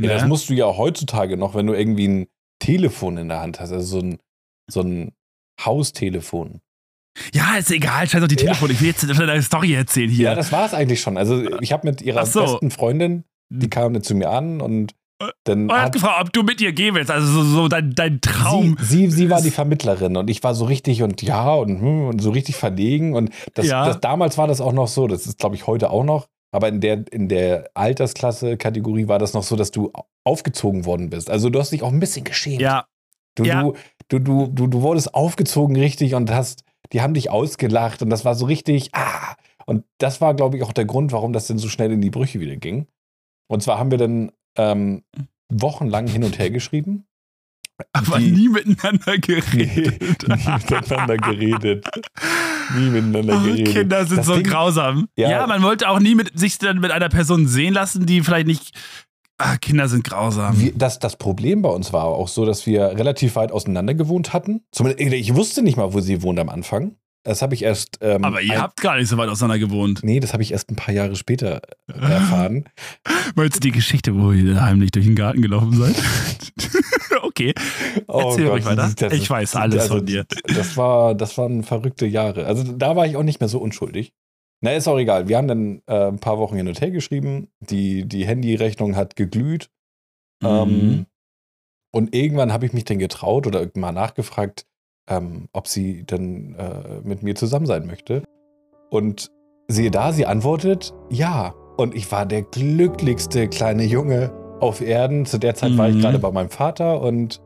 Ja, 0.00 0.08
Ne? 0.08 0.14
Das 0.14 0.26
musst 0.26 0.48
du 0.48 0.54
ja 0.54 0.66
heutzutage 0.66 1.36
noch, 1.36 1.54
wenn 1.54 1.66
du 1.66 1.74
irgendwie 1.74 2.08
ein 2.08 2.26
Telefon 2.60 3.18
in 3.18 3.28
der 3.28 3.40
Hand 3.40 3.60
hast, 3.60 3.70
also 3.72 4.00
so 4.00 4.04
ein, 4.04 4.18
so 4.68 4.80
ein 4.80 5.12
Haustelefon. 5.64 6.60
ja, 7.32 7.56
ist 7.56 7.70
egal, 7.70 8.08
scheiß 8.08 8.22
auf 8.22 8.28
die 8.28 8.36
Ja. 8.36 8.52
Telefone. 8.52 8.72
Ich 8.72 8.80
will 8.80 8.88
jetzt 8.88 9.02
deine 9.08 9.42
Story 9.42 9.74
erzählen 9.74 10.10
hier. 10.10 10.26
Ja, 10.30 10.34
das 10.34 10.52
war 10.52 10.66
es 10.66 10.74
eigentlich 10.74 11.00
schon. 11.00 11.16
Also 11.16 11.42
ich 11.60 11.72
habe 11.72 11.86
mit 11.88 12.00
ihrer 12.02 12.24
so. 12.26 12.40
besten 12.42 12.70
Freundin, 12.70 13.24
die 13.50 13.68
kam 13.70 13.92
dann 13.92 14.02
zu 14.02 14.14
mir 14.14 14.30
an 14.30 14.60
und 14.60 14.94
dann 15.42 15.62
und 15.64 15.70
er 15.70 15.76
hat 15.78 15.84
hat 15.86 15.92
gefragt, 15.94 16.20
ob 16.20 16.32
du 16.32 16.44
mit 16.44 16.60
ihr 16.60 16.70
gehen 16.72 16.94
willst. 16.94 17.10
Also 17.10 17.26
so, 17.26 17.42
so 17.42 17.66
dein, 17.68 17.92
dein 17.96 18.20
Traum. 18.20 18.76
sie, 18.80 19.08
sie, 19.08 19.10
sie 19.10 19.30
war 19.30 19.42
die 19.42 19.50
Vermittlerin 19.50 20.16
und 20.16 20.30
ich 20.30 20.44
war 20.44 20.54
so 20.54 20.64
richtig 20.66 21.02
und 21.02 21.20
ja 21.22 21.52
und, 21.54 21.80
hm, 21.80 22.06
und 22.08 22.22
so 22.22 22.30
richtig 22.30 22.54
verlegen 22.54 23.16
und 23.16 23.30
das, 23.54 23.66
Ja. 23.66 23.84
das 23.84 23.98
damals 24.00 24.38
war 24.38 24.46
das 24.46 24.60
auch 24.60 24.72
noch 24.72 24.86
so, 24.86 25.08
das 25.08 25.26
ist 25.26 25.38
glaube 25.38 25.56
ich 25.56 25.66
heute 25.66 25.90
auch 25.90 26.04
noch, 26.04 26.28
aber 26.52 26.68
in 26.68 26.80
der 26.80 27.04
in 27.12 27.28
der 27.28 27.68
Altersklasse 27.74 28.56
Kategorie 28.58 29.08
war 29.08 29.18
das 29.18 29.34
noch 29.34 29.42
so, 29.42 29.56
dass 29.56 29.72
du 29.72 29.90
aufgezogen 30.24 30.84
worden 30.84 31.10
bist. 31.10 31.30
Also 31.30 31.50
du 31.50 31.58
hast 31.58 31.72
dich 31.72 31.82
auch 31.82 31.90
ein 31.92 31.98
bisschen 31.98 32.22
geschämt. 32.22 32.60
ja, 32.60 32.84
Du, 33.38 33.44
Ja. 33.44 33.62
du, 33.62 33.74
du, 34.08 34.18
du, 34.18 34.46
du, 34.48 34.66
du 34.66 34.82
wurdest 34.82 35.14
aufgezogen 35.14 35.76
richtig 35.76 36.14
und 36.14 36.30
hast, 36.30 36.64
die 36.92 37.00
haben 37.02 37.14
dich 37.14 37.30
ausgelacht 37.30 38.02
und 38.02 38.10
das 38.10 38.24
war 38.24 38.34
so 38.34 38.46
richtig, 38.46 38.90
ah. 38.94 39.34
Und 39.66 39.84
das 39.98 40.20
war, 40.22 40.34
glaube 40.34 40.56
ich, 40.56 40.62
auch 40.62 40.72
der 40.72 40.86
Grund, 40.86 41.12
warum 41.12 41.32
das 41.34 41.46
denn 41.46 41.58
so 41.58 41.68
schnell 41.68 41.92
in 41.92 42.00
die 42.00 42.10
Brüche 42.10 42.40
wieder 42.40 42.56
ging. 42.56 42.86
Und 43.50 43.62
zwar 43.62 43.78
haben 43.78 43.90
wir 43.90 43.98
dann 43.98 44.32
ähm, 44.56 45.02
wochenlang 45.52 46.06
hin 46.06 46.24
und 46.24 46.38
her 46.38 46.50
geschrieben. 46.50 47.04
aber 47.92 48.18
Die- 48.18 48.30
nie 48.32 48.48
miteinander 48.48 49.12
Nie, 49.14 49.20
geredet. 49.20 50.26
nie 50.28 50.52
miteinander 50.52 51.16
geredet. 51.18 51.86
Nie 52.76 52.88
miteinander 52.90 53.40
geredet. 53.42 53.74
Kinder 53.74 54.04
sind 54.06 54.18
Das 54.18 54.26
so 54.26 54.34
Ding- 54.36 54.44
grausam. 54.44 55.08
Ja. 55.16 55.30
Ja. 55.30 55.46
man 55.46 55.62
wollte 55.62 55.88
auch 55.88 56.00
nie 56.00 56.14
mit, 56.14 56.38
sich 56.38 56.58
dann 56.58 56.80
mit 56.80 56.90
einer 56.90 57.08
Person 57.10 57.46
sehen 57.46 57.74
lassen, 57.74 58.06
die 58.06 58.22
vielleicht 58.22 58.46
nicht. 58.46 58.72
Ah, 59.38 59.56
Kinder 59.56 59.88
sind 59.88 60.02
grausam. 60.04 60.60
Wir, 60.60 60.72
das, 60.74 60.98
das 60.98 61.16
Problem 61.16 61.62
bei 61.62 61.68
uns 61.70 61.92
war 61.92 62.04
auch 62.06 62.26
so, 62.28 62.44
dass 62.44 62.66
wir 62.66 62.88
relativ 62.98 63.36
weit 63.36 63.52
auseinander 63.52 63.94
gewohnt 63.94 64.32
hatten. 64.32 64.62
Zumindest, 64.72 65.00
ich 65.12 65.34
wusste 65.34 65.62
nicht 65.62 65.76
mal, 65.76 65.92
wo 65.94 66.00
sie 66.00 66.22
wohnt 66.22 66.40
am 66.40 66.48
Anfang. 66.48 66.96
Das 67.24 67.42
habe 67.42 67.54
ich 67.54 67.62
erst. 67.62 67.98
Ähm, 68.00 68.24
Aber 68.24 68.40
ihr 68.40 68.54
ein- 68.54 68.62
habt 68.62 68.80
gar 68.80 68.96
nicht 68.96 69.08
so 69.08 69.16
weit 69.16 69.28
auseinander 69.28 69.58
gewohnt. 69.58 70.00
Nee, 70.02 70.18
das 70.18 70.32
habe 70.32 70.42
ich 70.42 70.50
erst 70.52 70.70
ein 70.70 70.76
paar 70.76 70.94
Jahre 70.94 71.14
später 71.14 71.60
erfahren. 71.86 72.64
Meinst 73.36 73.56
du 73.56 73.60
die 73.60 73.70
Geschichte, 73.72 74.14
wo 74.18 74.32
ihr 74.32 74.60
heimlich 74.62 74.90
durch 74.92 75.04
den 75.06 75.14
Garten 75.14 75.42
gelaufen 75.42 75.72
seid? 75.76 75.94
okay. 77.22 77.54
Erzähl 78.08 78.48
ruhig 78.48 78.64
weiter. 78.64 78.90
das 78.96 79.12
Ich 79.12 79.28
weiß 79.28 79.56
alles 79.56 79.86
von 79.88 80.04
dir. 80.06 80.24
Das, 80.46 80.76
war, 80.76 81.14
das 81.14 81.36
waren 81.38 81.62
verrückte 81.64 82.06
Jahre. 82.06 82.46
Also 82.46 82.64
da 82.64 82.96
war 82.96 83.06
ich 83.06 83.16
auch 83.16 83.22
nicht 83.22 83.40
mehr 83.40 83.48
so 83.48 83.58
unschuldig. 83.58 84.12
Na, 84.60 84.72
ist 84.72 84.88
auch 84.88 84.98
egal. 84.98 85.28
Wir 85.28 85.36
haben 85.36 85.48
dann 85.48 85.82
äh, 85.86 86.08
ein 86.08 86.18
paar 86.18 86.38
Wochen 86.38 86.56
hin 86.56 86.66
und 86.68 86.80
her 86.80 86.90
geschrieben. 86.90 87.48
Die, 87.60 88.04
die 88.06 88.26
Handyrechnung 88.26 88.96
hat 88.96 89.14
geglüht. 89.16 89.70
Ähm, 90.42 90.68
Mhm. 90.68 91.06
und 91.92 92.14
irgendwann 92.14 92.52
habe 92.52 92.66
ich 92.66 92.72
mich 92.72 92.84
dann 92.84 92.98
getraut 92.98 93.46
oder 93.46 93.66
mal 93.74 93.92
nachgefragt, 93.92 94.66
ähm, 95.08 95.48
ob 95.52 95.66
sie 95.68 96.04
denn 96.04 96.54
äh, 96.54 97.00
mit 97.02 97.22
mir 97.22 97.34
zusammen 97.34 97.66
sein 97.66 97.86
möchte. 97.86 98.22
Und 98.90 99.30
siehe 99.68 99.90
da, 99.90 100.12
sie 100.12 100.26
antwortet, 100.26 100.92
ja. 101.10 101.54
Und 101.76 101.94
ich 101.94 102.10
war 102.12 102.26
der 102.26 102.42
glücklichste 102.42 103.48
kleine 103.48 103.84
Junge 103.84 104.32
auf 104.60 104.80
Erden. 104.80 105.24
Zu 105.26 105.38
der 105.38 105.54
Zeit 105.54 105.76
war 105.78 105.88
ich 105.88 105.96
Mhm. 105.96 106.00
gerade 106.00 106.18
bei 106.18 106.30
meinem 106.32 106.50
Vater 106.50 107.00
und 107.00 107.40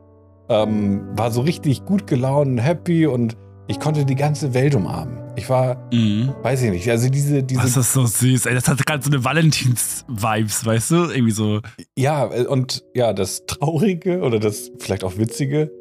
ähm, 0.49 1.07
war 1.17 1.31
so 1.31 1.41
richtig 1.41 1.85
gut 1.85 2.05
gelaunt 2.07 2.47
und 2.47 2.57
happy 2.59 3.05
und 3.07 3.37
ich 3.67 3.79
konnte 3.79 4.05
die 4.05 4.15
ganze 4.15 4.53
Welt 4.53 4.75
umarmen. 4.75 5.17
Ich 5.35 5.49
war, 5.49 5.89
Mhm. 5.91 6.31
weiß 6.43 6.61
ich 6.63 6.69
nicht, 6.71 6.89
also 6.89 7.09
diese, 7.09 7.41
diese 7.43 7.61
Das 7.61 7.75
ist 7.75 7.93
so 7.93 8.05
süß, 8.05 8.45
ey. 8.45 8.53
Das 8.53 8.67
hat 8.67 8.85
gerade 8.85 9.03
so 9.03 9.09
eine 9.09 9.23
Valentins-Vibes, 9.23 10.65
weißt 10.65 10.91
du? 10.91 10.95
Irgendwie 11.09 11.31
so. 11.31 11.59
ja, 11.97 12.31
äh, 12.31 12.45
und 12.45 12.83
ja, 12.93 13.13
das 13.13 13.45
Traurige 13.47 14.21
oder 14.21 14.39
das 14.39 14.71
vielleicht 14.79 15.03
auch 15.03 15.17
Witzige, 15.17 15.71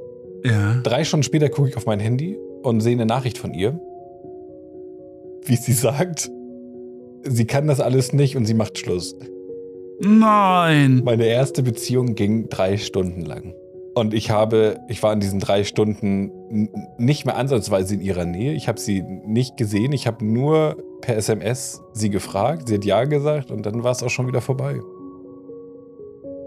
Ja. 0.45 0.81
Drei 0.83 1.05
Stunden 1.05 1.23
später 1.23 1.49
gucke 1.51 1.69
ich 1.69 1.77
auf 1.77 1.87
mein 1.87 2.01
Handy 2.01 2.37
und 2.63 2.81
sehe 2.81 2.93
eine 2.93 3.07
Nachricht 3.07 3.39
von 3.39 3.53
ihr, 3.55 3.79
wie 5.45 5.57
sie 5.57 5.73
sagt, 5.75 6.31
sie 7.25 7.45
kann 7.47 7.67
das 7.67 7.81
alles 7.81 8.13
nicht 8.13 8.37
und 8.37 8.47
sie 8.47 8.55
macht 8.55 8.79
Schluss. 8.79 9.15
Nein. 10.01 11.03
Meine 11.05 11.27
erste 11.27 11.63
Beziehung 11.63 12.15
ging 12.15 12.49
drei 12.49 12.77
Stunden 12.79 13.23
lang. 13.23 13.55
Und 13.95 14.15
ich 14.15 14.31
habe, 14.31 14.81
ich 14.89 15.03
war 15.03 15.13
in 15.13 15.21
diesen 15.21 15.39
drei 15.39 15.65
Stunden 15.65 16.69
nicht 16.97 17.27
mehr 17.27 17.37
ansatzweise 17.37 17.95
in 17.95 18.01
ihrer 18.01 18.25
Nähe. 18.25 18.55
Ich 18.55 18.67
habe 18.69 18.81
sie 18.81 19.03
nicht 19.03 19.57
gesehen. 19.59 19.93
Ich 19.93 20.07
habe 20.07 20.25
nur 20.25 20.83
per 21.03 21.17
SMS 21.17 21.83
sie 21.93 22.09
gefragt. 22.09 22.69
Sie 22.69 22.77
hat 22.77 22.85
Ja 22.85 23.05
gesagt 23.05 23.51
und 23.51 23.67
dann 23.67 23.85
war 23.85 23.93
es 23.93 24.03
auch 24.03 24.09
schon 24.09 24.27
wieder 24.27 24.41
vorbei. 24.41 24.81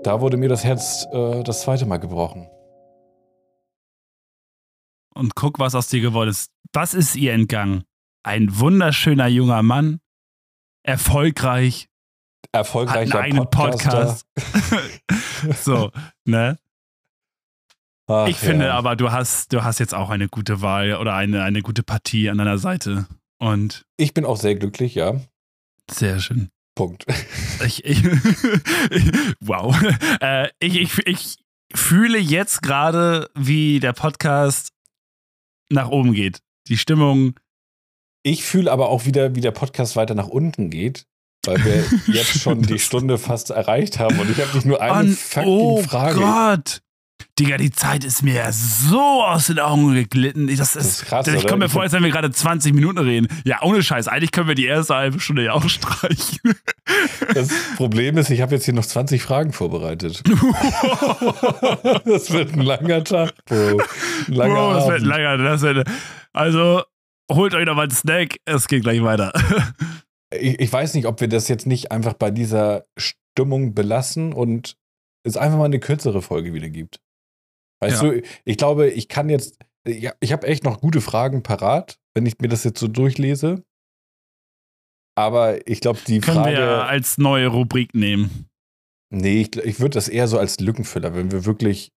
Da 0.04 0.22
wurde 0.22 0.38
mir 0.38 0.50
das 0.50 0.64
Herz 0.64 1.06
äh, 1.12 1.44
das 1.44 1.62
zweite 1.62 1.86
Mal 1.86 1.98
gebrochen. 1.98 2.48
Und 5.14 5.36
guck, 5.36 5.60
was 5.60 5.76
aus 5.76 5.88
dir 5.88 6.02
geworden 6.02 6.30
ist. 6.30 6.52
Was 6.74 6.94
ist 6.94 7.16
ihr 7.16 7.34
entgangen? 7.34 7.84
Ein 8.24 8.60
wunderschöner 8.60 9.28
junger 9.28 9.62
Mann, 9.64 10.00
erfolgreich, 10.84 11.90
hat 12.54 12.54
einen 12.54 12.60
Erfolgreicher 12.60 13.20
eigenen 13.20 13.50
Podcaster. 13.50 14.18
Podcast. 14.36 15.64
so, 15.64 15.92
ne? 16.26 16.58
Ach, 18.08 18.28
ich 18.28 18.38
finde 18.38 18.66
ja. 18.66 18.74
aber, 18.74 18.96
du 18.96 19.12
hast, 19.12 19.52
du 19.54 19.64
hast 19.64 19.80
jetzt 19.80 19.94
auch 19.96 20.10
eine 20.10 20.28
gute 20.28 20.62
Wahl 20.62 20.96
oder 20.96 21.16
eine, 21.16 21.44
eine 21.44 21.62
gute 21.62 21.82
Partie 21.84 22.30
an 22.30 22.38
deiner 22.38 22.58
Seite. 22.60 23.08
Und 23.40 23.86
Ich 23.98 24.14
bin 24.14 24.26
auch 24.26 24.38
sehr 24.38 24.56
glücklich, 24.56 24.96
ja. 24.96 25.20
sehr 25.90 26.20
schön. 26.20 26.50
Punkt. 26.76 27.06
Ich, 27.66 27.86
ich, 27.86 28.04
wow. 29.40 29.74
Äh, 30.20 30.50
ich, 30.60 30.76
ich, 30.82 31.08
ich 31.08 31.38
fühle 31.74 32.18
jetzt 32.20 32.62
gerade, 32.62 33.30
wie 33.34 33.80
der 33.80 33.94
Podcast 33.94 34.70
nach 35.70 35.88
oben 35.88 36.14
geht. 36.14 36.40
Die 36.68 36.78
Stimmung. 36.78 37.40
Ich 38.24 38.44
fühle 38.44 38.72
aber 38.72 38.90
auch 38.90 39.06
wieder, 39.06 39.36
wie 39.36 39.42
der 39.42 39.52
Podcast 39.52 39.96
weiter 39.96 40.16
nach 40.16 40.28
unten 40.28 40.70
geht, 40.70 41.06
weil 41.46 41.64
wir 41.64 41.86
jetzt 42.14 42.42
schon 42.42 42.62
die 42.62 42.78
Stunde 42.80 43.18
fast 43.18 43.52
erreicht 43.52 44.00
haben 44.00 44.20
und 44.20 44.30
ich 44.30 44.40
habe 44.42 44.54
nicht 44.54 44.66
nur 44.66 44.82
eine 44.82 44.92
an- 44.94 45.12
fucking 45.12 45.50
oh 45.50 45.82
Frage. 45.82 46.20
Gott. 46.20 46.82
Digga, 47.38 47.58
die 47.58 47.70
Zeit 47.72 48.06
ist 48.06 48.24
mir 48.24 48.50
so 48.54 49.24
aus 49.24 49.48
den 49.48 49.60
Augen 49.60 49.94
geglitten. 49.94 50.48
Das 50.48 50.74
Das 50.74 50.76
ist 50.76 51.06
krass, 51.06 51.28
Ich 51.28 51.46
komme 51.46 51.66
mir 51.66 51.70
vor, 51.70 51.82
als 51.82 51.92
wenn 51.92 52.02
wir 52.04 52.10
gerade 52.10 52.32
20 52.32 52.74
Minuten 52.74 52.98
reden. 53.00 53.28
Ja, 53.44 53.62
ohne 53.62 53.84
Scheiß. 53.84 54.08
Eigentlich 54.08 54.32
können 54.32 54.48
wir 54.48 54.56
die 54.56 54.66
erste 54.66 54.96
halbe 54.96 55.20
Stunde 55.20 55.44
ja 55.44 55.52
auch 55.52 55.68
streichen. 55.70 56.56
Das 57.34 57.50
Problem 57.76 58.18
ist, 58.18 58.30
ich 58.30 58.40
habe 58.42 58.56
jetzt 58.56 58.64
hier 58.64 58.74
noch 58.74 58.86
20 58.86 59.22
Fragen 59.22 59.52
vorbereitet. 59.52 60.24
das 62.06 62.32
wird 62.32 62.54
ein 62.54 62.62
langer 62.62 63.04
Tag, 63.04 63.34
Bro. 63.46 63.82
Ein 64.28 64.34
langer 64.34 64.56
Wow, 64.56 64.74
das 64.76 64.88
wird 64.88 64.96
Abend. 65.02 65.08
langer. 65.08 65.38
Das 65.38 65.62
wird, 65.62 65.88
also, 66.32 66.84
holt 67.30 67.54
euch 67.54 67.66
noch 67.66 67.76
mal 67.76 67.82
einen 67.84 67.92
Snack. 67.92 68.38
Es 68.46 68.70
geht 68.70 68.84
gleich 68.84 69.04
weiter. 69.04 69.34
Ich, 70.34 70.60
ich 70.60 70.72
weiß 70.72 70.94
nicht, 70.94 71.06
ob 71.06 71.20
wir 71.20 71.28
das 71.28 71.50
jetzt 71.50 71.68
nicht 71.68 71.92
einfach 71.92 72.14
bei 72.14 72.32
dieser 72.32 72.86
Stimmung 72.98 73.74
belassen 73.74 74.32
und 74.32 74.78
es 75.24 75.36
einfach 75.38 75.58
mal 75.58 75.66
eine 75.66 75.80
kürzere 75.80 76.22
Folge 76.22 76.54
wieder 76.54 76.70
gibt. 76.70 77.00
Weißt 77.82 78.02
Ja. 78.04 78.10
du, 78.12 78.22
ich 78.46 78.58
glaube, 78.58 78.90
ich 78.90 79.08
kann 79.10 79.30
jetzt, 79.30 79.58
ich, 79.86 80.10
ich 80.20 80.32
habe 80.32 80.48
echt 80.48 80.64
noch 80.64 80.80
gute 80.82 81.02
Fragen 81.02 81.44
parat, 81.44 82.00
wenn 82.14 82.26
ich 82.26 82.40
mir 82.40 82.48
das 82.48 82.64
jetzt 82.64 82.80
so 82.80 82.88
durchlese. 82.88 83.64
Aber 85.18 85.66
ich 85.68 85.80
glaube, 85.80 86.00
die 86.06 86.20
Können 86.20 86.44
Frage. 86.44 86.58
wir 86.58 86.84
als 86.86 87.18
neue 87.18 87.48
Rubrik 87.48 87.94
nehmen. 87.94 88.48
Nee, 89.14 89.42
ich, 89.42 89.56
ich 89.58 89.80
würde 89.80 89.94
das 89.94 90.10
eher 90.10 90.28
so 90.28 90.38
als 90.38 90.60
Lückenfüller, 90.60 91.16
wenn 91.16 91.32
wir 91.32 91.46
wirklich, 91.46 91.92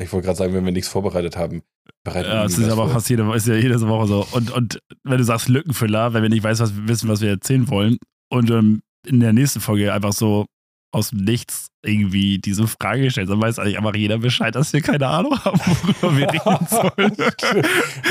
ich 0.00 0.12
wollte 0.12 0.26
gerade 0.26 0.36
sagen, 0.38 0.52
wenn 0.52 0.64
wir 0.64 0.72
nichts 0.72 0.88
vorbereitet 0.88 1.36
haben. 1.36 1.62
bereiten 2.04 2.28
Ja, 2.28 2.44
nie 2.44 2.52
ist 2.52 2.62
aber 2.64 2.84
vor. 2.84 2.90
fast 2.90 3.08
jede, 3.08 3.32
ist 3.34 3.46
ja 3.46 3.54
jede 3.54 3.80
Woche 3.88 4.06
so. 4.06 4.26
Und, 4.32 4.50
und 4.50 4.80
wenn 5.04 5.18
du 5.18 5.24
sagst 5.24 5.48
Lückenfüller, 5.48 6.12
wenn 6.12 6.22
wir 6.22 6.28
nicht 6.28 6.42
weiß, 6.42 6.60
was, 6.60 6.72
wissen, 6.86 7.08
was 7.08 7.20
wir 7.22 7.30
erzählen 7.30 7.68
wollen, 7.68 7.96
und 8.28 8.50
ähm, 8.50 8.82
in 9.06 9.20
der 9.20 9.32
nächsten 9.32 9.60
Folge 9.60 9.92
einfach 9.94 10.12
so 10.12 10.46
aus 10.96 11.10
dem 11.10 11.24
Nichts 11.24 11.68
irgendwie 11.84 12.38
diese 12.38 12.66
Frage 12.66 13.02
gestellt, 13.02 13.28
dann 13.30 13.40
weiß 13.40 13.58
eigentlich 13.58 13.78
einfach 13.78 13.94
jeder 13.94 14.18
Bescheid, 14.18 14.54
dass 14.54 14.72
wir 14.72 14.80
keine 14.80 15.06
Ahnung 15.06 15.38
haben, 15.44 15.60
worüber 15.60 16.16
wir 16.16 16.32
reden 16.32 16.66
sollen. 16.70 17.16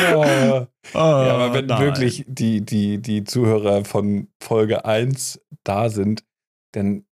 ja, 0.01 0.67
Ah, 0.93 0.99
aber 1.33 1.53
wenn 1.53 1.65
nein. 1.65 1.81
wirklich 1.81 2.23
die, 2.27 2.61
die, 2.63 3.01
die 3.01 3.23
Zuhörer 3.23 3.83
von 3.85 4.27
Folge 4.41 4.85
1 4.85 5.41
da 5.63 5.89
sind, 5.89 6.23
dann 6.73 7.03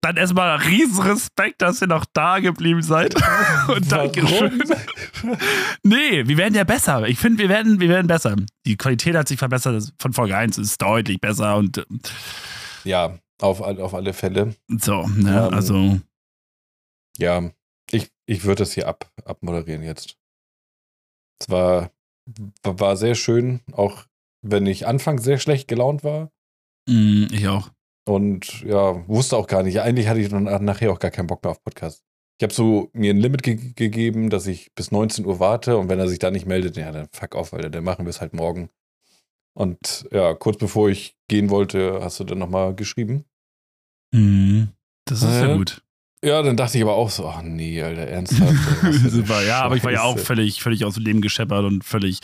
dann 0.00 0.16
erstmal 0.16 0.54
riesen 0.58 1.02
Respekt, 1.02 1.60
dass 1.60 1.82
ihr 1.82 1.88
noch 1.88 2.04
da 2.12 2.38
geblieben 2.38 2.82
seid. 2.82 3.16
Und 3.68 3.90
Dankeschön. 3.90 4.62
nee, 5.82 6.26
wir 6.28 6.36
werden 6.36 6.54
ja 6.54 6.62
besser. 6.62 7.08
Ich 7.08 7.18
finde, 7.18 7.40
wir 7.42 7.48
werden, 7.48 7.80
wir 7.80 7.88
werden 7.88 8.06
besser. 8.06 8.36
Die 8.64 8.76
Qualität 8.76 9.16
hat 9.16 9.26
sich 9.26 9.38
verbessert. 9.40 9.92
Von 9.98 10.12
Folge 10.12 10.36
1 10.36 10.56
ist 10.58 10.80
deutlich 10.80 11.20
besser 11.20 11.56
und. 11.56 11.84
Ja, 12.84 13.18
auf, 13.40 13.60
auf 13.60 13.94
alle 13.94 14.12
Fälle. 14.12 14.54
So, 14.68 15.06
ne, 15.06 15.46
ähm, 15.48 15.54
also. 15.54 16.00
Ja, 17.18 17.50
ich, 17.90 18.10
ich 18.26 18.44
würde 18.44 18.62
das 18.62 18.72
hier 18.72 18.88
ab, 18.88 19.10
abmoderieren 19.24 19.82
jetzt. 19.82 20.16
Es 21.40 21.48
war, 21.48 21.90
war 22.62 22.96
sehr 22.96 23.14
schön, 23.14 23.60
auch 23.72 24.04
wenn 24.42 24.66
ich 24.66 24.86
anfangs 24.86 25.24
sehr 25.24 25.38
schlecht 25.38 25.68
gelaunt 25.68 26.04
war. 26.04 26.30
Mm, 26.88 27.26
ich 27.30 27.48
auch. 27.48 27.70
Und 28.06 28.62
ja, 28.62 29.06
wusste 29.08 29.36
auch 29.36 29.46
gar 29.46 29.62
nicht. 29.62 29.80
Eigentlich 29.80 30.08
hatte 30.08 30.20
ich 30.20 30.28
dann 30.28 30.44
nachher 30.64 30.92
auch 30.92 30.98
gar 30.98 31.10
keinen 31.10 31.26
Bock 31.26 31.42
mehr 31.42 31.50
auf 31.50 31.62
Podcast. 31.62 32.04
Ich 32.40 32.44
habe 32.44 32.54
so 32.54 32.88
mir 32.92 33.12
ein 33.12 33.18
Limit 33.18 33.42
ge 33.42 33.72
gegeben, 33.74 34.30
dass 34.30 34.46
ich 34.46 34.72
bis 34.74 34.92
19 34.92 35.26
Uhr 35.26 35.40
warte 35.40 35.76
und 35.76 35.88
wenn 35.88 35.98
er 35.98 36.08
sich 36.08 36.20
da 36.20 36.30
nicht 36.30 36.46
meldet, 36.46 36.76
ja, 36.76 36.92
dann 36.92 37.08
fuck 37.12 37.34
auf, 37.34 37.52
weil 37.52 37.68
dann 37.68 37.84
machen 37.84 38.06
wir 38.06 38.10
es 38.10 38.20
halt 38.20 38.32
morgen. 38.32 38.70
Und 39.58 40.08
ja, 40.12 40.34
kurz 40.34 40.56
bevor 40.56 40.88
ich 40.88 41.16
gehen 41.26 41.50
wollte, 41.50 41.98
hast 42.00 42.20
du 42.20 42.24
dann 42.24 42.38
nochmal 42.38 42.76
geschrieben. 42.76 43.24
Mhm. 44.14 44.68
Das 45.04 45.22
ist 45.22 45.30
äh, 45.30 45.48
ja 45.48 45.56
gut. 45.56 45.82
Ja, 46.24 46.42
dann 46.42 46.56
dachte 46.56 46.78
ich 46.78 46.84
aber 46.84 46.94
auch 46.94 47.10
so, 47.10 47.28
ach 47.28 47.42
nee, 47.42 47.82
Alter, 47.82 48.02
ernsthaft. 48.02 48.54
Super, 49.10 49.44
ja, 49.44 49.62
aber 49.62 49.76
ich 49.76 49.82
war 49.82 49.90
ja 49.90 50.02
auch 50.02 50.16
völlig, 50.16 50.62
völlig 50.62 50.84
aus 50.84 50.94
dem 50.94 51.02
Leben 51.02 51.20
gescheppert 51.20 51.64
und 51.64 51.82
völlig 51.82 52.20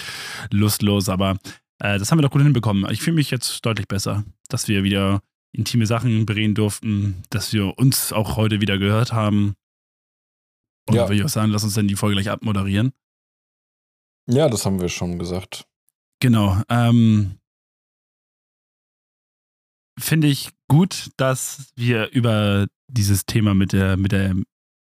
lustlos, 0.53 1.09
aber 1.09 1.37
äh, 1.81 1.99
das 1.99 2.11
haben 2.11 2.19
wir 2.19 2.23
doch 2.23 2.31
gut 2.31 2.43
hinbekommen. 2.43 2.89
Ich 2.93 3.03
fühle 3.03 3.17
mich 3.17 3.33
jetzt 3.33 3.67
deutlich 3.67 3.89
besser, 3.89 4.23
dass 4.49 4.69
wir 4.69 4.85
wieder 4.85 5.21
intime 5.51 5.87
Sachen 5.87 6.27
bereden 6.27 6.55
durften, 6.55 7.23
dass 7.31 7.53
wir 7.53 7.77
uns 7.79 8.13
auch 8.13 8.37
heute 8.37 8.61
wieder 8.61 8.79
gehört 8.79 9.13
haben. 9.13 9.55
Und 10.89 10.95
ja. 10.95 11.09
würde 11.09 11.17
ich 11.17 11.25
auch 11.25 11.29
sagen, 11.29 11.51
lass 11.51 11.65
uns 11.65 11.75
dann 11.75 11.89
die 11.89 11.97
Folge 11.97 12.15
gleich 12.15 12.31
abmoderieren. 12.31 12.93
Ja, 14.29 14.49
das 14.49 14.67
haben 14.67 14.81
wir 14.81 14.89
schon 14.89 15.19
gesagt. 15.19 15.67
Genau. 16.25 16.57
Ähm, 16.71 17.39
Finde 20.01 20.27
ich 20.27 20.53
gut, 20.69 21.11
dass 21.19 21.71
wir 21.77 22.13
über 22.13 22.67
dieses 22.89 23.27
Thema 23.27 23.53
mit 23.53 23.75
der, 23.75 23.99
mit 23.99 24.13
der, 24.13 24.35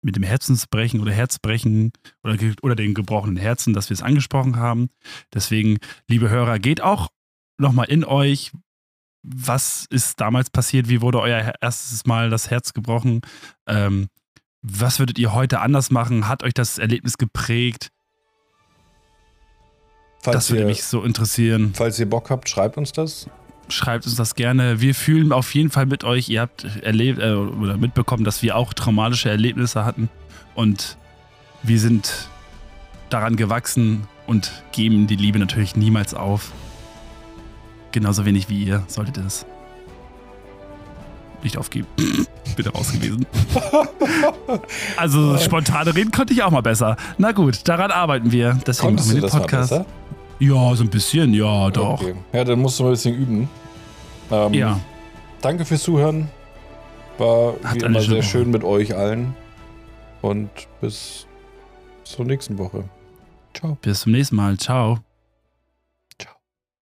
mit 0.03 0.17
dem 0.17 0.25
Herzensbrechen 0.25 1.01
oder 1.01 1.13
Herzbrechen 1.13 1.93
oder, 2.25 2.37
oder 2.63 2.75
den 2.75 2.93
gebrochenen 2.93 3.37
Herzen, 3.37 3.73
dass 3.73 3.89
wir 3.89 3.95
es 3.95 4.03
angesprochen 4.03 4.57
haben. 4.57 4.89
Deswegen, 5.33 5.79
liebe 6.09 6.29
Hörer, 6.29 6.59
geht 6.59 6.81
auch 6.81 7.07
nochmal 7.57 7.87
in 7.89 8.05
euch, 8.05 8.51
was 9.23 9.87
ist 9.91 10.21
damals 10.21 10.51
passiert? 10.51 10.89
Wie 10.89 11.03
wurde 11.03 11.21
euer 11.21 11.55
erstes 11.61 12.05
Mal 12.05 12.31
das 12.31 12.51
Herz 12.51 12.73
gebrochen? 12.73 13.21
Ähm, 13.69 14.09
was 14.61 14.99
würdet 14.99 15.21
ihr 15.21 15.33
heute 15.35 15.61
anders 15.61 15.93
machen? 15.93 16.27
Hat 16.27 16.43
euch 16.43 16.55
das 16.55 16.79
Erlebnis 16.79 17.17
geprägt? 17.17 17.93
Falls 20.21 20.37
das 20.37 20.51
würde 20.51 20.63
ihr, 20.63 20.67
mich 20.67 20.85
so 20.85 21.03
interessieren. 21.03 21.73
Falls 21.75 21.99
ihr 21.99 22.09
Bock 22.09 22.31
habt, 22.31 22.49
schreibt 22.49 22.77
uns 22.77 22.93
das. 22.93 23.29
Schreibt 23.69 24.07
uns 24.07 24.17
das 24.17 24.35
gerne. 24.35 24.81
Wir 24.81 24.95
fühlen 24.95 25.33
auf 25.33 25.55
jeden 25.55 25.71
Fall 25.71 25.87
mit 25.87 26.05
euch. 26.05 26.29
Ihr 26.29 26.41
habt 26.41 26.65
erlebt 26.83 27.21
äh, 27.21 27.33
oder 27.33 27.77
mitbekommen, 27.77 28.25
dass 28.25 28.43
wir 28.43 28.57
auch 28.57 28.73
traumatische 28.73 29.29
Erlebnisse 29.29 29.85
hatten. 29.85 30.09
Und 30.55 30.97
wir 31.63 31.79
sind 31.79 32.29
daran 33.11 33.37
gewachsen 33.37 34.09
und 34.27 34.65
geben 34.73 35.07
die 35.07 35.17
Liebe 35.17 35.39
natürlich 35.39 35.77
niemals 35.77 36.15
auf. 36.15 36.53
Genauso 37.93 38.25
wenig 38.25 38.49
wie 38.49 38.65
ihr 38.65 38.85
solltet 38.89 39.19
ihr 39.19 39.27
es 39.27 39.47
nicht 41.43 41.57
aufgeben. 41.57 41.87
Bitte 42.57 42.71
raus 42.71 42.93
gewesen. 42.93 43.27
also 44.97 45.39
spontane 45.39 45.95
Reden 45.95 46.11
konnte 46.11 46.33
ich 46.33 46.43
auch 46.43 46.51
mal 46.51 46.63
besser. 46.63 46.97
Na 47.19 47.33
gut, 47.33 47.61
daran 47.69 47.91
arbeiten 47.91 48.33
wir. 48.33 48.59
Deswegen 48.67 48.97
Konntest 48.97 49.09
machen 49.09 49.23
wir 49.23 49.29
den 49.29 49.39
Podcast. 49.39 49.85
Ja, 50.39 50.75
so 50.75 50.85
ein 50.85 50.91
bisschen, 50.91 51.35
ja, 51.35 51.71
doch. 51.71 52.01
Okay. 52.01 52.15
Ja, 52.33 52.45
dann 52.45 52.61
musst 52.61 52.79
du 52.79 52.85
mal 52.85 52.91
ein 52.91 52.93
bisschen 52.93 53.15
üben. 53.15 53.49
Ähm, 54.31 54.55
ja. 54.55 54.81
Danke 55.41 55.65
fürs 55.65 55.83
Zuhören. 55.83 56.29
War 57.19 57.55
Hat 57.65 57.75
wie 57.75 57.85
immer 57.85 58.01
sehr 58.01 58.23
schön 58.23 58.51
mit 58.51 58.63
euch 58.63 58.95
allen. 58.97 59.35
Und 60.23 60.51
bis 60.81 61.27
zur 62.05 62.25
nächsten 62.25 62.59
Woche. 62.59 62.85
Ciao. 63.55 63.77
Bis 63.83 64.01
zum 64.01 64.13
nächsten 64.13 64.37
Mal. 64.37 64.57
Ciao. 64.57 64.99